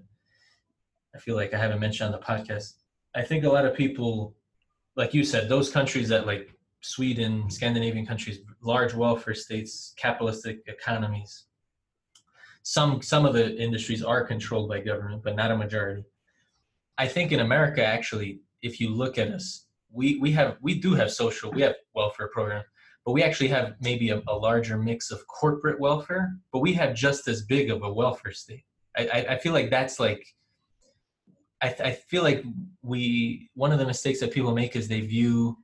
I 1.15 1.19
feel 1.19 1.37
like 1.37 1.55
I 1.55 1.59
haven't 1.59 1.81
mentioned 1.81 2.13
on 2.13 2.21
the 2.21 2.25
podcast. 2.25 2.75
I 3.15 3.23
think 3.23 3.45
a 3.45 3.49
lot 3.49 3.65
of 3.65 3.75
people, 3.75 4.35
like 4.97 5.15
you 5.15 5.25
said, 5.25 5.49
those 5.49 5.71
countries 5.71 6.09
that 6.09 6.27
like 6.27 6.51
Sweden, 6.81 7.49
Scandinavian 7.51 8.05
countries, 8.05 8.41
large 8.61 8.95
welfare 8.95 9.35
states, 9.35 9.95
capitalistic 9.97 10.61
economies. 10.67 11.45
Some 12.63 13.01
some 13.03 13.27
of 13.27 13.35
the 13.35 13.57
industries 13.57 14.03
are 14.03 14.25
controlled 14.25 14.69
by 14.69 14.81
government, 14.81 15.23
but 15.23 15.37
not 15.37 15.51
a 15.51 15.57
majority. 15.57 16.05
I 16.99 17.07
think 17.07 17.33
in 17.33 17.41
America, 17.41 17.85
actually, 17.85 18.41
if 18.63 18.81
you 18.81 18.91
look 18.91 19.19
at 19.19 19.29
us, 19.29 19.67
we 19.91 20.19
we 20.19 20.33
have 20.33 20.57
we 20.61 20.81
do 20.81 20.95
have 20.95 21.11
social, 21.11 21.53
we 21.53 21.63
have 21.63 21.75
welfare 21.95 22.29
programs, 22.29 22.67
but 23.05 23.13
we 23.13 23.23
actually 23.23 23.49
have 23.49 23.75
maybe 23.81 24.11
a, 24.11 24.23
a, 24.29 24.37
larger 24.37 24.79
mix 24.79 25.11
of 25.11 25.27
corporate 25.27 25.79
welfare, 25.79 26.37
but 26.53 26.61
we 26.61 26.73
have 26.73 26.95
just 26.95 27.29
as 27.29 27.43
big 27.43 27.71
of 27.71 27.83
a 27.83 27.93
welfare 27.93 28.33
state. 28.33 28.65
I, 28.97 29.07
I, 29.07 29.27
I 29.31 29.39
feel 29.39 29.53
like 29.53 29.71
that's 29.71 30.01
like, 30.01 30.27
I, 31.63 31.75
I 31.85 31.91
feel 31.93 32.23
like 32.23 32.45
we, 32.83 33.51
one 33.55 33.73
of 33.73 33.79
the 33.79 33.87
mistakes 33.87 34.21
that 34.21 34.33
people 34.33 34.55
make 34.55 34.75
is 34.75 34.89
they 34.89 35.01
view, 35.01 35.59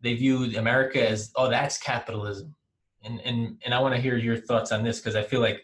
they 0.00 0.14
view 0.14 0.56
America 0.58 1.06
as, 1.06 1.32
oh, 1.36 1.50
that's 1.50 1.78
capitalism. 1.78 2.54
And, 3.04 3.20
and, 3.20 3.60
and 3.64 3.74
I 3.74 3.80
want 3.80 3.94
to 3.94 4.00
hear 4.00 4.16
your 4.16 4.36
thoughts 4.36 4.72
on 4.72 4.82
this 4.82 4.98
because 4.98 5.16
I 5.16 5.22
feel 5.22 5.40
like 5.40 5.62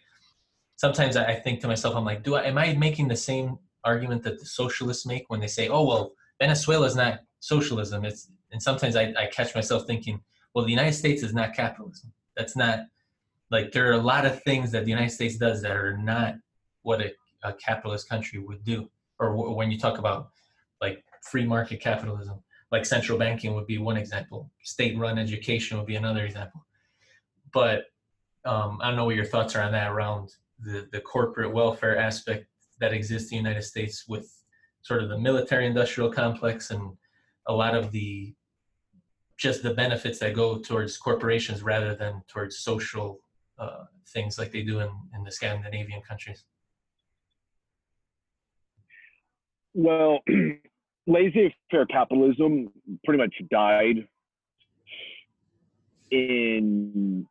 sometimes 0.77 1.17
I 1.17 1.35
think 1.35 1.61
to 1.61 1.69
myself, 1.69 1.97
I'm 1.97 2.05
like, 2.05 2.23
do 2.23 2.35
I, 2.35 2.43
am 2.43 2.59
I 2.59 2.75
making 2.75 3.09
the 3.09 3.17
same 3.17 3.59
argument 3.85 4.23
that 4.25 4.39
the 4.39 4.47
socialists 4.47 5.07
make 5.07 5.25
when 5.29 5.41
they 5.41 5.47
say, 5.47 5.69
oh, 5.69 5.85
well, 5.85 6.13
Venezuela 6.41 6.87
is 6.87 6.95
not 6.95 7.21
socialism. 7.41 8.05
It's, 8.05 8.31
and 8.53 8.63
sometimes 8.63 8.97
I, 8.97 9.15
I 9.19 9.27
catch 9.27 9.55
myself 9.55 9.87
thinking, 9.87 10.21
well, 10.55 10.65
the 10.65 10.71
United 10.71 10.95
States 10.95 11.23
is 11.23 11.35
not 11.35 11.55
capitalism. 11.55 12.13
That's 12.37 12.57
not 12.57 12.81
like 13.51 13.73
there 13.73 13.89
are 13.91 13.95
a 13.95 14.03
lot 14.03 14.25
of 14.25 14.43
things 14.43 14.71
that 14.73 14.85
the 14.85 14.91
United 14.91 15.11
States 15.11 15.37
does 15.37 15.63
that 15.63 15.73
are 15.73 15.97
not 15.97 16.37
what 16.83 17.01
a, 17.01 17.13
a 17.45 17.53
capitalist 17.55 18.09
country 18.09 18.39
would 18.39 18.65
do. 18.65 18.89
Or 19.19 19.31
w- 19.37 19.53
when 19.53 19.71
you 19.71 19.79
talk 19.79 19.99
about 19.99 20.31
like 20.81 21.05
free 21.23 21.45
market 21.45 21.81
capitalism, 21.81 22.43
like 22.71 22.87
central 22.87 23.19
banking 23.19 23.55
would 23.55 23.67
be 23.67 23.79
one 23.79 23.99
example. 23.99 24.51
State-run 24.63 25.19
education 25.19 25.77
would 25.77 25.87
be 25.87 25.97
another 25.97 26.25
example. 26.25 26.65
But 27.53 27.85
um, 28.45 28.79
I 28.83 28.89
don't 28.89 28.97
know 28.97 29.05
what 29.05 29.15
your 29.15 29.27
thoughts 29.27 29.55
are 29.55 29.63
on 29.63 29.73
that 29.73 29.91
around 29.91 30.33
the, 30.59 30.89
the 30.91 31.01
corporate 31.01 31.53
welfare 31.53 31.99
aspect 31.99 32.47
that 32.81 32.93
exists 32.93 33.31
in 33.31 33.37
the 33.37 33.49
United 33.49 33.63
States 33.63 34.09
with 34.09 34.33
sort 34.81 35.03
of 35.03 35.11
the 35.11 35.19
military 35.19 35.67
industrial 35.67 36.11
complex 36.11 36.71
and 36.71 36.97
a 37.47 37.53
lot 37.53 37.75
of 37.75 37.93
the 37.93 38.35
just 39.37 39.63
the 39.63 39.75
benefits 39.75 40.19
that 40.21 40.35
go 40.35 40.59
towards 40.59 40.97
corporations 40.97 41.63
rather 41.63 41.95
than 41.95 42.23
towards 42.29 42.59
social 42.59 43.21
uh, 43.59 43.85
things 44.09 44.39
like 44.39 44.53
they 44.53 44.63
do 44.63 44.81
in, 44.81 44.91
in 45.15 45.25
the 45.25 45.31
Scandinavian 45.31 46.03
countries? 46.03 46.45
Well, 49.75 50.21
laissez-faire 51.07 51.87
capitalism 51.87 52.71
pretty 53.05 53.23
much 53.23 53.35
died 53.51 54.07
in 56.11 57.27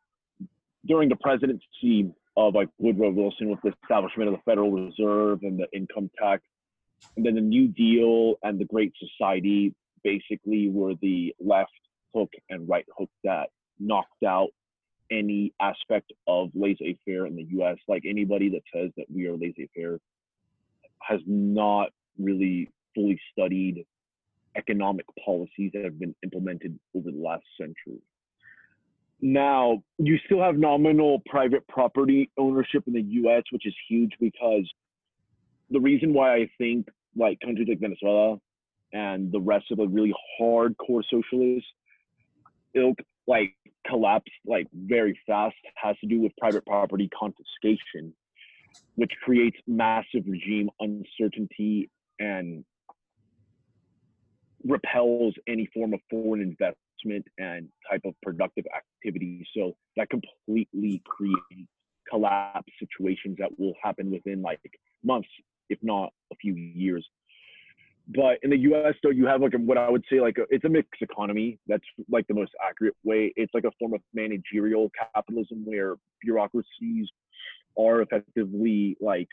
during 0.85 1.09
the 1.09 1.15
presidency 1.17 2.11
of 2.35 2.55
like 2.55 2.69
Woodrow 2.79 3.11
Wilson 3.11 3.49
with 3.49 3.59
the 3.63 3.73
establishment 3.83 4.29
of 4.29 4.35
the 4.35 4.41
Federal 4.43 4.71
Reserve 4.71 5.39
and 5.43 5.59
the 5.59 5.67
income 5.73 6.09
tax, 6.19 6.41
and 7.15 7.25
then 7.25 7.35
the 7.35 7.41
New 7.41 7.67
Deal 7.67 8.35
and 8.43 8.59
the 8.59 8.65
Great 8.65 8.93
Society 8.97 9.75
basically 10.03 10.69
were 10.69 10.93
the 11.01 11.35
left 11.39 11.69
hook 12.13 12.31
and 12.49 12.67
right 12.67 12.85
hook 12.97 13.09
that 13.23 13.49
knocked 13.79 14.23
out 14.25 14.49
any 15.11 15.53
aspect 15.59 16.11
of 16.27 16.49
laissez-faire 16.55 17.25
in 17.25 17.35
the 17.35 17.45
U.S. 17.51 17.77
Like 17.87 18.03
anybody 18.05 18.49
that 18.49 18.61
says 18.73 18.91
that 18.97 19.05
we 19.13 19.27
are 19.27 19.35
laissez-faire 19.35 19.99
has 21.01 21.19
not 21.25 21.89
really 22.17 22.71
fully 22.95 23.19
studied 23.31 23.85
economic 24.55 25.05
policies 25.23 25.71
that 25.73 25.83
have 25.83 25.99
been 25.99 26.15
implemented 26.23 26.77
over 26.95 27.11
the 27.11 27.17
last 27.17 27.43
century. 27.59 28.01
Now, 29.21 29.83
you 29.97 30.17
still 30.25 30.41
have 30.41 30.57
nominal 30.57 31.21
private 31.27 31.67
property 31.67 32.31
ownership 32.37 32.83
in 32.87 32.93
the 32.93 33.01
US, 33.01 33.43
which 33.51 33.67
is 33.67 33.73
huge 33.87 34.11
because 34.19 34.69
the 35.69 35.79
reason 35.79 36.13
why 36.13 36.35
I 36.35 36.49
think 36.57 36.87
like 37.15 37.39
countries 37.39 37.67
like 37.69 37.79
Venezuela 37.79 38.37
and 38.93 39.31
the 39.31 39.39
rest 39.39 39.65
of 39.71 39.77
the 39.77 39.87
really 39.87 40.13
hardcore 40.39 41.03
socialist 41.09 41.67
ilk 42.75 42.99
like 43.27 43.55
collapsed 43.87 44.31
like 44.45 44.67
very 44.73 45.17
fast 45.27 45.55
has 45.75 45.95
to 46.01 46.07
do 46.07 46.19
with 46.19 46.31
private 46.37 46.65
property 46.65 47.09
confiscation, 47.17 48.13
which 48.95 49.11
creates 49.23 49.57
massive 49.67 50.23
regime 50.27 50.69
uncertainty 50.79 51.89
and 52.19 52.63
repels 54.63 55.33
any 55.47 55.67
form 55.73 55.93
of 55.93 55.99
foreign 56.09 56.41
investment 56.41 57.25
and 57.37 57.67
type 57.89 58.01
of 58.05 58.13
productive 58.21 58.65
activity. 58.75 59.45
So 59.55 59.75
that 59.97 60.09
completely 60.09 61.01
creates 61.05 61.69
collapse 62.09 62.71
situations 62.79 63.37
that 63.39 63.49
will 63.57 63.73
happen 63.81 64.11
within 64.11 64.41
like 64.41 64.59
months, 65.03 65.29
if 65.69 65.79
not 65.81 66.11
a 66.31 66.35
few 66.35 66.53
years. 66.53 67.07
But 68.13 68.39
in 68.43 68.49
the 68.49 68.57
U.S., 68.57 68.95
though, 69.03 69.09
you 69.09 69.25
have 69.27 69.41
like 69.41 69.53
a, 69.53 69.57
what 69.57 69.77
I 69.77 69.89
would 69.89 70.03
say 70.11 70.19
like 70.19 70.37
a, 70.37 70.43
it's 70.49 70.65
a 70.65 70.69
mixed 70.69 71.01
economy. 71.01 71.59
That's 71.67 71.83
like 72.09 72.27
the 72.27 72.33
most 72.33 72.51
accurate 72.67 72.95
way. 73.03 73.31
It's 73.35 73.53
like 73.53 73.63
a 73.63 73.71
form 73.79 73.93
of 73.93 74.01
managerial 74.13 74.89
capitalism 75.13 75.63
where 75.65 75.95
bureaucracies 76.21 77.07
are 77.77 78.01
effectively 78.01 78.97
like 78.99 79.27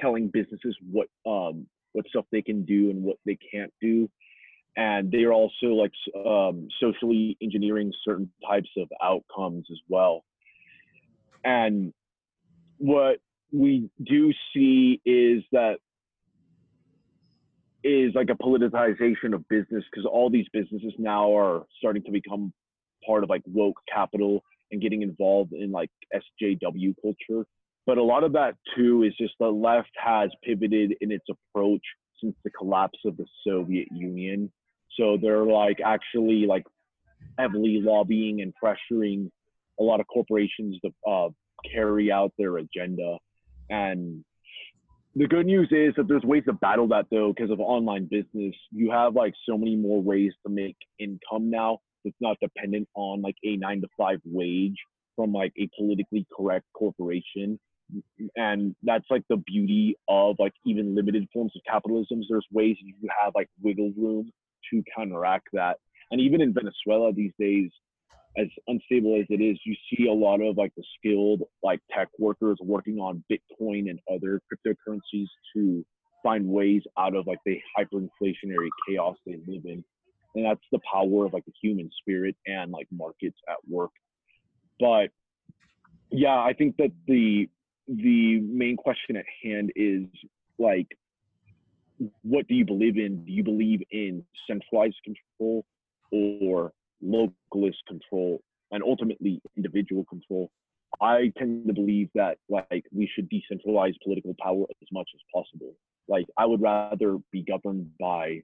telling 0.00 0.28
businesses 0.28 0.76
what 0.90 1.08
um 1.26 1.66
what 1.92 2.06
stuff 2.08 2.24
they 2.32 2.42
can 2.42 2.64
do 2.64 2.90
and 2.90 3.02
what 3.02 3.16
they 3.26 3.36
can't 3.52 3.72
do 3.80 4.08
and 4.76 5.10
they 5.10 5.24
are 5.24 5.32
also 5.32 5.66
like 5.66 5.92
um, 6.14 6.68
socially 6.80 7.36
engineering 7.42 7.92
certain 8.04 8.30
types 8.48 8.70
of 8.76 8.88
outcomes 9.02 9.66
as 9.70 9.78
well 9.88 10.24
and 11.44 11.92
what 12.78 13.18
we 13.52 13.90
do 14.04 14.32
see 14.54 15.00
is 15.04 15.42
that 15.52 15.78
is 17.82 18.14
like 18.14 18.28
a 18.30 18.34
politicization 18.34 19.34
of 19.34 19.46
business 19.48 19.84
because 19.90 20.06
all 20.10 20.30
these 20.30 20.46
businesses 20.52 20.92
now 20.98 21.36
are 21.36 21.64
starting 21.78 22.02
to 22.04 22.10
become 22.10 22.52
part 23.06 23.24
of 23.24 23.30
like 23.30 23.42
woke 23.46 23.78
capital 23.92 24.42
and 24.70 24.80
getting 24.82 25.02
involved 25.02 25.52
in 25.52 25.70
like 25.70 25.90
SJW 26.14 26.94
culture. 27.02 27.46
But 27.86 27.98
a 27.98 28.02
lot 28.02 28.24
of 28.24 28.32
that 28.34 28.56
too 28.76 29.02
is 29.02 29.14
just 29.18 29.34
the 29.40 29.48
left 29.48 29.90
has 29.96 30.30
pivoted 30.44 30.94
in 31.00 31.10
its 31.10 31.24
approach 31.30 31.82
since 32.22 32.36
the 32.44 32.50
collapse 32.50 32.98
of 33.04 33.16
the 33.16 33.26
Soviet 33.46 33.88
Union. 33.90 34.52
So 34.98 35.16
they're 35.20 35.46
like 35.46 35.78
actually 35.84 36.46
like 36.46 36.64
heavily 37.38 37.80
lobbying 37.82 38.42
and 38.42 38.52
pressuring 38.62 39.30
a 39.78 39.82
lot 39.82 40.00
of 40.00 40.06
corporations 40.06 40.78
to 40.84 41.10
uh, 41.10 41.28
carry 41.72 42.12
out 42.12 42.32
their 42.38 42.58
agenda. 42.58 43.16
And 43.70 44.24
the 45.14 45.26
good 45.26 45.46
news 45.46 45.68
is 45.70 45.94
that 45.96 46.08
there's 46.08 46.22
ways 46.22 46.44
to 46.46 46.52
battle 46.52 46.88
that 46.88 47.06
though 47.10 47.32
because 47.34 47.50
of 47.50 47.60
online 47.60 48.06
business. 48.06 48.54
You 48.70 48.90
have 48.90 49.14
like 49.14 49.34
so 49.48 49.58
many 49.58 49.76
more 49.76 50.02
ways 50.02 50.32
to 50.46 50.52
make 50.52 50.76
income 50.98 51.50
now. 51.50 51.78
It's 52.04 52.16
not 52.20 52.38
dependent 52.40 52.88
on 52.94 53.20
like 53.22 53.36
a 53.44 53.56
nine 53.56 53.80
to 53.82 53.88
five 53.96 54.20
wage 54.24 54.76
from 55.16 55.32
like 55.32 55.52
a 55.58 55.68
politically 55.76 56.26
correct 56.34 56.64
corporation 56.74 57.58
and 58.36 58.74
that's 58.82 59.04
like 59.10 59.22
the 59.28 59.36
beauty 59.36 59.96
of 60.08 60.36
like 60.38 60.52
even 60.64 60.94
limited 60.94 61.26
forms 61.32 61.52
of 61.56 61.62
capitalism. 61.70 62.22
There's 62.28 62.46
ways 62.52 62.76
you 62.80 62.94
have 63.22 63.32
like 63.34 63.48
wiggle 63.62 63.92
room 63.96 64.30
to 64.70 64.82
counteract 64.96 65.48
that. 65.52 65.78
And 66.10 66.20
even 66.20 66.40
in 66.40 66.52
Venezuela 66.52 67.12
these 67.12 67.32
days, 67.38 67.70
as 68.36 68.46
unstable 68.68 69.18
as 69.20 69.26
it 69.28 69.42
is, 69.42 69.58
you 69.64 69.74
see 69.90 70.06
a 70.08 70.12
lot 70.12 70.40
of 70.40 70.56
like 70.56 70.72
the 70.76 70.84
skilled 70.98 71.42
like 71.62 71.80
tech 71.90 72.08
workers 72.18 72.58
working 72.62 72.98
on 72.98 73.24
Bitcoin 73.30 73.90
and 73.90 73.98
other 74.12 74.40
cryptocurrencies 74.48 75.26
to 75.54 75.84
find 76.22 76.46
ways 76.46 76.82
out 76.98 77.16
of 77.16 77.26
like 77.26 77.38
the 77.44 77.58
hyperinflationary 77.76 78.68
chaos 78.86 79.16
they 79.26 79.38
live 79.46 79.64
in. 79.64 79.84
And 80.34 80.44
that's 80.44 80.60
the 80.70 80.78
power 80.90 81.26
of 81.26 81.32
like 81.32 81.44
the 81.44 81.52
human 81.60 81.90
spirit 81.98 82.36
and 82.46 82.70
like 82.70 82.86
markets 82.92 83.38
at 83.48 83.56
work. 83.68 83.90
But 84.78 85.10
yeah, 86.10 86.38
I 86.38 86.52
think 86.52 86.76
that 86.76 86.92
the 87.06 87.48
the 87.88 88.40
main 88.40 88.76
question 88.76 89.16
at 89.16 89.24
hand 89.42 89.72
is 89.74 90.04
like 90.58 90.86
what 92.22 92.46
do 92.46 92.54
you 92.54 92.64
believe 92.64 92.96
in? 92.96 93.24
Do 93.24 93.32
you 93.32 93.42
believe 93.42 93.82
in 93.90 94.24
centralized 94.46 94.96
control 95.04 95.64
or 96.12 96.72
localist 97.04 97.78
control 97.88 98.40
and 98.70 98.82
ultimately 98.82 99.40
individual 99.56 100.04
control? 100.04 100.50
I 101.00 101.32
tend 101.38 101.66
to 101.68 101.72
believe 101.72 102.10
that 102.14 102.38
like 102.48 102.84
we 102.92 103.08
should 103.14 103.30
decentralize 103.30 103.94
political 104.02 104.34
power 104.40 104.64
as 104.70 104.88
much 104.92 105.08
as 105.14 105.20
possible. 105.32 105.74
Like 106.08 106.26
I 106.36 106.46
would 106.46 106.60
rather 106.60 107.18
be 107.30 107.42
governed 107.42 107.90
by 107.98 108.42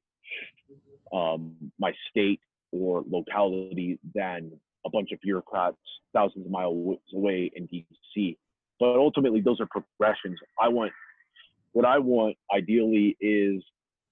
um, 1.12 1.56
my 1.78 1.92
state 2.10 2.40
or 2.72 3.04
locality 3.08 3.98
than 4.14 4.52
a 4.84 4.90
bunch 4.90 5.10
of 5.12 5.20
bureaucrats 5.20 5.76
thousands 6.12 6.46
of 6.46 6.52
miles 6.52 6.98
away 7.12 7.50
in 7.54 7.66
DC 7.68 8.36
but 8.78 8.96
ultimately 8.96 9.40
those 9.40 9.60
are 9.60 9.66
progressions. 9.66 10.38
I 10.60 10.68
want 10.68 10.92
what 11.72 11.84
I 11.84 11.98
want 11.98 12.36
ideally 12.54 13.16
is 13.20 13.62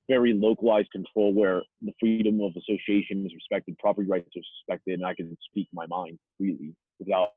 very 0.09 0.34
localized 0.34 0.90
control 0.92 1.32
where 1.32 1.62
the 1.82 1.92
freedom 1.98 2.40
of 2.40 2.52
association 2.57 3.24
is 3.24 3.32
respected, 3.34 3.78
property 3.78 4.09
rights 4.09 4.28
are 4.36 4.40
respected, 4.68 4.94
and 4.94 5.07
I 5.07 5.14
can 5.14 5.36
speak 5.50 5.68
my 5.72 5.86
mind 5.86 6.18
freely 6.38 6.74
without 6.98 7.30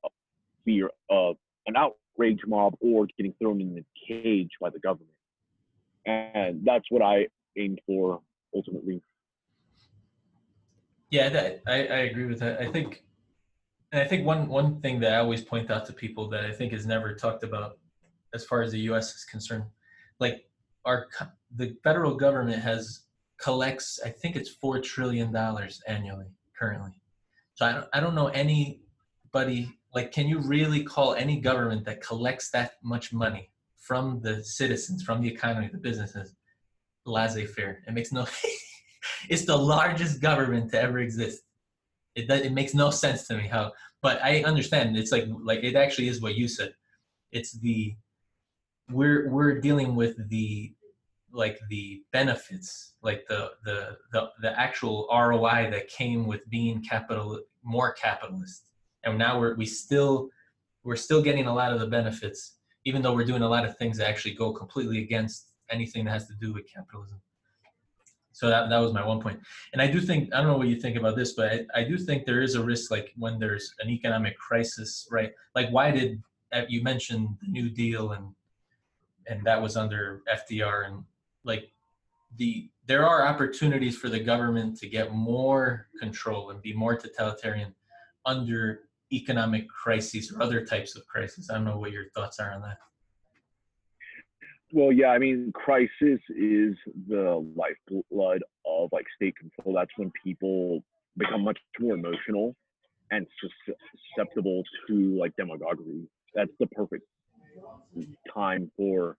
fear 0.65 0.89
of 1.09 1.37
an 1.65 1.75
outrage 1.75 2.41
mob 2.45 2.75
or 2.79 3.07
getting 3.17 3.33
thrown 3.39 3.61
in 3.61 3.75
the 3.75 3.85
cage 4.07 4.51
by 4.59 4.69
the 4.69 4.79
government. 4.79 5.11
And 6.05 6.61
that's 6.65 6.85
what 6.89 7.01
I 7.01 7.27
aim 7.57 7.77
for 7.85 8.21
ultimately. 8.55 9.01
Yeah, 11.09 11.51
I, 11.65 11.73
I 11.73 11.99
agree 12.09 12.25
with 12.25 12.39
that. 12.39 12.59
I 12.59 12.71
think 12.71 13.03
and 13.91 14.01
I 14.01 14.05
think 14.05 14.25
one 14.25 14.47
one 14.47 14.81
thing 14.81 14.99
that 14.99 15.13
I 15.13 15.17
always 15.17 15.43
point 15.43 15.71
out 15.71 15.85
to 15.85 15.93
people 15.93 16.27
that 16.29 16.43
I 16.45 16.51
think 16.51 16.73
is 16.73 16.85
never 16.85 17.13
talked 17.13 17.43
about, 17.43 17.77
as 18.33 18.43
far 18.45 18.61
as 18.61 18.71
the 18.73 18.79
U.S. 18.91 19.15
is 19.15 19.23
concerned, 19.23 19.63
like 20.19 20.49
our 20.83 21.07
the 21.55 21.75
federal 21.83 22.15
government 22.15 22.61
has 22.61 23.01
collects 23.39 23.99
I 24.03 24.09
think 24.09 24.35
it's 24.35 24.49
four 24.49 24.79
trillion 24.79 25.31
dollars 25.31 25.81
annually 25.87 26.31
currently. 26.57 26.91
So 27.55 27.65
I 27.65 27.71
don't 27.73 27.87
I 27.93 27.99
don't 27.99 28.15
know 28.15 28.27
anybody 28.27 29.71
like 29.93 30.11
can 30.11 30.27
you 30.27 30.39
really 30.39 30.83
call 30.83 31.13
any 31.13 31.39
government 31.39 31.85
that 31.85 32.01
collects 32.01 32.49
that 32.51 32.73
much 32.83 33.13
money 33.13 33.51
from 33.77 34.19
the 34.21 34.43
citizens, 34.43 35.03
from 35.03 35.21
the 35.21 35.29
economy, 35.29 35.69
the 35.71 35.77
businesses, 35.77 36.35
laissez-faire? 37.05 37.83
It 37.87 37.93
makes 37.93 38.11
no. 38.11 38.25
it's 39.29 39.45
the 39.45 39.57
largest 39.57 40.21
government 40.21 40.71
to 40.71 40.81
ever 40.81 40.99
exist 40.99 41.41
it 42.17 42.29
it 42.29 42.51
makes 42.51 42.73
no 42.73 42.89
sense 42.89 43.27
to 43.27 43.37
me 43.37 43.47
how. 43.47 43.71
But 44.01 44.21
I 44.23 44.43
understand. 44.43 44.97
It's 44.97 45.11
like 45.11 45.25
like 45.43 45.63
it 45.63 45.75
actually 45.75 46.07
is 46.09 46.21
what 46.21 46.35
you 46.35 46.47
said. 46.47 46.73
It's 47.31 47.53
the 47.59 47.95
we're 48.89 49.29
we're 49.29 49.61
dealing 49.61 49.95
with 49.95 50.29
the 50.29 50.73
like 51.37 51.59
the 51.69 52.01
benefits, 52.11 52.93
like 53.01 53.25
the 53.29 53.51
the 53.63 53.97
the 54.11 54.29
the 54.41 54.59
actual 54.59 55.07
ROI 55.11 55.69
that 55.71 55.87
came 55.87 56.25
with 56.25 56.41
being 56.49 56.83
capital 56.83 57.39
more 57.63 57.93
capitalist, 57.93 58.65
and 59.03 59.17
now 59.17 59.39
we're 59.39 59.55
we 59.55 59.65
still 59.65 60.29
we're 60.83 60.95
still 60.95 61.21
getting 61.21 61.45
a 61.45 61.53
lot 61.53 61.71
of 61.71 61.79
the 61.79 61.87
benefits, 61.87 62.57
even 62.85 63.01
though 63.01 63.13
we're 63.13 63.25
doing 63.25 63.43
a 63.43 63.49
lot 63.49 63.65
of 63.65 63.77
things 63.77 63.97
that 63.97 64.09
actually 64.09 64.33
go 64.33 64.51
completely 64.51 65.03
against 65.03 65.51
anything 65.69 66.05
that 66.05 66.11
has 66.11 66.27
to 66.27 66.33
do 66.41 66.53
with 66.53 66.65
capitalism. 66.73 67.21
So 68.31 68.49
that, 68.49 68.69
that 68.69 68.77
was 68.77 68.93
my 68.93 69.03
one. 69.03 69.41
And 69.73 69.81
I 69.81 69.87
do 69.87 69.99
think, 69.99 70.31
I 70.31 70.37
don't 70.37 70.47
know 70.47 70.57
what 70.57 70.67
you 70.67 70.79
think 70.79 70.95
about 70.95 71.15
this, 71.15 71.33
but 71.33 71.51
I, 71.51 71.65
I 71.73 71.83
do 71.83 71.97
think 71.97 72.23
there 72.23 72.43
is 72.43 72.53
a 72.53 72.63
risk 72.63 72.91
like 72.91 73.11
when 73.17 73.39
there's 73.39 73.73
an 73.79 73.89
economic 73.89 74.37
crisis, 74.37 75.07
right? 75.11 75.31
Like 75.55 75.69
why 75.71 75.89
did, 75.89 76.21
uh, 76.53 76.61
you 76.69 76.83
mentioned 76.83 77.29
the 77.41 77.47
New 77.47 77.71
Deal 77.71 78.11
and, 78.11 78.27
and 79.25 79.43
that 79.45 79.59
was 79.59 79.75
under 79.75 80.21
FDR 80.31 80.85
and 80.85 81.03
like 81.47 81.71
the, 82.35 82.69
there 82.85 83.07
are 83.07 83.25
opportunities 83.25 83.97
for 83.97 84.09
the 84.09 84.19
government 84.19 84.77
to 84.79 84.87
get 84.87 85.13
more 85.13 85.87
control 85.99 86.51
and 86.51 86.61
be 86.61 86.73
more 86.73 86.95
totalitarian 86.95 87.73
under 88.25 88.81
economic 89.11 89.67
crises 89.69 90.31
or 90.31 90.43
other 90.43 90.65
types 90.65 90.95
of 90.95 91.07
crises. 91.07 91.49
I 91.49 91.55
don't 91.55 91.65
know 91.65 91.77
what 91.77 91.91
your 91.91 92.09
thoughts 92.13 92.39
are 92.39 92.51
on 92.51 92.61
that. 92.61 92.77
Well, 94.73 94.91
yeah, 94.91 95.07
I 95.07 95.17
mean, 95.17 95.51
crisis 95.53 96.19
is 96.29 96.75
the 97.07 97.45
lifeblood 97.55 98.43
of 98.65 98.89
like 98.91 99.05
state 99.15 99.35
control. 99.37 99.73
That's 99.73 99.91
when 99.95 100.11
people 100.21 100.83
become 101.15 101.43
much 101.45 101.57
more 101.79 101.95
emotional 101.95 102.53
and 103.11 103.25
susceptible 104.15 104.63
to 104.87 105.17
like 105.17 105.33
demagoguery. 105.37 106.03
That's 106.35 106.51
the 106.59 106.67
perfect 106.67 107.05
time 108.33 108.69
for 108.75 109.15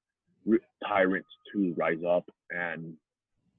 tyrants 0.87 1.29
to 1.53 1.75
rise 1.77 2.03
up 2.09 2.25
and 2.51 2.95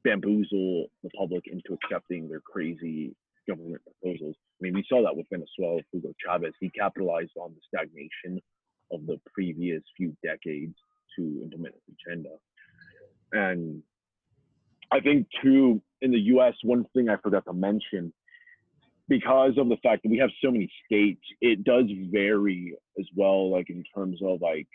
bamboozle 0.04 0.88
the 1.04 1.10
public 1.18 1.46
into 1.48 1.78
accepting 1.84 2.30
their 2.30 2.40
crazy 2.40 3.16
government 3.48 3.82
proposals. 3.84 4.36
I 4.60 4.64
mean, 4.64 4.74
we 4.74 4.86
saw 4.88 5.04
that 5.04 5.16
with 5.16 5.28
Venezuela, 5.30 5.82
Hugo 5.92 6.14
Chavez. 6.24 6.54
He 6.60 6.70
capitalized 6.70 7.32
on 7.38 7.54
the 7.54 7.62
stagnation 7.68 8.42
of 8.92 9.06
the 9.06 9.20
previous 9.34 9.84
few 9.98 10.16
decades 10.24 10.76
to 11.18 11.42
implement 11.44 11.76
his 11.76 11.96
agenda. 12.08 12.30
And 13.32 13.84
I 14.92 15.00
think, 15.00 15.28
too, 15.44 15.82
in 16.02 16.12
the 16.12 16.20
US, 16.20 16.56
one 16.64 16.86
thing 16.94 17.10
I 17.10 17.18
forgot 17.18 17.46
to 17.46 17.54
mention, 17.54 18.14
because 19.08 19.58
of 19.58 19.70
the 19.70 19.78
fact 19.78 20.04
that 20.04 20.10
we 20.10 20.18
have 20.20 20.30
so 20.44 20.52
many 20.52 20.72
states, 20.86 21.22
it 21.42 21.64
does 21.64 21.86
vary 22.12 22.76
as 23.00 23.06
well, 23.16 23.52
like 23.52 23.70
in 23.70 23.84
terms 23.96 24.20
of 24.24 24.42
like 24.42 24.68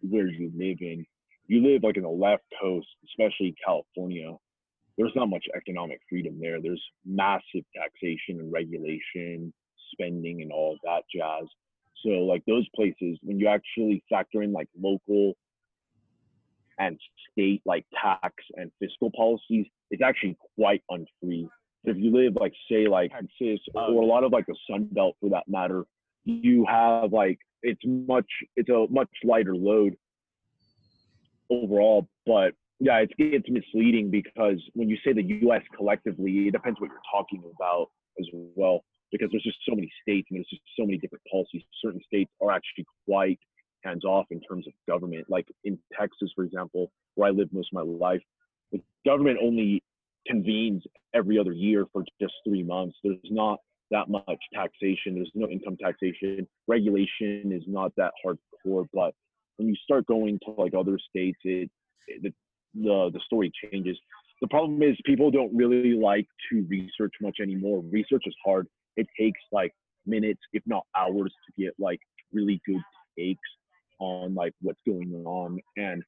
where 0.00 0.28
you 0.28 0.52
live 0.56 0.78
in. 0.80 1.04
You 1.52 1.62
live 1.62 1.82
like 1.82 1.98
in 1.98 2.02
the 2.02 2.08
left 2.08 2.44
coast, 2.58 2.86
especially 3.04 3.54
California, 3.62 4.34
there's 4.96 5.12
not 5.14 5.28
much 5.28 5.44
economic 5.54 6.00
freedom 6.08 6.38
there. 6.40 6.62
There's 6.62 6.82
massive 7.04 7.64
taxation 7.76 8.40
and 8.40 8.50
regulation, 8.50 9.52
spending, 9.92 10.40
and 10.40 10.50
all 10.50 10.78
that 10.82 11.02
jazz. 11.14 11.46
So, 12.02 12.08
like 12.08 12.42
those 12.46 12.66
places, 12.74 13.18
when 13.22 13.38
you 13.38 13.48
actually 13.48 14.02
factor 14.08 14.40
in 14.40 14.54
like 14.54 14.68
local 14.80 15.34
and 16.78 16.98
state 17.30 17.60
like 17.66 17.84
tax 18.02 18.32
and 18.54 18.72
fiscal 18.80 19.10
policies, 19.14 19.66
it's 19.90 20.00
actually 20.02 20.38
quite 20.58 20.82
unfree. 20.90 21.46
If 21.84 21.98
you 21.98 22.16
live 22.16 22.36
like 22.40 22.54
say 22.70 22.88
like 22.88 23.10
Texas 23.10 23.60
or 23.74 23.88
um, 23.88 23.94
a 23.96 24.06
lot 24.06 24.24
of 24.24 24.32
like 24.32 24.46
the 24.46 24.56
Sun 24.70 24.88
Belt 24.92 25.16
for 25.20 25.28
that 25.28 25.44
matter, 25.48 25.84
you 26.24 26.64
have 26.66 27.12
like 27.12 27.40
it's 27.62 27.82
much 27.84 28.30
it's 28.56 28.70
a 28.70 28.86
much 28.88 29.10
lighter 29.22 29.54
load 29.54 29.96
overall, 31.52 32.08
but 32.26 32.52
yeah, 32.80 32.98
it's 32.98 33.12
it's 33.18 33.48
misleading 33.48 34.10
because 34.10 34.60
when 34.74 34.88
you 34.88 34.96
say 35.04 35.12
the 35.12 35.22
U.S. 35.42 35.62
collectively, 35.76 36.48
it 36.48 36.52
depends 36.52 36.80
what 36.80 36.90
you're 36.90 37.10
talking 37.12 37.42
about 37.56 37.88
as 38.18 38.26
well. 38.32 38.80
Because 39.12 39.28
there's 39.30 39.44
just 39.44 39.58
so 39.68 39.74
many 39.74 39.92
states 40.02 40.26
and 40.30 40.38
there's 40.38 40.48
just 40.48 40.62
so 40.76 40.86
many 40.86 40.98
different 40.98 41.22
policies. 41.30 41.62
Certain 41.84 42.00
states 42.06 42.30
are 42.40 42.50
actually 42.50 42.86
quite 43.06 43.38
hands 43.84 44.04
off 44.04 44.26
in 44.30 44.40
terms 44.40 44.66
of 44.66 44.72
government. 44.88 45.26
Like 45.28 45.46
in 45.64 45.78
Texas, 45.98 46.30
for 46.34 46.44
example, 46.44 46.90
where 47.14 47.28
I 47.28 47.30
lived 47.30 47.52
most 47.52 47.68
of 47.74 47.86
my 47.86 48.06
life, 48.06 48.22
the 48.72 48.80
government 49.04 49.38
only 49.42 49.82
convenes 50.26 50.82
every 51.14 51.38
other 51.38 51.52
year 51.52 51.84
for 51.92 52.02
just 52.20 52.34
three 52.46 52.62
months. 52.62 52.96
There's 53.04 53.18
not 53.24 53.58
that 53.90 54.08
much 54.08 54.24
taxation. 54.54 55.14
There's 55.14 55.30
no 55.34 55.48
income 55.48 55.76
taxation. 55.80 56.48
Regulation 56.66 57.52
is 57.52 57.62
not 57.66 57.92
that 57.96 58.12
hardcore. 58.24 58.86
But 58.92 59.14
when 59.56 59.68
you 59.68 59.74
start 59.76 60.06
going 60.06 60.38
to 60.44 60.52
like 60.52 60.74
other 60.74 60.98
states, 60.98 61.38
it, 61.44 61.70
it 62.06 62.34
the 62.74 63.10
the 63.12 63.20
story 63.24 63.52
changes. 63.70 63.98
The 64.40 64.48
problem 64.48 64.82
is 64.82 64.96
people 65.04 65.30
don't 65.30 65.54
really 65.54 65.94
like 65.94 66.26
to 66.50 66.66
research 66.68 67.12
much 67.20 67.36
anymore. 67.40 67.82
Research 67.90 68.24
is 68.26 68.34
hard. 68.44 68.66
It 68.96 69.06
takes 69.18 69.40
like 69.52 69.72
minutes, 70.06 70.40
if 70.52 70.62
not 70.66 70.84
hours, 70.96 71.32
to 71.46 71.62
get 71.62 71.74
like 71.78 72.00
really 72.32 72.60
good 72.66 72.80
takes 73.18 73.48
on 74.00 74.34
like 74.34 74.52
what's 74.62 74.80
going 74.86 75.12
on 75.24 75.60
and 75.76 76.02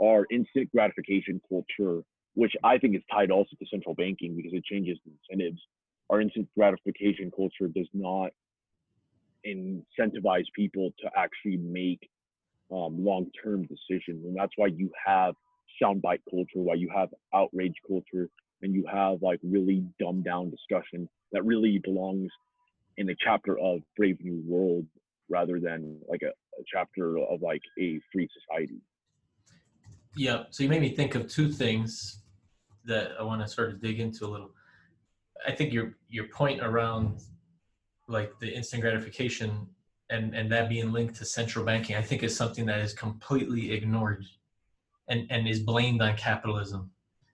our 0.00 0.26
instant 0.30 0.70
gratification 0.70 1.40
culture, 1.48 2.02
which 2.34 2.52
I 2.64 2.78
think 2.78 2.94
is 2.96 3.02
tied 3.12 3.30
also 3.30 3.50
to 3.58 3.66
central 3.70 3.94
banking 3.94 4.36
because 4.36 4.52
it 4.54 4.64
changes 4.64 4.98
incentives. 5.06 5.60
Our 6.10 6.20
instant 6.20 6.48
gratification 6.56 7.30
culture 7.34 7.68
does 7.74 7.88
not 7.92 8.30
incentivize 9.46 10.44
people 10.54 10.92
to 11.00 11.10
actually 11.16 11.56
make 11.58 12.08
um, 12.72 13.04
long-term 13.04 13.62
decisions, 13.62 14.24
and 14.24 14.36
that's 14.36 14.52
why 14.56 14.66
you 14.66 14.90
have 15.04 15.34
soundbite 15.82 16.20
culture, 16.30 16.48
why 16.54 16.74
you 16.74 16.90
have 16.94 17.08
outrage 17.34 17.74
culture, 17.86 18.28
and 18.62 18.74
you 18.74 18.84
have 18.90 19.22
like 19.22 19.40
really 19.42 19.84
dumbed 19.98 20.24
down 20.24 20.50
discussion 20.50 21.08
that 21.32 21.44
really 21.44 21.80
belongs 21.82 22.30
in 22.96 23.08
a 23.08 23.14
chapter 23.18 23.58
of 23.58 23.80
Brave 23.96 24.18
New 24.20 24.42
World 24.46 24.86
rather 25.28 25.60
than 25.60 25.98
like 26.08 26.22
a, 26.22 26.28
a 26.28 26.64
chapter 26.70 27.18
of 27.18 27.40
like 27.40 27.62
a 27.78 28.00
free 28.12 28.28
society. 28.34 28.80
Yeah. 30.16 30.44
So 30.50 30.62
you 30.62 30.68
made 30.68 30.80
me 30.80 30.94
think 30.94 31.14
of 31.14 31.28
two 31.28 31.50
things 31.50 32.22
that 32.84 33.12
I 33.18 33.22
want 33.22 33.40
to 33.42 33.48
sort 33.48 33.70
of 33.70 33.80
dig 33.80 34.00
into 34.00 34.26
a 34.26 34.28
little. 34.28 34.50
I 35.46 35.52
think 35.52 35.72
your 35.72 35.94
your 36.08 36.26
point 36.28 36.60
around 36.60 37.20
like 38.08 38.38
the 38.40 38.52
instant 38.52 38.82
gratification 38.82 39.68
and 40.10 40.34
and 40.34 40.50
that 40.52 40.68
being 40.68 40.92
linked 40.92 41.16
to 41.16 41.24
central 41.24 41.64
banking, 41.64 41.96
I 41.96 42.02
think 42.02 42.22
is 42.22 42.36
something 42.36 42.66
that 42.66 42.80
is 42.80 42.92
completely 42.92 43.72
ignored 43.72 44.24
and, 45.08 45.26
and 45.30 45.48
is 45.48 45.60
blamed 45.60 46.02
on 46.02 46.16
capitalism. 46.16 46.90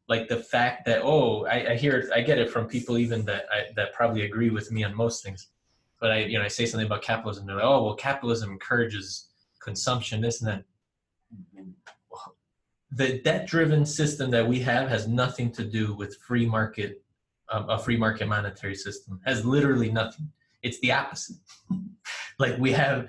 Like 0.08 0.28
the 0.28 0.36
fact 0.36 0.86
that 0.86 1.00
oh, 1.02 1.46
I, 1.46 1.72
I 1.72 1.76
hear 1.76 1.96
it, 1.96 2.12
I 2.14 2.20
get 2.20 2.38
it 2.38 2.50
from 2.50 2.66
people 2.66 2.98
even 2.98 3.24
that 3.24 3.46
I, 3.52 3.64
that 3.74 3.92
probably 3.92 4.22
agree 4.22 4.50
with 4.50 4.70
me 4.70 4.84
on 4.84 4.94
most 4.94 5.24
things, 5.24 5.48
but 6.00 6.12
I 6.12 6.18
you 6.20 6.38
know 6.38 6.44
I 6.44 6.48
say 6.48 6.66
something 6.66 6.86
about 6.86 7.02
capitalism, 7.02 7.46
they're 7.46 7.56
like 7.56 7.64
oh 7.64 7.82
well, 7.84 7.94
capitalism 7.94 8.52
encourages 8.52 9.28
consumption, 9.60 10.20
this 10.20 10.40
and 10.40 10.50
that. 10.50 10.64
The 12.92 13.18
debt-driven 13.18 13.84
system 13.84 14.30
that 14.30 14.46
we 14.46 14.60
have 14.60 14.88
has 14.88 15.08
nothing 15.08 15.50
to 15.52 15.64
do 15.64 15.92
with 15.92 16.16
free 16.18 16.46
market, 16.46 17.02
um, 17.50 17.68
a 17.68 17.78
free 17.78 17.96
market 17.96 18.26
monetary 18.28 18.76
system. 18.76 19.20
Has 19.26 19.44
literally 19.44 19.90
nothing. 19.90 20.30
It's 20.66 20.80
the 20.80 20.92
opposite. 20.92 21.36
like 22.38 22.58
we 22.58 22.72
have, 22.72 23.08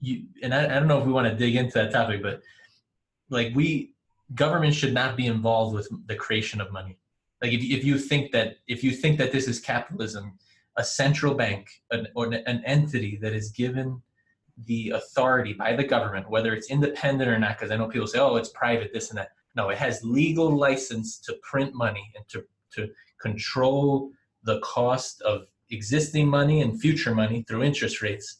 you 0.00 0.24
and 0.42 0.54
I, 0.54 0.64
I 0.64 0.78
don't 0.78 0.88
know 0.88 0.98
if 0.98 1.06
we 1.06 1.12
want 1.12 1.28
to 1.28 1.34
dig 1.34 1.56
into 1.56 1.74
that 1.74 1.92
topic, 1.92 2.22
but 2.22 2.40
like 3.30 3.54
we 3.54 3.94
government 4.34 4.74
should 4.74 4.94
not 4.94 5.16
be 5.16 5.26
involved 5.26 5.74
with 5.74 5.88
the 6.06 6.14
creation 6.14 6.60
of 6.60 6.72
money. 6.72 6.98
Like 7.42 7.52
if, 7.52 7.62
if 7.62 7.84
you 7.84 7.98
think 7.98 8.32
that 8.32 8.56
if 8.66 8.82
you 8.84 8.92
think 8.92 9.18
that 9.18 9.32
this 9.32 9.48
is 9.48 9.60
capitalism, 9.60 10.38
a 10.76 10.84
central 10.84 11.34
bank 11.34 11.68
an, 11.90 12.08
or 12.14 12.26
an 12.26 12.62
entity 12.64 13.18
that 13.22 13.32
is 13.32 13.50
given 13.50 14.02
the 14.66 14.90
authority 14.90 15.52
by 15.52 15.74
the 15.74 15.84
government, 15.84 16.28
whether 16.28 16.52
it's 16.52 16.70
independent 16.70 17.30
or 17.30 17.38
not, 17.38 17.56
because 17.56 17.70
I 17.70 17.76
know 17.76 17.88
people 17.88 18.08
say, 18.08 18.18
oh, 18.18 18.36
it's 18.36 18.50
private, 18.50 18.92
this 18.92 19.10
and 19.10 19.18
that. 19.18 19.30
No, 19.54 19.70
it 19.70 19.78
has 19.78 20.02
legal 20.04 20.56
license 20.56 21.18
to 21.20 21.36
print 21.42 21.74
money 21.74 22.12
and 22.16 22.24
to, 22.28 22.44
to 22.74 22.88
control 23.20 24.10
the 24.44 24.60
cost 24.60 25.20
of 25.22 25.42
existing 25.70 26.28
money 26.28 26.62
and 26.62 26.80
future 26.80 27.14
money 27.14 27.44
through 27.46 27.62
interest 27.62 28.02
rates. 28.02 28.38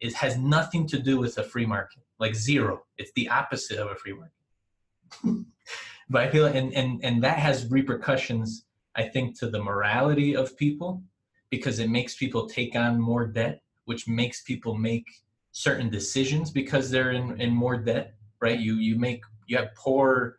It 0.00 0.14
has 0.14 0.36
nothing 0.36 0.86
to 0.88 0.98
do 0.98 1.18
with 1.18 1.38
a 1.38 1.42
free 1.42 1.66
market, 1.66 2.02
like 2.18 2.34
zero. 2.34 2.82
It's 2.98 3.12
the 3.16 3.28
opposite 3.28 3.78
of 3.78 3.90
a 3.90 3.94
free 3.94 4.14
market. 4.14 5.46
but 6.10 6.22
I 6.22 6.30
feel 6.30 6.46
and, 6.46 6.72
and, 6.74 7.00
and 7.02 7.22
that 7.22 7.38
has 7.38 7.70
repercussions, 7.70 8.66
I 8.94 9.04
think, 9.04 9.38
to 9.40 9.48
the 9.48 9.62
morality 9.62 10.36
of 10.36 10.56
people 10.56 11.02
because 11.50 11.78
it 11.78 11.88
makes 11.88 12.16
people 12.16 12.48
take 12.48 12.74
on 12.76 13.00
more 13.00 13.26
debt, 13.26 13.62
which 13.84 14.06
makes 14.08 14.42
people 14.42 14.74
make 14.74 15.06
certain 15.52 15.88
decisions 15.88 16.50
because 16.50 16.90
they're 16.90 17.12
in, 17.12 17.40
in 17.40 17.50
more 17.50 17.78
debt, 17.78 18.14
right? 18.40 18.58
You, 18.58 18.74
you 18.74 18.98
make, 18.98 19.22
you 19.46 19.56
have 19.56 19.74
poor, 19.74 20.38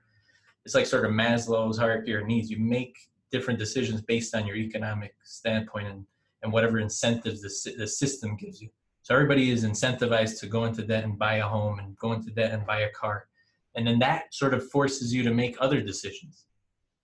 it's 0.65 0.75
like 0.75 0.85
sort 0.85 1.05
of 1.05 1.11
Maslow's 1.11 1.77
hierarchy 1.77 2.13
of 2.13 2.25
needs. 2.27 2.51
You 2.51 2.59
make 2.59 2.95
different 3.31 3.57
decisions 3.57 4.01
based 4.01 4.35
on 4.35 4.45
your 4.45 4.57
economic 4.57 5.15
standpoint 5.23 5.87
and, 5.87 6.05
and 6.43 6.51
whatever 6.51 6.79
incentives 6.79 7.41
the, 7.41 7.73
the 7.77 7.87
system 7.87 8.35
gives 8.37 8.61
you. 8.61 8.69
So 9.01 9.13
everybody 9.13 9.51
is 9.51 9.63
incentivized 9.63 10.39
to 10.41 10.47
go 10.47 10.65
into 10.65 10.83
debt 10.83 11.05
and 11.05 11.17
buy 11.17 11.35
a 11.35 11.43
home 11.43 11.79
and 11.79 11.97
go 11.97 12.11
into 12.11 12.29
debt 12.29 12.51
and 12.51 12.65
buy 12.65 12.81
a 12.81 12.91
car. 12.91 13.27
And 13.75 13.87
then 13.87 13.99
that 13.99 14.33
sort 14.33 14.53
of 14.53 14.69
forces 14.69 15.13
you 15.13 15.23
to 15.23 15.33
make 15.33 15.55
other 15.59 15.81
decisions. 15.81 16.45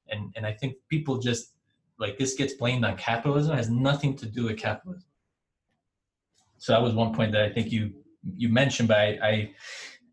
And 0.09 0.33
and 0.35 0.45
i 0.45 0.51
think 0.51 0.75
people 0.89 1.17
just 1.17 1.53
like 1.97 2.17
this 2.17 2.33
gets 2.33 2.55
blamed 2.55 2.83
on 2.83 2.97
capitalism 2.97 3.53
it 3.53 3.57
has 3.57 3.69
nothing 3.69 4.15
to 4.17 4.25
do 4.25 4.43
with 4.45 4.57
capitalism. 4.57 5.07
So 6.57 6.73
that 6.73 6.81
was 6.81 6.93
one 6.93 7.13
point 7.13 7.31
that 7.31 7.41
i 7.41 7.49
think 7.49 7.71
you 7.71 7.93
you 8.35 8.49
mentioned 8.49 8.89
but 8.89 8.97
i 8.97 9.07
i, 9.31 9.51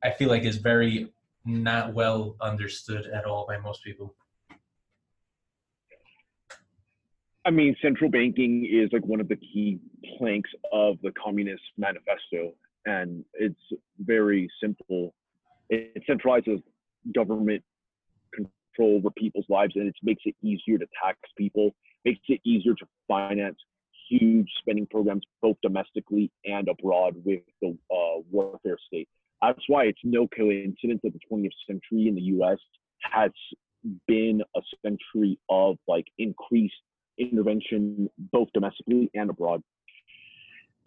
I 0.05 0.11
feel 0.13 0.29
like 0.29 0.45
is 0.45 0.59
very 0.59 1.13
not 1.45 1.93
well 1.93 2.37
understood 2.41 3.07
at 3.07 3.25
all 3.25 3.47
by 3.49 3.59
most 3.59 3.83
people 3.83 4.15
I 7.45 7.51
mean, 7.51 7.75
central 7.81 8.11
banking 8.11 8.69
is 8.71 8.91
like 8.93 9.05
one 9.07 9.21
of 9.21 9.29
the 9.29 9.37
key 9.37 9.79
planks 10.19 10.51
of 10.73 10.97
the 11.03 11.13
Communist 11.13 11.63
Manifesto, 11.79 12.53
and 12.87 13.25
it's 13.35 13.61
very 13.99 14.49
simple 14.63 15.15
it 15.71 16.03
centralizes 16.09 16.63
government 17.15 17.63
control 18.35 18.97
over 18.97 19.11
people's 19.17 19.47
lives 19.49 19.73
and 19.77 19.87
it 19.87 19.95
makes 20.03 20.23
it 20.27 20.35
easier 20.43 20.79
to 20.79 20.87
tax 21.03 21.19
people, 21.39 21.75
makes 22.05 22.21
it 22.29 22.41
easier 22.45 22.75
to 22.75 22.87
finance 23.09 23.57
huge 24.09 24.49
spending 24.59 24.87
programs 24.91 25.23
both 25.41 25.57
domestically 25.63 26.31
and 26.45 26.69
abroad 26.69 27.15
with 27.25 27.41
the 27.63 27.69
uh, 27.91 28.21
warfare 28.31 28.77
state. 28.87 29.09
That's 29.41 29.63
why 29.69 29.85
it's 29.85 30.01
no 30.03 30.27
coincidence 30.29 31.01
that 31.05 31.13
the 31.13 31.21
20th 31.33 31.51
century 31.67 32.09
in 32.09 32.15
the 32.17 32.23
U.S. 32.23 32.59
has 33.01 33.31
been 34.07 34.43
a 34.57 34.61
century 34.85 35.39
of 35.49 35.77
like 35.89 36.07
increased 36.19 36.75
intervention 37.21 38.09
both 38.33 38.49
domestically 38.53 39.11
and 39.15 39.31
abroad, 39.31 39.63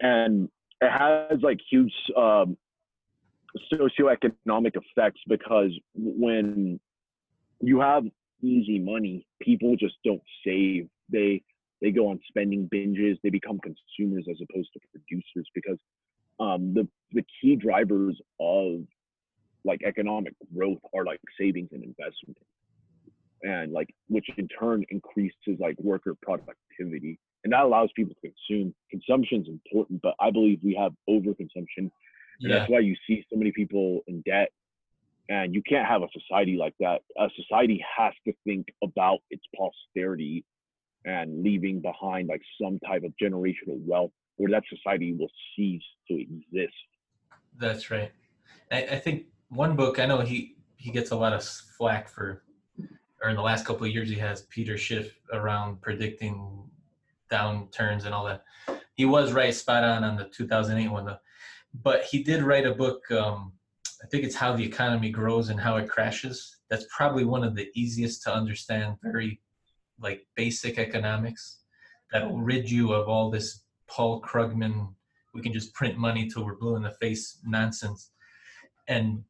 and 0.00 0.48
it 0.80 0.90
has 0.90 1.40
like 1.42 1.58
huge 1.70 1.92
um, 2.16 2.56
socioeconomic 3.72 4.76
effects 4.76 5.20
because 5.28 5.70
when 5.94 6.78
you 7.60 7.80
have 7.80 8.04
easy 8.42 8.78
money, 8.78 9.26
people 9.40 9.76
just 9.76 9.94
don't 10.04 10.22
save. 10.44 10.88
They 11.10 11.42
they 11.80 11.90
go 11.90 12.08
on 12.08 12.20
spending 12.28 12.68
binges. 12.72 13.18
They 13.22 13.30
become 13.30 13.60
consumers 13.60 14.26
as 14.30 14.38
opposed 14.42 14.70
to 14.72 14.80
producers 14.90 15.48
because 15.54 15.78
um, 16.40 16.74
the 16.74 16.88
the 17.12 17.24
key 17.40 17.56
drivers 17.56 18.20
of 18.40 18.80
like 19.64 19.80
economic 19.84 20.34
growth 20.54 20.78
are 20.94 21.04
like 21.04 21.20
savings 21.38 21.70
and 21.72 21.82
investment, 21.82 22.36
and 23.44 23.72
like 23.72 23.88
which 24.08 24.26
in 24.36 24.48
turn 24.48 24.84
increases 24.90 25.56
like 25.60 25.76
worker 25.78 26.14
productivity, 26.20 27.18
and 27.44 27.52
that 27.52 27.62
allows 27.62 27.90
people 27.94 28.14
to 28.14 28.30
consume. 28.32 28.74
Consumption 28.90 29.42
is 29.42 29.48
important, 29.48 30.00
but 30.02 30.14
I 30.20 30.30
believe 30.30 30.58
we 30.64 30.74
have 30.74 30.92
overconsumption, 31.08 31.78
and 31.78 31.90
Yeah. 32.40 32.58
that's 32.58 32.70
why 32.70 32.80
you 32.80 32.96
see 33.06 33.24
so 33.30 33.36
many 33.36 33.52
people 33.52 34.02
in 34.08 34.22
debt. 34.22 34.50
And 35.30 35.54
you 35.54 35.62
can't 35.62 35.88
have 35.88 36.02
a 36.02 36.08
society 36.12 36.58
like 36.58 36.74
that. 36.80 37.00
A 37.16 37.30
society 37.34 37.82
has 37.96 38.12
to 38.26 38.34
think 38.44 38.66
about 38.82 39.20
its 39.30 39.42
posterity 39.56 40.44
and 41.06 41.42
leaving 41.42 41.80
behind 41.80 42.28
like 42.28 42.42
some 42.60 42.78
type 42.80 43.04
of 43.04 43.12
generational 43.16 43.78
wealth 43.86 44.10
or 44.36 44.50
that 44.50 44.64
society 44.68 45.14
will 45.14 45.30
cease 45.56 45.82
to 46.08 46.20
exist. 46.20 46.74
That's 47.58 47.90
right. 47.90 48.12
I, 48.70 48.82
I 48.96 48.98
think 48.98 49.28
one 49.48 49.76
book 49.76 49.98
I 49.98 50.04
know 50.04 50.20
he 50.20 50.56
he 50.76 50.90
gets 50.90 51.10
a 51.10 51.16
lot 51.16 51.32
of 51.32 51.42
flack 51.42 52.06
for, 52.10 52.42
or 53.24 53.30
in 53.30 53.36
the 53.36 53.42
last 53.42 53.64
couple 53.64 53.86
of 53.86 53.92
years 53.92 54.10
he 54.10 54.16
has 54.16 54.42
Peter 54.42 54.76
Schiff 54.76 55.18
around 55.32 55.80
predicting 55.80 56.68
downturns 57.32 58.04
and 58.04 58.14
all 58.14 58.26
that. 58.26 58.44
He 58.94 59.06
was 59.06 59.32
right, 59.32 59.54
spot 59.54 59.82
on 59.82 60.04
on 60.04 60.16
the 60.16 60.24
2008 60.24 60.88
one 60.88 61.06
though. 61.06 61.16
But 61.82 62.04
he 62.04 62.22
did 62.22 62.42
write 62.42 62.66
a 62.66 62.74
book. 62.74 63.10
Um, 63.10 63.52
I 64.02 64.06
think 64.06 64.24
it's 64.24 64.36
how 64.36 64.54
the 64.54 64.64
economy 64.64 65.10
grows 65.10 65.48
and 65.48 65.58
how 65.58 65.78
it 65.78 65.88
crashes. 65.88 66.58
That's 66.68 66.86
probably 66.94 67.24
one 67.24 67.42
of 67.42 67.56
the 67.56 67.70
easiest 67.74 68.22
to 68.24 68.34
understand. 68.34 68.96
Very 69.02 69.40
like 69.98 70.26
basic 70.36 70.78
economics 70.78 71.60
that'll 72.12 72.40
rid 72.40 72.70
you 72.70 72.92
of 72.92 73.08
all 73.08 73.30
this 73.30 73.62
Paul 73.88 74.20
Krugman 74.20 74.88
we 75.34 75.42
can 75.42 75.52
just 75.52 75.74
print 75.74 75.98
money 75.98 76.28
till 76.28 76.44
we're 76.44 76.54
blue 76.54 76.76
in 76.76 76.82
the 76.82 76.90
face 76.92 77.38
nonsense 77.44 78.10
and 78.88 79.22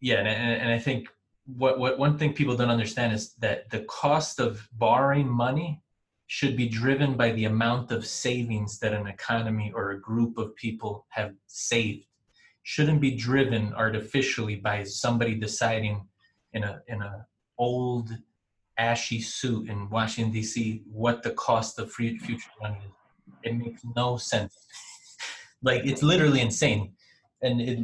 yeah 0.00 0.16
and, 0.16 0.28
and, 0.28 0.62
and 0.62 0.70
i 0.70 0.78
think 0.78 1.08
what, 1.56 1.78
what 1.78 1.98
one 1.98 2.18
thing 2.18 2.34
people 2.34 2.56
don't 2.56 2.70
understand 2.70 3.12
is 3.14 3.34
that 3.34 3.70
the 3.70 3.80
cost 3.84 4.38
of 4.38 4.68
borrowing 4.72 5.28
money 5.28 5.82
should 6.26 6.56
be 6.56 6.68
driven 6.68 7.16
by 7.16 7.32
the 7.32 7.46
amount 7.46 7.90
of 7.90 8.06
savings 8.06 8.78
that 8.80 8.92
an 8.92 9.06
economy 9.06 9.72
or 9.74 9.92
a 9.92 10.00
group 10.00 10.36
of 10.36 10.54
people 10.56 11.06
have 11.08 11.32
saved. 11.46 12.04
Shouldn't 12.64 13.00
be 13.00 13.12
driven 13.12 13.72
artificially 13.72 14.56
by 14.56 14.84
somebody 14.84 15.34
deciding 15.34 16.06
in 16.52 16.64
a 16.64 16.82
in 16.86 17.00
a 17.00 17.26
old 17.56 18.10
ashy 18.78 19.20
suit 19.20 19.68
in 19.68 19.90
washington 19.90 20.32
d.c 20.32 20.82
what 20.90 21.22
the 21.22 21.32
cost 21.32 21.78
of 21.78 21.90
free 21.90 22.16
future 22.18 22.50
money 22.62 22.78
is. 22.84 22.92
It 23.42 23.56
makes 23.56 23.82
no 23.96 24.16
sense. 24.16 24.54
Like 25.60 25.84
it's 25.84 26.04
literally 26.04 26.40
insane. 26.40 26.92
And 27.42 27.60
it, 27.60 27.78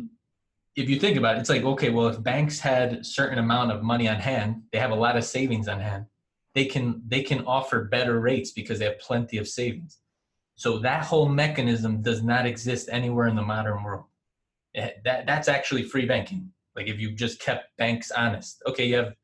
if 0.77 0.89
you 0.89 0.99
think 0.99 1.17
about 1.17 1.37
it 1.37 1.41
it's 1.41 1.51
like 1.51 1.65
okay 1.65 1.91
well 1.91 2.09
if 2.09 2.23
banks 2.23 2.59
had 2.59 2.95
a 2.95 3.05
certain 3.05 3.39
amount 3.39 3.71
of 3.71 3.83
money 3.83 4.09
on 4.09 4.17
hand 4.17 4.63
they 4.73 4.79
have 4.79 4.91
a 4.91 4.95
lot 4.95 5.17
of 5.17 5.25
savings 5.25 5.69
on 5.69 5.81
hand 5.81 6.07
they 6.55 6.65
can 6.65 7.03
they 7.07 7.23
can 7.23 7.45
offer 7.47 7.85
better 7.85 8.21
rates 8.21 8.53
because 8.53 8.79
they 8.79 8.85
have 8.85 8.99
plenty 8.99 9.39
of 9.39 9.49
savings 9.49 9.99
so 10.57 10.79
that 10.79 11.05
whole 11.05 11.29
mechanism 11.29 12.03
does 12.03 12.23
not 12.23 12.47
exist 12.47 12.89
anywhere 12.91 13.27
in 13.27 13.37
the 13.37 13.43
modern 13.43 13.83
world 13.83 14.05
Eh, 14.77 14.91
that 15.05 15.25
that's 15.25 15.47
actually 15.47 15.85
free 15.85 16.05
banking 16.05 16.51
like 16.75 16.89
if 16.89 16.99
you 16.99 17.13
just 17.13 17.41
kept 17.41 17.77
banks 17.77 18.11
honest 18.11 18.61
okay 18.67 18.85
you 18.85 18.97
have 18.97 19.07
a 19.07 19.15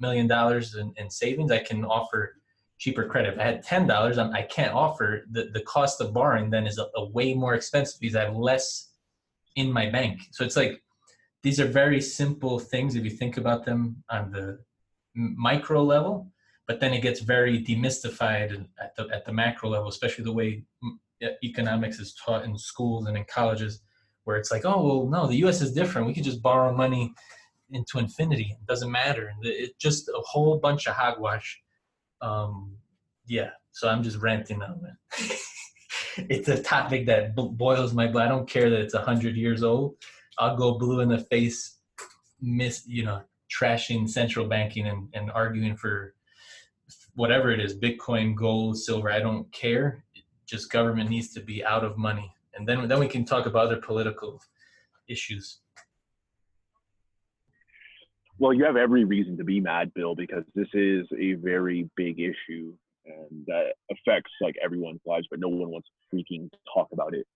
million 0.00 0.26
dollars 0.26 0.74
in, 0.74 0.92
in 0.96 1.08
savings 1.08 1.52
i 1.52 1.58
can 1.58 1.84
offer 1.84 2.36
cheaper 2.78 3.04
credit. 3.04 3.34
If 3.34 3.40
I 3.40 3.44
had 3.44 3.62
ten 3.62 3.86
dollars, 3.86 4.18
I 4.18 4.42
can't 4.42 4.74
offer 4.74 5.24
the, 5.30 5.50
the 5.52 5.62
cost 5.62 6.00
of 6.00 6.12
borrowing. 6.12 6.50
Then 6.50 6.66
is 6.66 6.78
a, 6.78 6.86
a, 6.96 7.06
way 7.06 7.34
more 7.34 7.54
expensive 7.54 8.00
because 8.00 8.16
I 8.16 8.24
have 8.24 8.36
less 8.36 8.90
in 9.56 9.72
my 9.72 9.88
bank. 9.88 10.20
So 10.32 10.44
it's 10.44 10.56
like 10.56 10.82
these 11.46 11.60
are 11.60 11.66
very 11.68 12.00
simple 12.00 12.58
things 12.58 12.96
if 12.96 13.04
you 13.04 13.10
think 13.10 13.36
about 13.36 13.64
them 13.64 14.02
on 14.10 14.32
the 14.32 14.58
micro 15.14 15.80
level, 15.80 16.28
but 16.66 16.80
then 16.80 16.92
it 16.92 17.02
gets 17.02 17.20
very 17.20 17.62
demystified 17.62 18.66
at 18.82 18.96
the 18.96 19.08
at 19.14 19.24
the 19.24 19.32
macro 19.32 19.70
level, 19.70 19.88
especially 19.88 20.24
the 20.24 20.32
way 20.32 20.64
economics 21.44 22.00
is 22.00 22.14
taught 22.14 22.44
in 22.44 22.58
schools 22.58 23.06
and 23.06 23.16
in 23.16 23.24
colleges, 23.32 23.82
where 24.24 24.38
it's 24.38 24.50
like, 24.50 24.64
oh 24.64 24.84
well, 24.84 25.06
no, 25.06 25.28
the 25.28 25.36
U.S. 25.44 25.62
is 25.62 25.72
different. 25.72 26.08
We 26.08 26.14
can 26.14 26.24
just 26.24 26.42
borrow 26.42 26.74
money 26.74 27.14
into 27.70 28.00
infinity. 28.00 28.56
It 28.60 28.66
doesn't 28.66 28.90
matter. 28.90 29.32
It's 29.42 29.76
just 29.78 30.08
a 30.08 30.20
whole 30.32 30.58
bunch 30.58 30.88
of 30.88 30.94
hogwash 30.94 31.62
um 32.22 32.72
yeah 33.26 33.50
so 33.72 33.88
i'm 33.88 34.02
just 34.02 34.16
ranting 34.18 34.62
on 34.62 34.80
man 34.80 34.96
it's 36.30 36.48
a 36.48 36.62
topic 36.62 37.04
that 37.04 37.34
boils 37.34 37.92
my 37.92 38.06
blood 38.06 38.24
i 38.24 38.28
don't 38.28 38.48
care 38.48 38.70
that 38.70 38.80
it's 38.80 38.94
a 38.94 38.98
100 38.98 39.36
years 39.36 39.62
old 39.62 39.96
i'll 40.38 40.56
go 40.56 40.78
blue 40.78 41.00
in 41.00 41.08
the 41.08 41.18
face 41.18 41.78
miss 42.40 42.86
you 42.86 43.04
know 43.04 43.22
trashing 43.50 44.08
central 44.08 44.46
banking 44.46 44.86
and, 44.86 45.08
and 45.14 45.30
arguing 45.30 45.76
for 45.76 46.14
whatever 47.14 47.50
it 47.50 47.60
is 47.60 47.76
bitcoin 47.76 48.34
gold 48.34 48.76
silver 48.76 49.10
i 49.10 49.18
don't 49.18 49.50
care. 49.52 50.04
Just 50.46 50.70
government 50.70 51.10
needs 51.10 51.32
to 51.34 51.40
be 51.40 51.64
out 51.64 51.84
of 51.84 51.98
money. 51.98 52.32
And 52.54 52.68
then 52.68 52.86
then 52.86 53.00
we 53.00 53.08
can 53.08 53.24
talk 53.24 53.46
about 53.46 53.66
other 53.66 53.80
political 53.80 54.40
issues. 55.08 55.58
Well, 58.38 58.52
you 58.52 58.64
have 58.64 58.76
every 58.76 59.04
reason 59.04 59.36
to 59.38 59.44
be 59.44 59.60
mad, 59.60 59.92
Bill, 59.94 60.14
because 60.14 60.44
this 60.54 60.68
is 60.74 61.06
a 61.18 61.34
very 61.34 61.88
big 61.96 62.20
issue 62.20 62.74
and 63.06 63.46
that 63.46 63.74
affects 63.90 64.30
like 64.40 64.56
everyone's 64.62 65.00
lives, 65.06 65.26
but 65.30 65.40
no 65.40 65.48
one 65.48 65.70
wants 65.70 65.88
to 65.88 66.16
freaking 66.16 66.50
talk 66.72 66.88
about 66.92 67.14
it. 67.14 67.26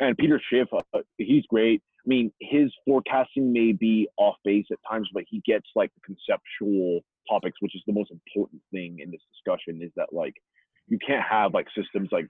And 0.00 0.16
Peter 0.16 0.40
Schiff, 0.50 0.68
uh, 0.72 1.00
he's 1.18 1.44
great. 1.48 1.82
I 2.04 2.08
mean, 2.08 2.32
his 2.40 2.72
forecasting 2.84 3.52
may 3.52 3.72
be 3.72 4.08
off 4.18 4.36
base 4.44 4.66
at 4.70 4.78
times, 4.88 5.08
but 5.14 5.24
he 5.28 5.40
gets 5.46 5.66
like 5.74 5.90
the 5.94 6.00
conceptual 6.00 7.00
topics, 7.28 7.56
which 7.60 7.74
is 7.74 7.82
the 7.86 7.92
most 7.92 8.10
important 8.10 8.60
thing 8.70 8.98
in 9.00 9.10
this 9.10 9.22
discussion. 9.32 9.82
Is 9.82 9.92
that 9.96 10.12
like 10.12 10.34
you 10.88 10.98
can't 10.98 11.24
have 11.28 11.54
like 11.54 11.66
systems 11.76 12.10
like 12.12 12.28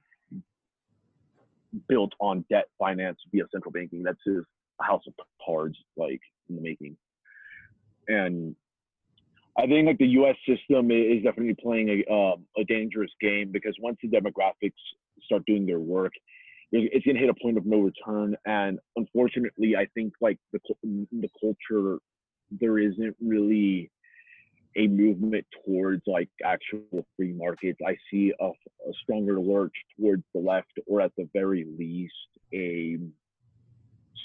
built 1.89 2.13
on 2.21 2.45
debt 2.51 2.67
finance 2.79 3.19
via 3.33 3.45
central 3.53 3.73
banking. 3.73 4.03
That's 4.05 4.19
just 4.25 4.47
a 4.81 4.85
house 4.85 5.03
of 5.09 5.15
cards, 5.45 5.77
like 5.97 6.21
in 6.49 6.57
the 6.57 6.63
making 6.63 6.97
and 8.09 8.55
I 9.57 9.67
think 9.67 9.87
like 9.87 9.99
the 9.99 10.07
U.S. 10.07 10.37
system 10.49 10.91
is 10.91 11.23
definitely 11.23 11.55
playing 11.55 11.89
a 11.89 12.13
um, 12.13 12.45
a 12.59 12.65
dangerous 12.65 13.11
game 13.21 13.51
because 13.53 13.77
once 13.81 13.99
the 14.03 14.09
demographics 14.09 14.73
start 15.25 15.45
doing 15.47 15.65
their 15.65 15.79
work, 15.79 16.13
it's 16.75 17.07
gonna 17.07 17.19
hit 17.19 17.29
a 17.29 17.35
point 17.35 17.57
of 17.57 17.67
no 17.67 17.81
return. 17.81 18.37
And 18.47 18.79
unfortunately, 18.97 19.77
I 19.77 19.87
think 19.95 20.13
like 20.21 20.39
the 20.53 20.59
the 20.85 21.29
culture 21.41 21.99
there 22.51 22.79
isn't 22.79 23.17
really 23.21 23.91
a 24.77 24.89
movement 24.89 25.47
towards 25.65 26.03
like 26.07 26.29
actual 26.45 27.07
free 27.17 27.33
markets. 27.33 27.79
I 27.87 27.97
see 28.11 28.33
a, 28.41 28.47
a 28.47 28.93
stronger 29.03 29.41
lurch 29.41 29.75
towards 29.99 30.25
the 30.35 30.41
left, 30.41 30.73
or 30.87 31.01
at 31.01 31.13
the 31.17 31.29
very 31.33 31.65
least, 31.79 32.13
a 32.53 32.99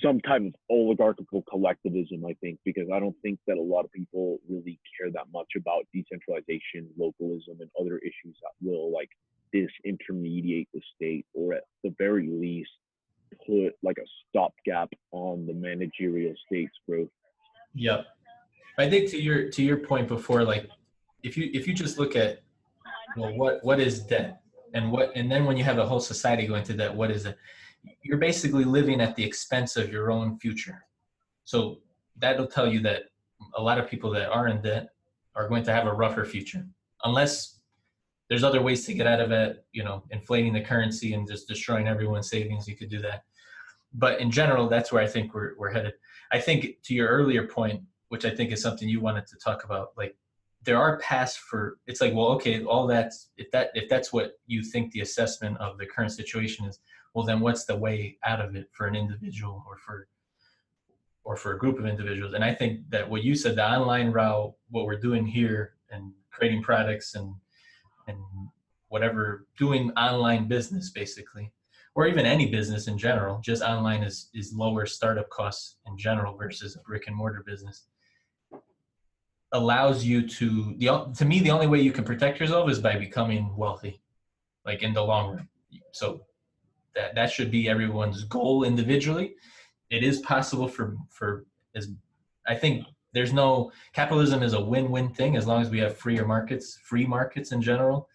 some 0.04 0.20
type 0.22 0.41
of 0.41 0.54
oligarchical 0.70 1.43
collectivism, 1.50 2.26
I 2.26 2.34
think, 2.41 2.60
because 2.64 2.88
I 2.93 3.00
don't 3.00 3.16
think 3.22 3.38
that 3.47 3.58
a 3.58 3.62
lot 3.62 3.84
of 3.84 3.91
people 3.91 4.39
really 4.50 4.80
care 4.97 5.12
that 5.12 5.26
much 5.34 5.50
about 5.58 5.86
decentralization, 5.93 6.88
localism, 6.97 7.58
and 7.60 7.70
other 7.80 7.97
issues 7.97 8.38
that 8.41 8.54
will 8.62 8.93
like 8.93 9.10
disintermediate 9.54 10.68
the 10.74 10.82
state 10.95 11.26
or 11.34 11.54
at 11.54 11.64
the 11.84 11.93
very 11.97 12.28
least 12.28 12.70
put 13.45 13.74
like 13.84 13.97
a 13.97 14.08
stopgap 14.30 14.89
on 15.12 15.45
the 15.45 15.54
managerial 15.54 16.34
state's 16.45 16.76
growth. 16.88 17.10
Yep. 17.76 18.06
I 18.78 18.89
think 18.89 19.10
to 19.12 19.22
your 19.22 19.50
to 19.50 19.62
your 19.62 19.78
point 19.78 20.08
before, 20.08 20.43
like 20.43 20.70
if 21.24 21.38
you 21.38 21.50
if 21.54 21.68
you 21.68 21.74
just 21.74 22.00
look 22.00 22.16
at 22.16 22.41
well 23.18 23.36
what 23.36 23.64
what 23.64 23.80
is 23.80 24.00
debt 24.00 24.41
and 24.74 24.91
what 24.91 25.12
and 25.16 25.32
then 25.32 25.45
when 25.45 25.58
you 25.58 25.64
have 25.64 25.78
a 25.78 25.86
whole 25.86 26.00
society 26.00 26.47
going 26.47 26.64
to 26.64 26.74
debt, 26.74 26.93
what 26.93 27.12
is 27.12 27.26
it? 27.26 27.38
you're 28.04 28.18
basically 28.18 28.64
living 28.64 29.02
at 29.02 29.16
the 29.16 29.24
expense 29.24 29.78
of 29.78 29.91
your 29.91 30.12
own 30.12 30.38
future. 30.38 30.86
So 31.45 31.80
that'll 32.18 32.47
tell 32.47 32.68
you 32.68 32.80
that 32.82 33.04
a 33.56 33.62
lot 33.62 33.78
of 33.78 33.89
people 33.89 34.10
that 34.12 34.30
are 34.30 34.47
in 34.47 34.62
debt 34.62 34.89
are 35.36 35.47
going 35.47 35.64
to 35.64 35.72
have 35.72 35.88
a 35.88 35.93
rougher 35.93 36.26
future, 36.26 36.66
unless 37.04 37.59
there's 38.30 38.43
other 38.43 38.61
ways 38.61 38.86
to 38.86 38.93
get 38.93 39.07
out 39.07 39.19
of 39.19 39.32
it. 39.32 39.65
You 39.71 39.84
know, 39.84 40.03
inflating 40.11 40.53
the 40.53 40.61
currency 40.61 41.13
and 41.13 41.27
just 41.27 41.47
destroying 41.47 41.88
everyone's 41.88 42.30
savings. 42.30 42.67
You 42.67 42.75
could 42.75 42.89
do 42.89 43.01
that, 43.01 43.23
but 43.93 44.19
in 44.19 44.32
general, 44.32 44.69
that's 44.69 44.91
where 44.91 45.03
I 45.03 45.07
think 45.07 45.34
we're 45.34 45.57
we're 45.57 45.71
headed. 45.71 45.93
I 46.32 46.39
think 46.39 46.82
to 46.84 46.93
your 46.93 47.07
earlier 47.07 47.47
point, 47.47 47.82
which 48.09 48.25
I 48.25 48.30
think 48.30 48.51
is 48.51 48.61
something 48.61 48.88
you 48.88 49.01
wanted 49.01 49.27
to 49.27 49.38
talk 49.38 49.63
about, 49.63 49.89
like 49.97 50.15
there 50.63 50.77
are 50.77 50.99
paths 50.99 51.36
for 51.36 51.77
it's 51.88 52.01
like 52.01 52.13
well 52.13 52.27
okay 52.27 52.63
all 52.63 52.86
that's 52.86 53.30
if 53.38 53.49
that 53.51 53.71
if 53.75 53.88
that's 53.89 54.11
what 54.11 54.34
you 54.47 54.61
think 54.61 54.91
the 54.91 55.01
assessment 55.01 55.57
of 55.57 55.77
the 55.77 55.86
current 55.86 56.11
situation 56.11 56.65
is 56.65 56.80
well 57.13 57.25
then 57.25 57.39
what's 57.39 57.65
the 57.65 57.75
way 57.75 58.17
out 58.25 58.41
of 58.41 58.55
it 58.55 58.67
for 58.71 58.88
an 58.88 58.95
individual 58.95 59.63
or 59.67 59.77
for 59.77 60.07
or 61.23 61.36
for 61.36 61.53
a 61.53 61.57
group 61.57 61.80
of 61.80 61.86
individuals 61.86 62.34
and 62.34 62.43
i 62.43 62.53
think 62.53 62.82
that 62.89 63.09
what 63.09 63.23
you 63.23 63.36
said 63.36 63.55
the 63.55 63.65
online 63.65 64.11
route 64.11 64.53
what 64.69 64.86
we're 64.86 64.99
doing 64.99 65.25
here 65.25 65.75
and 65.91 66.11
creating 66.32 66.61
products 66.61 67.15
and 67.15 67.34
and 68.10 68.20
whatever 68.89 69.47
doing 69.57 69.91
online 69.91 70.47
business 70.47 70.89
basically 70.89 71.51
or 71.95 72.07
even 72.07 72.26
any 72.26 72.47
business 72.49 72.88
in 72.88 72.97
general 72.97 73.39
just 73.39 73.62
online 73.62 74.03
is 74.03 74.30
is 74.34 74.53
lower 74.53 74.86
startup 74.86 75.30
costs 75.30 75.78
in 75.86 75.97
general 75.97 76.36
versus 76.38 76.76
a 76.76 76.80
brick 76.82 77.07
and 77.07 77.16
mortar 77.16 77.43
business. 77.45 77.88
Allows 79.51 80.05
you 80.05 80.28
to 80.28 80.76
the 80.78 81.12
to 81.18 81.26
me 81.26 81.39
the 81.39 81.51
only 81.51 81.68
way 81.68 81.80
you 81.82 81.91
can 81.91 82.03
protect 82.03 82.39
yourself 82.39 82.70
is 82.70 82.80
by 82.80 82.95
becoming 82.97 83.55
wealthy 83.55 84.01
like 84.66 84.84
in 84.84 84.93
the 84.93 85.01
long 85.03 85.36
run. 85.36 85.47
So 85.91 86.22
that 86.95 87.16
that 87.16 87.32
should 87.32 87.51
be 87.51 87.68
everyone's 87.70 88.24
goal 88.26 88.64
individually. 88.64 89.36
It 89.89 90.03
is 90.03 90.20
possible 90.20 90.68
for 90.68 90.97
for 91.10 91.45
as 91.76 91.89
i 92.47 92.55
think 92.55 92.86
there's 93.14 93.34
no 93.34 93.72
capitalism 93.93 94.43
is 94.43 94.53
a 94.53 94.62
win-win 94.62 95.10
thing 95.10 95.36
as 95.36 95.47
long 95.47 95.62
as 95.62 95.70
we 95.70 95.80
have 95.80 95.97
freer 95.97 96.26
markets 96.26 96.80
free 96.84 97.05
markets 97.05 97.51
in 97.51 97.62
general. 97.62 98.07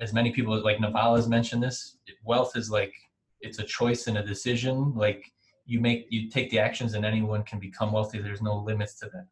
As 0.00 0.12
many 0.12 0.30
people 0.30 0.62
like 0.62 0.80
naval 0.80 1.16
has 1.16 1.28
mentioned 1.28 1.62
this 1.62 1.96
wealth 2.24 2.56
is 2.56 2.70
like 2.70 2.92
it's 3.40 3.58
a 3.58 3.64
choice 3.64 4.06
and 4.06 4.18
a 4.18 4.22
decision. 4.22 4.94
Like 4.94 5.32
you 5.64 5.80
make 5.80 6.06
you 6.10 6.28
take 6.28 6.50
the 6.50 6.58
actions 6.58 6.94
and 6.94 7.04
anyone 7.04 7.42
can 7.44 7.58
become 7.58 7.92
wealthy. 7.92 8.20
There's 8.20 8.42
no 8.42 8.56
limits 8.56 8.98
to 9.00 9.06
that. 9.06 9.26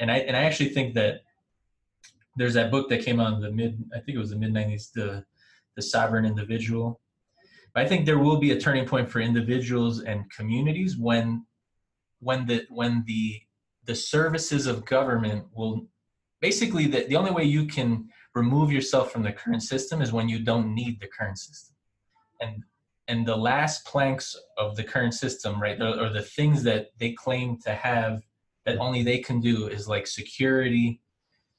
And 0.00 0.10
i 0.10 0.18
and 0.18 0.36
i 0.36 0.42
actually 0.42 0.70
think 0.70 0.94
that 0.94 1.22
there's 2.36 2.54
that 2.54 2.70
book 2.70 2.88
that 2.88 3.04
came 3.04 3.18
out 3.18 3.32
in 3.34 3.40
the 3.40 3.50
mid 3.50 3.82
i 3.94 3.98
think 3.98 4.14
it 4.16 4.18
was 4.18 4.30
the 4.30 4.36
mid 4.36 4.52
90s 4.52 4.92
the 4.92 5.24
the 5.76 5.82
sovereign 5.82 6.26
individual. 6.26 7.00
But 7.72 7.84
i 7.84 7.88
think 7.88 8.04
there 8.04 8.18
will 8.18 8.38
be 8.38 8.50
a 8.50 8.60
turning 8.60 8.86
point 8.86 9.10
for 9.10 9.20
individuals 9.20 10.02
and 10.02 10.30
communities 10.30 10.98
when 10.98 11.46
when 12.20 12.46
the 12.46 12.66
when 12.68 13.04
the 13.06 13.40
the 13.88 13.94
services 13.94 14.66
of 14.66 14.84
government 14.84 15.46
will 15.54 15.86
basically 16.42 16.86
the, 16.86 17.04
the 17.08 17.16
only 17.16 17.30
way 17.30 17.42
you 17.42 17.64
can 17.64 18.06
remove 18.34 18.70
yourself 18.70 19.10
from 19.10 19.22
the 19.22 19.32
current 19.32 19.62
system 19.62 20.02
is 20.02 20.12
when 20.12 20.28
you 20.28 20.44
don't 20.44 20.74
need 20.74 21.00
the 21.00 21.08
current 21.08 21.38
system. 21.38 21.74
And 22.40 22.62
and 23.08 23.26
the 23.26 23.34
last 23.34 23.86
planks 23.86 24.36
of 24.58 24.76
the 24.76 24.84
current 24.84 25.14
system 25.14 25.60
right 25.60 25.80
or, 25.80 25.98
or 26.02 26.10
the 26.10 26.22
things 26.22 26.62
that 26.64 26.88
they 26.98 27.12
claim 27.12 27.58
to 27.64 27.72
have 27.72 28.22
that 28.66 28.76
only 28.76 29.02
they 29.02 29.20
can 29.20 29.40
do 29.40 29.68
is 29.68 29.88
like 29.88 30.06
security. 30.06 31.00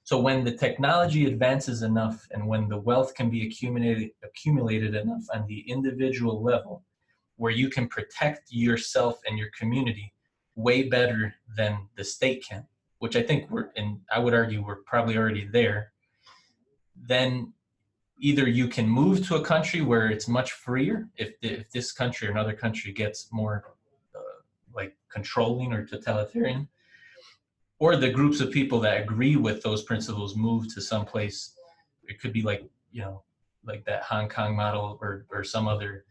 So 0.04 0.20
when 0.20 0.44
the 0.44 0.56
technology 0.56 1.26
advances 1.26 1.82
enough 1.82 2.28
and 2.30 2.48
when 2.48 2.70
the 2.70 2.78
wealth 2.78 3.16
can 3.16 3.32
be 3.32 3.48
accumulated 3.48 4.12
accumulated 4.24 4.94
enough 4.94 5.24
on 5.34 5.48
the 5.48 5.62
individual 5.62 6.44
level 6.44 6.84
where 7.38 7.52
you 7.52 7.70
can 7.70 7.88
protect 7.88 8.52
yourself 8.52 9.20
and 9.26 9.36
your 9.36 9.50
community 9.58 10.14
way 10.60 10.84
better 10.84 11.34
than 11.56 11.88
the 11.96 12.04
state 12.04 12.46
can 12.48 12.66
which 13.00 13.16
i 13.16 13.24
think 13.24 13.50
we're 13.50 13.70
and 13.78 14.00
i 14.12 14.20
would 14.20 14.34
argue 14.34 14.64
we're 14.64 14.84
probably 14.84 15.18
already 15.18 15.46
there 15.46 15.92
then 16.96 17.54
either 18.18 18.48
you 18.48 18.68
can 18.68 18.88
move 18.88 19.26
to 19.26 19.36
a 19.36 19.42
country 19.42 19.82
where 19.82 20.10
it's 20.10 20.28
much 20.28 20.52
freer 20.52 21.08
if, 21.16 21.32
if 21.42 21.70
this 21.72 21.94
country 21.94 22.28
or 22.28 22.32
another 22.32 22.54
country 22.54 22.92
gets 22.92 23.30
more 23.32 23.64
uh, 24.14 24.20
like 24.76 24.96
controlling 25.10 25.72
or 25.72 25.86
totalitarian 25.86 26.68
or 27.80 27.96
the 27.96 28.10
groups 28.10 28.42
of 28.42 28.52
people 28.52 28.82
that 28.82 29.02
agree 29.02 29.38
with 29.38 29.64
those 29.64 29.84
principles 29.84 30.36
move 30.36 30.74
to 30.74 30.82
some 30.82 31.06
place 31.06 31.54
it 32.04 32.20
could 32.20 32.34
be 32.34 32.42
like 32.42 32.64
you 32.92 33.02
know 33.02 33.24
like 33.66 33.86
that 33.86 34.04
hong 34.04 34.28
kong 34.28 34.56
model 34.56 34.98
or, 35.02 35.26
or 35.30 35.44
some 35.44 35.68
other 35.68 36.06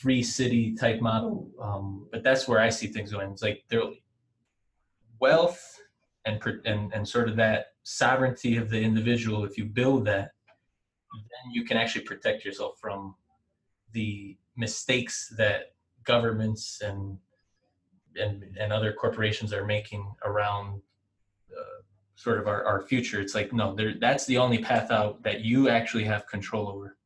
free 0.00 0.22
city 0.22 0.74
type 0.74 1.00
model 1.00 1.48
um, 1.60 2.06
but 2.12 2.22
that's 2.22 2.46
where 2.46 2.60
i 2.60 2.68
see 2.68 2.86
things 2.86 3.12
going. 3.12 3.30
It's 3.30 3.42
like 3.42 3.64
there 3.68 3.82
wealth 5.20 5.80
and, 6.24 6.40
and 6.64 6.92
and 6.94 7.08
sort 7.08 7.28
of 7.28 7.36
that 7.36 7.66
sovereignty 7.82 8.56
of 8.56 8.70
the 8.70 8.80
individual. 8.80 9.44
If 9.44 9.58
you 9.58 9.64
build 9.64 10.04
that 10.06 10.32
then 11.12 11.52
you 11.52 11.64
can 11.64 11.76
actually 11.76 12.04
protect 12.04 12.44
yourself 12.44 12.74
from 12.80 13.14
the 13.92 14.36
mistakes 14.56 15.32
that 15.36 15.72
governments 16.04 16.80
and 16.82 17.18
and, 18.16 18.44
and 18.58 18.72
other 18.72 18.92
corporations 18.92 19.52
are 19.52 19.64
making 19.64 20.12
around 20.24 20.82
uh, 21.56 21.82
sort 22.16 22.38
of 22.40 22.48
our, 22.48 22.64
our 22.64 22.82
future. 22.82 23.20
It's 23.20 23.34
like 23.34 23.52
no 23.52 23.76
that's 24.00 24.26
the 24.26 24.38
only 24.38 24.58
path 24.58 24.90
out 24.90 25.22
that 25.22 25.40
you 25.40 25.68
actually 25.68 26.04
have 26.04 26.26
control 26.26 26.68
over 26.68 26.97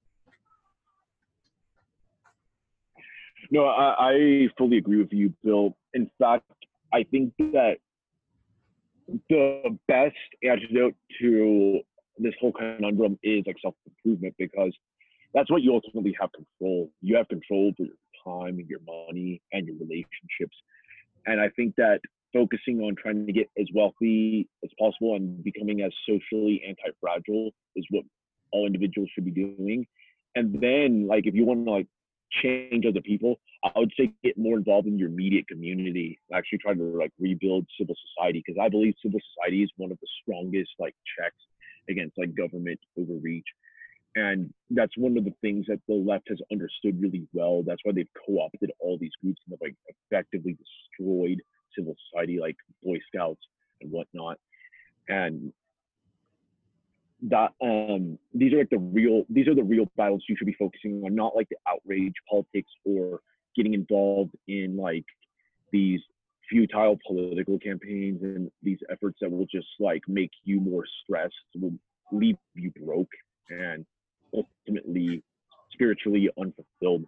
no 3.53 3.67
I, 3.67 4.13
I 4.13 4.49
fully 4.59 4.79
agree 4.79 4.99
with 4.99 5.13
you 5.13 5.33
bill 5.45 5.77
in 5.95 6.11
fact 6.19 6.45
i 6.93 7.05
think 7.05 7.33
that 7.39 7.77
the 9.29 9.79
best 9.89 10.17
antidote 10.43 10.95
to 11.21 11.81
this 12.19 12.35
whole 12.41 12.53
conundrum 12.53 13.19
is 13.23 13.45
like 13.47 13.57
self 13.63 13.75
improvement 13.87 14.35
because 14.39 14.73
that's 15.35 15.51
what 15.51 15.63
you 15.63 15.75
ultimately 15.75 16.15
have 16.21 16.31
control. 16.33 16.91
You 17.01 17.17
have 17.17 17.29
control 17.29 17.69
over 17.69 17.89
your 17.89 17.97
time 18.25 18.59
and 18.59 18.69
your 18.69 18.81
money 18.87 19.41
and 19.53 19.67
your 19.67 19.77
relationships. 19.77 20.57
And 21.27 21.41
I 21.41 21.49
think 21.57 21.75
that 21.77 22.01
focusing 22.33 22.81
on 22.81 22.97
trying 22.97 23.27
to 23.27 23.33
get 23.33 23.51
as 23.59 23.67
wealthy 23.75 24.49
as 24.65 24.71
possible 24.79 25.17
and 25.17 25.43
becoming 25.43 25.83
as 25.83 25.93
socially 26.07 26.63
anti 26.67 26.97
fragile 27.01 27.51
is 27.77 27.87
what 27.91 28.05
all 28.53 28.67
individuals 28.67 29.09
should 29.15 29.25
be 29.25 29.31
doing. 29.31 29.87
And 30.35 30.61
then, 30.61 31.07
like, 31.07 31.27
if 31.27 31.35
you 31.35 31.45
want 31.45 31.67
to 31.67 31.71
like 31.71 31.87
change 32.41 32.87
other 32.87 33.01
people, 33.01 33.41
I 33.65 33.79
would 33.79 33.93
say 33.99 34.13
get 34.23 34.39
more 34.39 34.57
involved 34.57 34.87
in 34.87 34.99
your 34.99 35.09
immediate 35.09 35.47
community. 35.49 36.19
Actually, 36.33 36.59
try 36.59 36.75
to 36.75 36.83
like 36.83 37.13
rebuild 37.19 37.67
civil 37.79 37.95
society 38.09 38.43
because 38.45 38.61
I 38.61 38.69
believe 38.69 38.95
civil 39.03 39.21
society 39.35 39.63
is 39.63 39.71
one 39.77 39.93
of 39.93 39.99
the 40.01 40.07
strongest 40.23 40.71
like 40.79 40.95
checks 41.19 41.37
against 41.89 42.17
like 42.19 42.35
government 42.35 42.81
overreach. 42.99 43.47
And 44.15 44.53
that's 44.71 44.97
one 44.99 45.17
of 45.17 45.25
the 45.25 45.33
things 45.41 45.67
that 45.69 45.81
the 45.89 45.95
left 45.95 46.29
has 46.29 46.39
understood 46.51 47.01
really 47.01 47.27
well. 47.33 47.63
That's 47.67 47.81
why 47.83 47.93
they've 47.93 48.07
co-opted 48.27 48.71
all 48.79 48.99
these 48.99 49.13
groups 49.23 49.41
and 49.47 49.53
have 49.53 49.61
like 49.63 49.77
effectively 50.11 50.57
destroyed 50.57 51.41
civil 51.77 51.95
society, 52.11 52.39
like 52.39 52.57
Boy 52.83 52.99
Scouts 53.09 53.41
and 53.81 53.91
whatnot. 53.91 54.39
And 55.09 55.53
that 57.29 57.53
um 57.63 58.19
these 58.35 58.53
are 58.53 58.59
like 58.59 58.71
the 58.71 58.79
real 58.79 59.25
these 59.31 59.47
are 59.47 59.55
the 59.55 59.63
real 59.63 59.89
battles 59.97 60.25
you 60.29 60.37
should 60.37 60.47
be 60.47 60.57
focusing 60.59 61.03
on, 61.05 61.15
not 61.15 61.37
like 61.37 61.49
the 61.49 61.57
outrage 61.69 62.15
politics 62.29 62.71
or 62.85 63.21
getting 63.57 63.75
involved 63.75 64.35
in 64.49 64.77
like 64.77 65.05
these 65.73 66.01
futile 66.49 66.99
political 67.07 67.59
campaigns 67.59 68.23
and 68.23 68.51
these 68.63 68.79
efforts 68.91 69.19
that 69.21 69.31
will 69.31 69.47
just 69.47 69.69
like 69.79 70.03
make 70.09 70.31
you 70.45 70.61
more 70.61 70.85
stressed, 71.03 71.35
will 71.55 71.73
leave 72.11 72.37
you 72.55 72.71
broke 72.85 73.09
and 73.51 73.87
ultimately 74.35 75.23
spiritually 75.73 76.29
unfulfilled. 76.39 77.05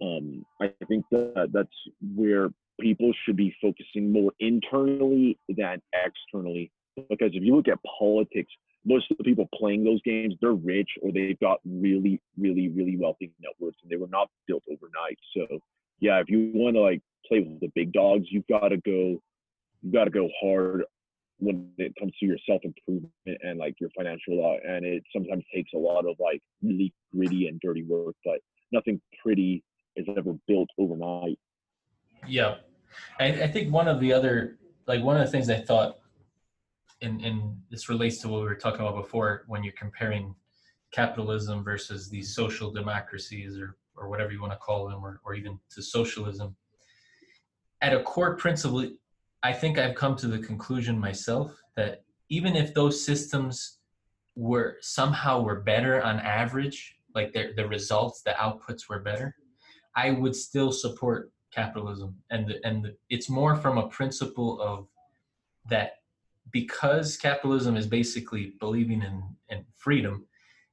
Um, 0.00 0.44
I 0.60 0.72
think 0.86 1.04
that 1.10 1.48
that's 1.52 1.68
where 2.14 2.48
people 2.80 3.12
should 3.24 3.36
be 3.36 3.54
focusing 3.60 4.12
more 4.12 4.32
internally 4.40 5.38
than 5.48 5.82
externally. 5.92 6.70
Because 6.96 7.30
if 7.34 7.42
you 7.42 7.54
look 7.56 7.68
at 7.68 7.78
politics, 7.98 8.50
most 8.84 9.10
of 9.10 9.18
the 9.18 9.24
people 9.24 9.48
playing 9.54 9.84
those 9.84 10.00
games, 10.02 10.34
they're 10.40 10.52
rich 10.52 10.90
or 11.02 11.12
they've 11.12 11.38
got 11.40 11.58
really, 11.64 12.20
really, 12.36 12.68
really 12.68 12.96
wealthy 12.96 13.32
networks 13.40 13.78
and 13.82 13.90
they 13.90 13.96
were 13.96 14.08
not 14.08 14.28
built 14.46 14.62
overnight. 14.70 15.18
So 15.36 15.60
yeah, 16.00 16.20
if 16.20 16.28
you 16.28 16.50
want 16.54 16.76
to 16.76 16.80
like 16.80 17.02
play 17.26 17.40
with 17.40 17.60
the 17.60 17.70
big 17.74 17.92
dogs, 17.92 18.26
you've 18.30 18.46
got 18.46 18.68
to 18.68 18.76
go, 18.78 19.20
you've 19.82 19.92
got 19.92 20.04
to 20.04 20.10
go 20.10 20.28
hard 20.40 20.84
when 21.40 21.70
it 21.78 21.94
comes 21.98 22.12
to 22.18 22.26
your 22.26 22.38
self 22.48 22.62
improvement 22.64 23.12
and 23.26 23.58
like 23.58 23.74
your 23.80 23.90
financial 23.96 24.36
law. 24.36 24.56
And 24.66 24.84
it 24.84 25.02
sometimes 25.12 25.44
takes 25.54 25.70
a 25.74 25.78
lot 25.78 26.06
of 26.06 26.16
like 26.18 26.40
really 26.62 26.92
gritty 27.14 27.48
and 27.48 27.60
dirty 27.60 27.84
work, 27.84 28.14
but 28.24 28.40
nothing 28.72 29.00
pretty 29.22 29.62
is 29.96 30.06
ever 30.16 30.34
built 30.46 30.68
overnight. 30.78 31.38
Yeah. 32.26 32.56
I, 33.20 33.26
I 33.26 33.48
think 33.48 33.72
one 33.72 33.88
of 33.88 34.00
the 34.00 34.12
other, 34.12 34.58
like 34.86 35.02
one 35.02 35.16
of 35.16 35.26
the 35.26 35.30
things 35.30 35.50
I 35.50 35.60
thought, 35.60 35.98
and, 37.02 37.20
and 37.24 37.56
this 37.70 37.88
relates 37.88 38.18
to 38.18 38.28
what 38.28 38.40
we 38.40 38.46
were 38.46 38.54
talking 38.54 38.80
about 38.80 38.96
before 38.96 39.44
when 39.46 39.62
you're 39.62 39.72
comparing 39.74 40.34
capitalism 40.92 41.62
versus 41.62 42.08
these 42.08 42.34
social 42.34 42.70
democracies 42.70 43.58
or, 43.58 43.76
or 43.96 44.08
whatever 44.08 44.32
you 44.32 44.40
want 44.40 44.52
to 44.52 44.58
call 44.58 44.88
them, 44.88 45.04
or, 45.04 45.20
or 45.24 45.34
even 45.34 45.58
to 45.70 45.82
socialism 45.82 46.56
at 47.80 47.94
a 47.94 48.02
core 48.02 48.36
principle, 48.36 48.88
I 49.42 49.52
think 49.52 49.78
I've 49.78 49.94
come 49.94 50.16
to 50.16 50.26
the 50.26 50.38
conclusion 50.38 50.98
myself 50.98 51.56
that 51.76 52.02
even 52.28 52.56
if 52.56 52.74
those 52.74 53.04
systems 53.04 53.78
were 54.34 54.76
somehow 54.80 55.42
were 55.42 55.60
better 55.60 56.02
on 56.02 56.18
average, 56.20 56.96
like 57.14 57.32
the 57.32 57.52
the 57.56 57.66
results, 57.66 58.22
the 58.22 58.32
outputs 58.32 58.88
were 58.88 59.00
better, 59.00 59.34
I 59.96 60.10
would 60.10 60.34
still 60.34 60.72
support 60.72 61.32
capitalism. 61.52 62.16
And 62.30 62.48
the, 62.48 62.66
and 62.66 62.84
the, 62.84 62.96
it's 63.10 63.30
more 63.30 63.56
from 63.56 63.78
a 63.78 63.88
principle 63.88 64.60
of 64.60 64.88
that 65.70 65.97
because 66.52 67.16
capitalism 67.16 67.76
is 67.76 67.86
basically 67.86 68.54
believing 68.60 69.02
in, 69.02 69.22
in 69.48 69.64
freedom, 69.76 70.26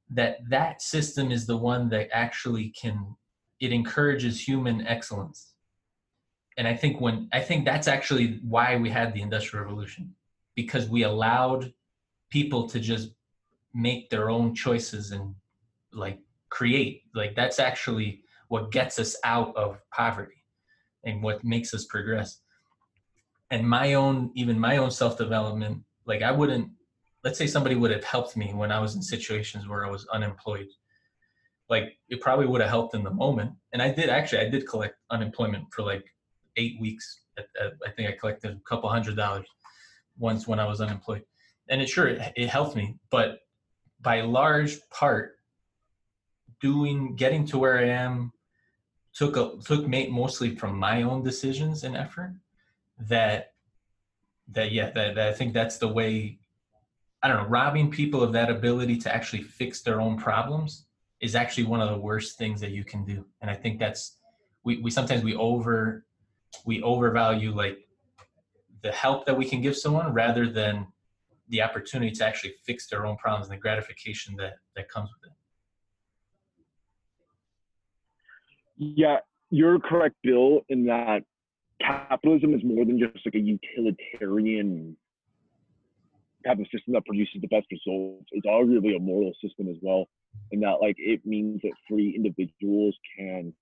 that 0.10 0.38
that 0.50 0.82
system 0.82 1.32
is 1.32 1.46
the 1.46 1.58
one 1.58 1.90
that 1.90 2.10
actually 2.14 2.70
can 2.70 3.16
it 3.60 3.72
encourages 3.72 4.46
human 4.46 4.86
excellence. 4.86 5.54
And 6.58 6.68
I 6.68 6.76
think 6.76 7.02
when 7.02 7.30
I 7.34 7.42
think 7.42 7.66
that's 7.66 7.88
actually 7.88 8.40
why 8.44 8.76
we 8.76 8.90
had 8.90 9.14
the 9.14 9.22
Industrial 9.22 9.64
Revolution, 9.66 10.14
because 10.56 10.90
we 10.90 11.04
allowed 11.04 11.74
people 12.30 12.68
to 12.70 12.80
just 12.80 13.10
make 13.74 14.10
their 14.10 14.30
own 14.30 14.56
choices 14.56 15.12
and 15.12 15.36
like 15.92 16.20
create. 16.50 17.04
Like 17.14 17.36
that's 17.36 17.60
actually 17.60 18.22
what 18.48 18.72
gets 18.72 19.00
us 19.00 19.16
out 19.24 19.56
of 19.56 19.80
poverty 19.92 20.44
and 21.04 21.22
what 21.22 21.44
makes 21.44 21.74
us 21.74 21.86
progress 21.86 22.42
and 23.52 23.68
my 23.68 23.94
own 23.94 24.32
even 24.36 24.60
my 24.60 24.78
own 24.78 24.92
self-development 24.92 25.82
like 26.06 26.22
i 26.22 26.32
wouldn't 26.32 26.70
let's 27.26 27.40
say 27.40 27.48
somebody 27.48 27.76
would 27.76 27.92
have 27.92 28.04
helped 28.04 28.38
me 28.38 28.54
when 28.54 28.72
i 28.72 28.80
was 28.80 28.96
in 28.96 29.02
situations 29.02 29.68
where 29.68 29.86
i 29.86 29.90
was 29.90 30.06
unemployed. 30.14 30.68
Like 31.68 31.98
it 32.10 32.22
probably 32.22 32.46
would 32.46 32.62
have 32.62 32.70
helped 32.70 32.94
in 32.94 33.04
the 33.04 33.10
moment. 33.10 33.52
And 33.74 33.82
i 33.82 33.90
did 33.92 34.10
actually 34.10 34.46
i 34.46 34.50
did 34.50 34.68
collect 34.68 34.96
unemployment 35.10 35.66
for 35.74 35.82
like 35.84 36.06
eight 36.56 36.80
weeks. 36.80 37.22
I 37.38 37.90
think 37.96 38.08
i 38.08 38.14
collected 38.14 38.52
a 38.52 38.70
couple 38.70 38.88
hundred 38.90 39.16
dollars 39.18 39.48
once 40.18 40.48
when 40.48 40.60
i 40.60 40.68
was 40.68 40.80
unemployed. 40.80 41.24
And 41.68 41.82
it 41.82 41.90
sure 41.90 42.08
it, 42.08 42.34
it 42.36 42.50
helped 42.50 42.76
me. 42.76 42.98
But 43.10 43.40
by 44.00 44.22
large 44.22 44.78
part 44.92 45.34
doing 46.62 47.16
getting 47.16 47.46
to 47.48 47.58
where 47.58 47.80
i 47.80 47.86
am 47.86 48.32
took 49.14 49.36
a 49.36 49.58
took 49.66 49.88
mate 49.88 50.12
mostly 50.12 50.56
from 50.56 50.78
my 50.78 51.02
own 51.02 51.24
decisions 51.24 51.84
and 51.84 51.98
effort 51.98 52.34
that 53.00 53.54
that 54.50 54.72
yeah 54.72 54.90
that, 54.92 55.16
that 55.16 55.28
i 55.28 55.34
think 55.34 55.54
that's 55.54 55.78
the 55.78 55.88
way 55.88 56.38
i 57.22 57.28
don't 57.28 57.38
know 57.38 57.50
robbing 57.50 57.90
people 57.90 58.24
of 58.24 58.32
that 58.34 58.50
ability 58.50 58.98
to 58.98 59.14
actually 59.14 59.42
fix 59.42 59.82
their 59.82 60.00
own 60.00 60.18
problems 60.18 60.86
is 61.22 61.36
actually 61.36 61.64
one 61.64 61.82
of 61.82 61.90
the 61.90 61.98
worst 61.98 62.38
things 62.38 62.60
that 62.62 62.72
you 62.72 62.84
can 62.84 63.04
do. 63.04 63.26
And 63.42 63.50
i 63.50 63.56
think 63.56 63.80
that's 63.80 64.18
we, 64.64 64.78
we 64.82 64.92
sometimes 64.92 65.24
we 65.24 65.36
over 65.36 66.06
we 66.66 66.82
overvalue 66.82 67.52
like 67.52 67.80
the 68.82 68.92
help 68.92 69.26
that 69.26 69.38
we 69.38 69.46
can 69.46 69.62
give 69.62 69.76
someone 69.76 70.14
rather 70.14 70.48
than 70.48 70.88
the 71.50 71.62
opportunity 71.62 72.12
to 72.12 72.26
actually 72.26 72.54
fix 72.66 72.88
their 72.88 73.06
own 73.06 73.18
problems 73.18 73.48
and 73.48 73.58
the 73.58 73.62
gratification 73.62 74.36
that 74.38 74.54
that 74.76 74.90
comes 74.90 75.10
with 75.14 75.32
it. 75.32 75.36
Yeah 78.78 79.20
you're 79.52 79.80
correct 79.80 80.16
bill 80.24 80.62
in 80.70 80.86
that 80.86 81.24
capitalism 81.82 82.54
is 82.54 82.62
more 82.64 82.86
than 82.86 83.00
just 83.00 83.26
like 83.26 83.36
a 83.36 83.40
utilitarian 83.40 84.96
type 86.46 86.60
of 86.60 86.66
system 86.72 86.94
that 86.94 87.06
produces 87.06 87.42
the 87.42 87.48
best 87.48 87.68
results. 87.72 88.26
It's 88.32 88.46
arguably 88.46 88.96
a 88.96 89.00
moral 89.00 89.34
system 89.44 89.68
as 89.68 89.78
well, 89.82 90.08
in 90.52 90.60
that 90.62 90.78
like 90.82 90.96
it 90.98 91.26
means 91.26 91.62
that 91.64 91.72
free 91.90 92.14
individuals 92.16 92.96
can 93.18 93.54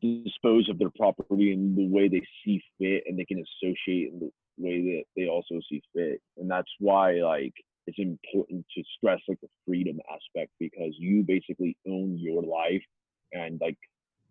dispose 0.00 0.68
of 0.68 0.78
their 0.78 0.90
property 0.96 1.52
in 1.52 1.76
the 1.76 1.86
way 1.86 2.08
they 2.08 2.22
see 2.44 2.60
fit, 2.78 3.04
and 3.06 3.18
they 3.18 3.24
can 3.24 3.42
associate 3.62 4.12
in 4.12 4.18
the 4.18 4.30
way 4.58 4.80
that 4.82 5.04
they 5.16 5.28
also 5.28 5.60
see 5.68 5.80
fit. 5.94 6.20
And 6.36 6.50
that's 6.50 6.70
why 6.80 7.12
like 7.14 7.54
it's 7.86 7.98
important 7.98 8.64
to 8.76 8.82
stress 8.96 9.20
like 9.28 9.40
the 9.40 9.48
freedom 9.66 9.98
aspect 10.12 10.52
because 10.60 10.94
you 10.98 11.24
basically 11.26 11.76
own 11.86 12.16
your 12.18 12.42
life 12.42 12.82
and 13.32 13.60
like 13.60 13.78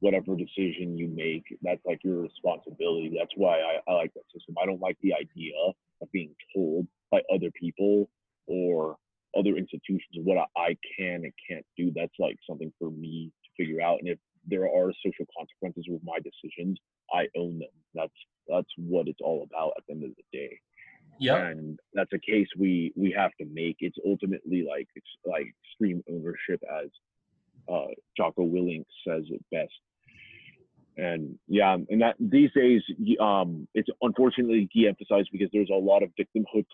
whatever 0.01 0.35
decision 0.35 0.97
you 0.97 1.07
make, 1.07 1.43
that's 1.61 1.81
like 1.85 2.03
your 2.03 2.21
responsibility. 2.21 3.13
That's 3.17 3.31
why 3.35 3.59
I, 3.59 3.91
I 3.91 3.93
like 3.93 4.13
that 4.15 4.23
system. 4.33 4.55
I 4.61 4.65
don't 4.65 4.81
like 4.81 4.97
the 5.01 5.13
idea 5.13 5.53
of 6.01 6.11
being 6.11 6.35
told 6.55 6.87
by 7.11 7.21
other 7.33 7.51
people 7.51 8.09
or 8.47 8.97
other 9.37 9.55
institutions 9.55 10.09
what 10.23 10.37
I 10.57 10.75
can 10.97 11.23
and 11.23 11.33
can't 11.47 11.65
do. 11.77 11.91
That's 11.95 12.13
like 12.19 12.37
something 12.49 12.73
for 12.79 12.89
me 12.89 13.31
to 13.43 13.63
figure 13.63 13.81
out. 13.81 13.99
And 13.99 14.09
if 14.09 14.17
there 14.45 14.65
are 14.65 14.91
social 15.05 15.25
consequences 15.37 15.85
with 15.87 16.01
my 16.03 16.17
decisions, 16.17 16.79
I 17.13 17.27
own 17.37 17.59
them. 17.59 17.69
That's 17.93 18.11
that's 18.47 18.69
what 18.77 19.07
it's 19.07 19.21
all 19.21 19.47
about 19.49 19.73
at 19.77 19.83
the 19.87 19.93
end 19.93 20.03
of 20.03 20.11
the 20.17 20.37
day. 20.37 20.59
Yeah. 21.19 21.45
And 21.45 21.79
that's 21.93 22.11
a 22.13 22.19
case 22.19 22.47
we 22.57 22.91
we 22.95 23.13
have 23.15 23.31
to 23.39 23.45
make. 23.45 23.77
It's 23.79 23.97
ultimately 24.05 24.65
like 24.67 24.87
it's 24.95 25.05
like 25.25 25.45
extreme 25.69 26.03
ownership 26.09 26.59
as 26.81 26.89
uh, 27.71 27.93
Jocko 28.17 28.43
Willink 28.43 28.85
says 29.07 29.25
it 29.29 29.43
best 29.51 29.71
and 31.01 31.37
yeah 31.47 31.73
and 31.73 32.01
that 32.01 32.15
these 32.19 32.51
days 32.53 32.81
um 33.19 33.67
it's 33.73 33.89
unfortunately 34.01 34.69
de-emphasized 34.73 35.29
because 35.31 35.49
there's 35.51 35.69
a 35.71 35.73
lot 35.73 36.03
of 36.03 36.09
victimhood 36.19 36.65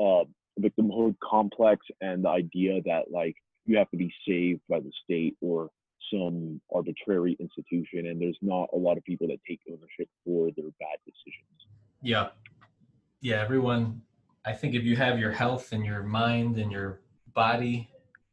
uh 0.00 0.24
victimhood 0.58 1.14
complex 1.22 1.84
and 2.00 2.24
the 2.24 2.28
idea 2.28 2.80
that 2.84 3.04
like 3.12 3.36
you 3.66 3.76
have 3.76 3.90
to 3.90 3.96
be 3.96 4.12
saved 4.26 4.60
by 4.68 4.80
the 4.80 4.90
state 5.04 5.36
or 5.40 5.68
some 6.10 6.60
arbitrary 6.74 7.36
institution 7.38 8.06
and 8.06 8.20
there's 8.20 8.38
not 8.40 8.68
a 8.72 8.76
lot 8.76 8.96
of 8.96 9.04
people 9.04 9.28
that 9.28 9.38
take 9.46 9.60
ownership 9.68 10.08
for 10.24 10.48
their 10.56 10.70
bad 10.80 10.98
decisions. 11.04 11.60
Yeah. 12.02 12.28
Yeah 13.20 13.42
everyone 13.42 14.00
i 14.46 14.52
think 14.52 14.74
if 14.74 14.84
you 14.84 14.96
have 14.96 15.18
your 15.18 15.32
health 15.32 15.72
and 15.72 15.84
your 15.84 16.02
mind 16.02 16.56
and 16.56 16.72
your 16.72 17.00
body 17.34 17.90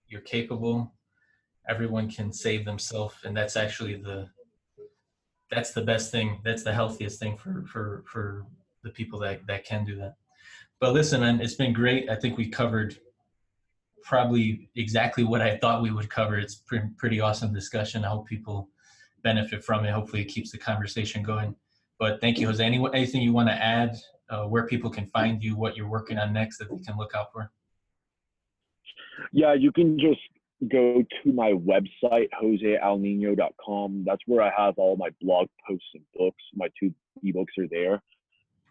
you're 0.07 0.21
capable 0.21 0.93
everyone 1.67 2.09
can 2.09 2.31
save 2.31 2.63
themselves 2.63 3.15
and 3.25 3.35
that's 3.35 3.57
actually 3.57 3.95
the 3.95 4.29
that's 5.55 5.71
the 5.71 5.81
best 5.81 6.11
thing. 6.11 6.41
That's 6.43 6.63
the 6.63 6.73
healthiest 6.73 7.19
thing 7.19 7.37
for 7.37 7.63
for 7.67 8.03
for 8.05 8.45
the 8.83 8.89
people 8.89 9.19
that 9.19 9.47
that 9.47 9.65
can 9.65 9.85
do 9.85 9.95
that. 9.97 10.15
But 10.79 10.93
listen, 10.93 11.21
man, 11.21 11.39
it's 11.41 11.55
been 11.55 11.73
great. 11.73 12.09
I 12.09 12.15
think 12.15 12.37
we 12.37 12.49
covered 12.49 12.97
probably 14.03 14.69
exactly 14.75 15.23
what 15.23 15.41
I 15.41 15.57
thought 15.57 15.81
we 15.81 15.91
would 15.91 16.09
cover. 16.09 16.37
It's 16.37 16.55
pretty, 16.55 16.87
pretty 16.97 17.21
awesome 17.21 17.53
discussion. 17.53 18.05
I 18.05 18.09
hope 18.09 18.27
people 18.27 18.69
benefit 19.23 19.63
from 19.63 19.85
it. 19.85 19.91
Hopefully, 19.91 20.21
it 20.21 20.25
keeps 20.25 20.51
the 20.51 20.57
conversation 20.57 21.23
going. 21.23 21.55
But 21.97 22.19
thank 22.19 22.37
you, 22.37 22.47
Jose. 22.47 22.63
Any, 22.63 22.85
anything 22.93 23.21
you 23.21 23.33
want 23.33 23.49
to 23.49 23.55
add? 23.55 23.95
Uh, 24.27 24.45
where 24.45 24.65
people 24.65 24.89
can 24.89 25.05
find 25.07 25.43
you, 25.43 25.55
what 25.55 25.77
you're 25.77 25.87
working 25.87 26.17
on 26.17 26.33
next 26.33 26.57
that 26.57 26.67
they 26.69 26.79
can 26.79 26.97
look 26.97 27.13
out 27.15 27.31
for? 27.31 27.51
Yeah, 29.31 29.53
you 29.53 29.71
can 29.71 29.99
just 29.99 30.19
go 30.69 31.03
to 31.23 31.33
my 31.33 31.51
website, 31.51 32.29
josealnino.com. 32.41 34.03
That's 34.05 34.21
where 34.25 34.41
I 34.41 34.51
have 34.57 34.75
all 34.77 34.95
my 34.95 35.09
blog 35.21 35.47
posts 35.67 35.87
and 35.93 36.03
books. 36.17 36.43
My 36.55 36.67
two 36.79 36.93
ebooks 37.23 37.57
are 37.59 37.67
there. 37.69 38.01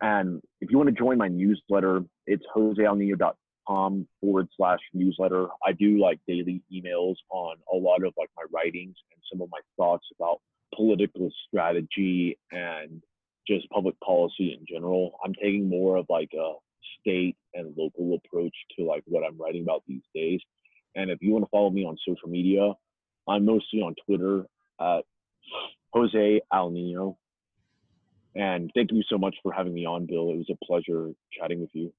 And 0.01 0.43
if 0.61 0.70
you 0.70 0.76
want 0.78 0.89
to 0.89 0.95
join 0.95 1.18
my 1.18 1.28
newsletter, 1.28 2.05
it's 2.26 2.45
josealnino.com 2.57 4.09
forward 4.20 4.49
slash 4.57 4.80
newsletter. 4.93 5.47
I 5.64 5.72
do 5.72 5.99
like 6.01 6.20
daily 6.26 6.62
emails 6.72 7.16
on 7.30 7.57
a 7.72 7.76
lot 7.76 8.05
of 8.05 8.12
like 8.18 8.30
my 8.37 8.45
writings 8.53 8.97
and 9.12 9.22
some 9.30 9.41
of 9.41 9.49
my 9.51 9.61
thoughts 9.76 10.07
about 10.18 10.41
political 10.74 11.30
strategy 11.47 12.39
and 12.51 13.03
just 13.47 13.68
public 13.70 13.99
policy 14.01 14.57
in 14.59 14.64
general. 14.66 15.18
I'm 15.24 15.35
taking 15.35 15.68
more 15.68 15.97
of 15.97 16.07
like 16.09 16.30
a 16.35 16.55
state 17.01 17.37
and 17.55 17.74
local 17.76 18.18
approach 18.24 18.55
to 18.76 18.85
like 18.85 19.03
what 19.07 19.24
I'm 19.24 19.39
writing 19.39 19.62
about 19.62 19.82
these 19.87 20.03
days. 20.14 20.41
And 20.97 21.11
if 21.11 21.18
you 21.20 21.32
want 21.32 21.45
to 21.45 21.51
follow 21.51 21.70
me 21.70 21.84
on 21.84 21.97
social 22.07 22.28
media, 22.28 22.72
I'm 23.28 23.45
mostly 23.45 23.80
on 23.80 23.95
Twitter 24.07 24.47
at 24.80 25.05
Jose 25.92 26.40
Al 26.53 26.70
Nino. 26.70 27.16
And 28.34 28.70
thank 28.74 28.90
you 28.90 29.03
so 29.09 29.16
much 29.16 29.36
for 29.42 29.53
having 29.53 29.74
me 29.74 29.86
on, 29.86 30.07
Bill. 30.07 30.30
It 30.30 30.38
was 30.38 30.51
a 30.51 30.64
pleasure 30.64 31.12
chatting 31.32 31.60
with 31.60 31.70
you. 31.73 31.93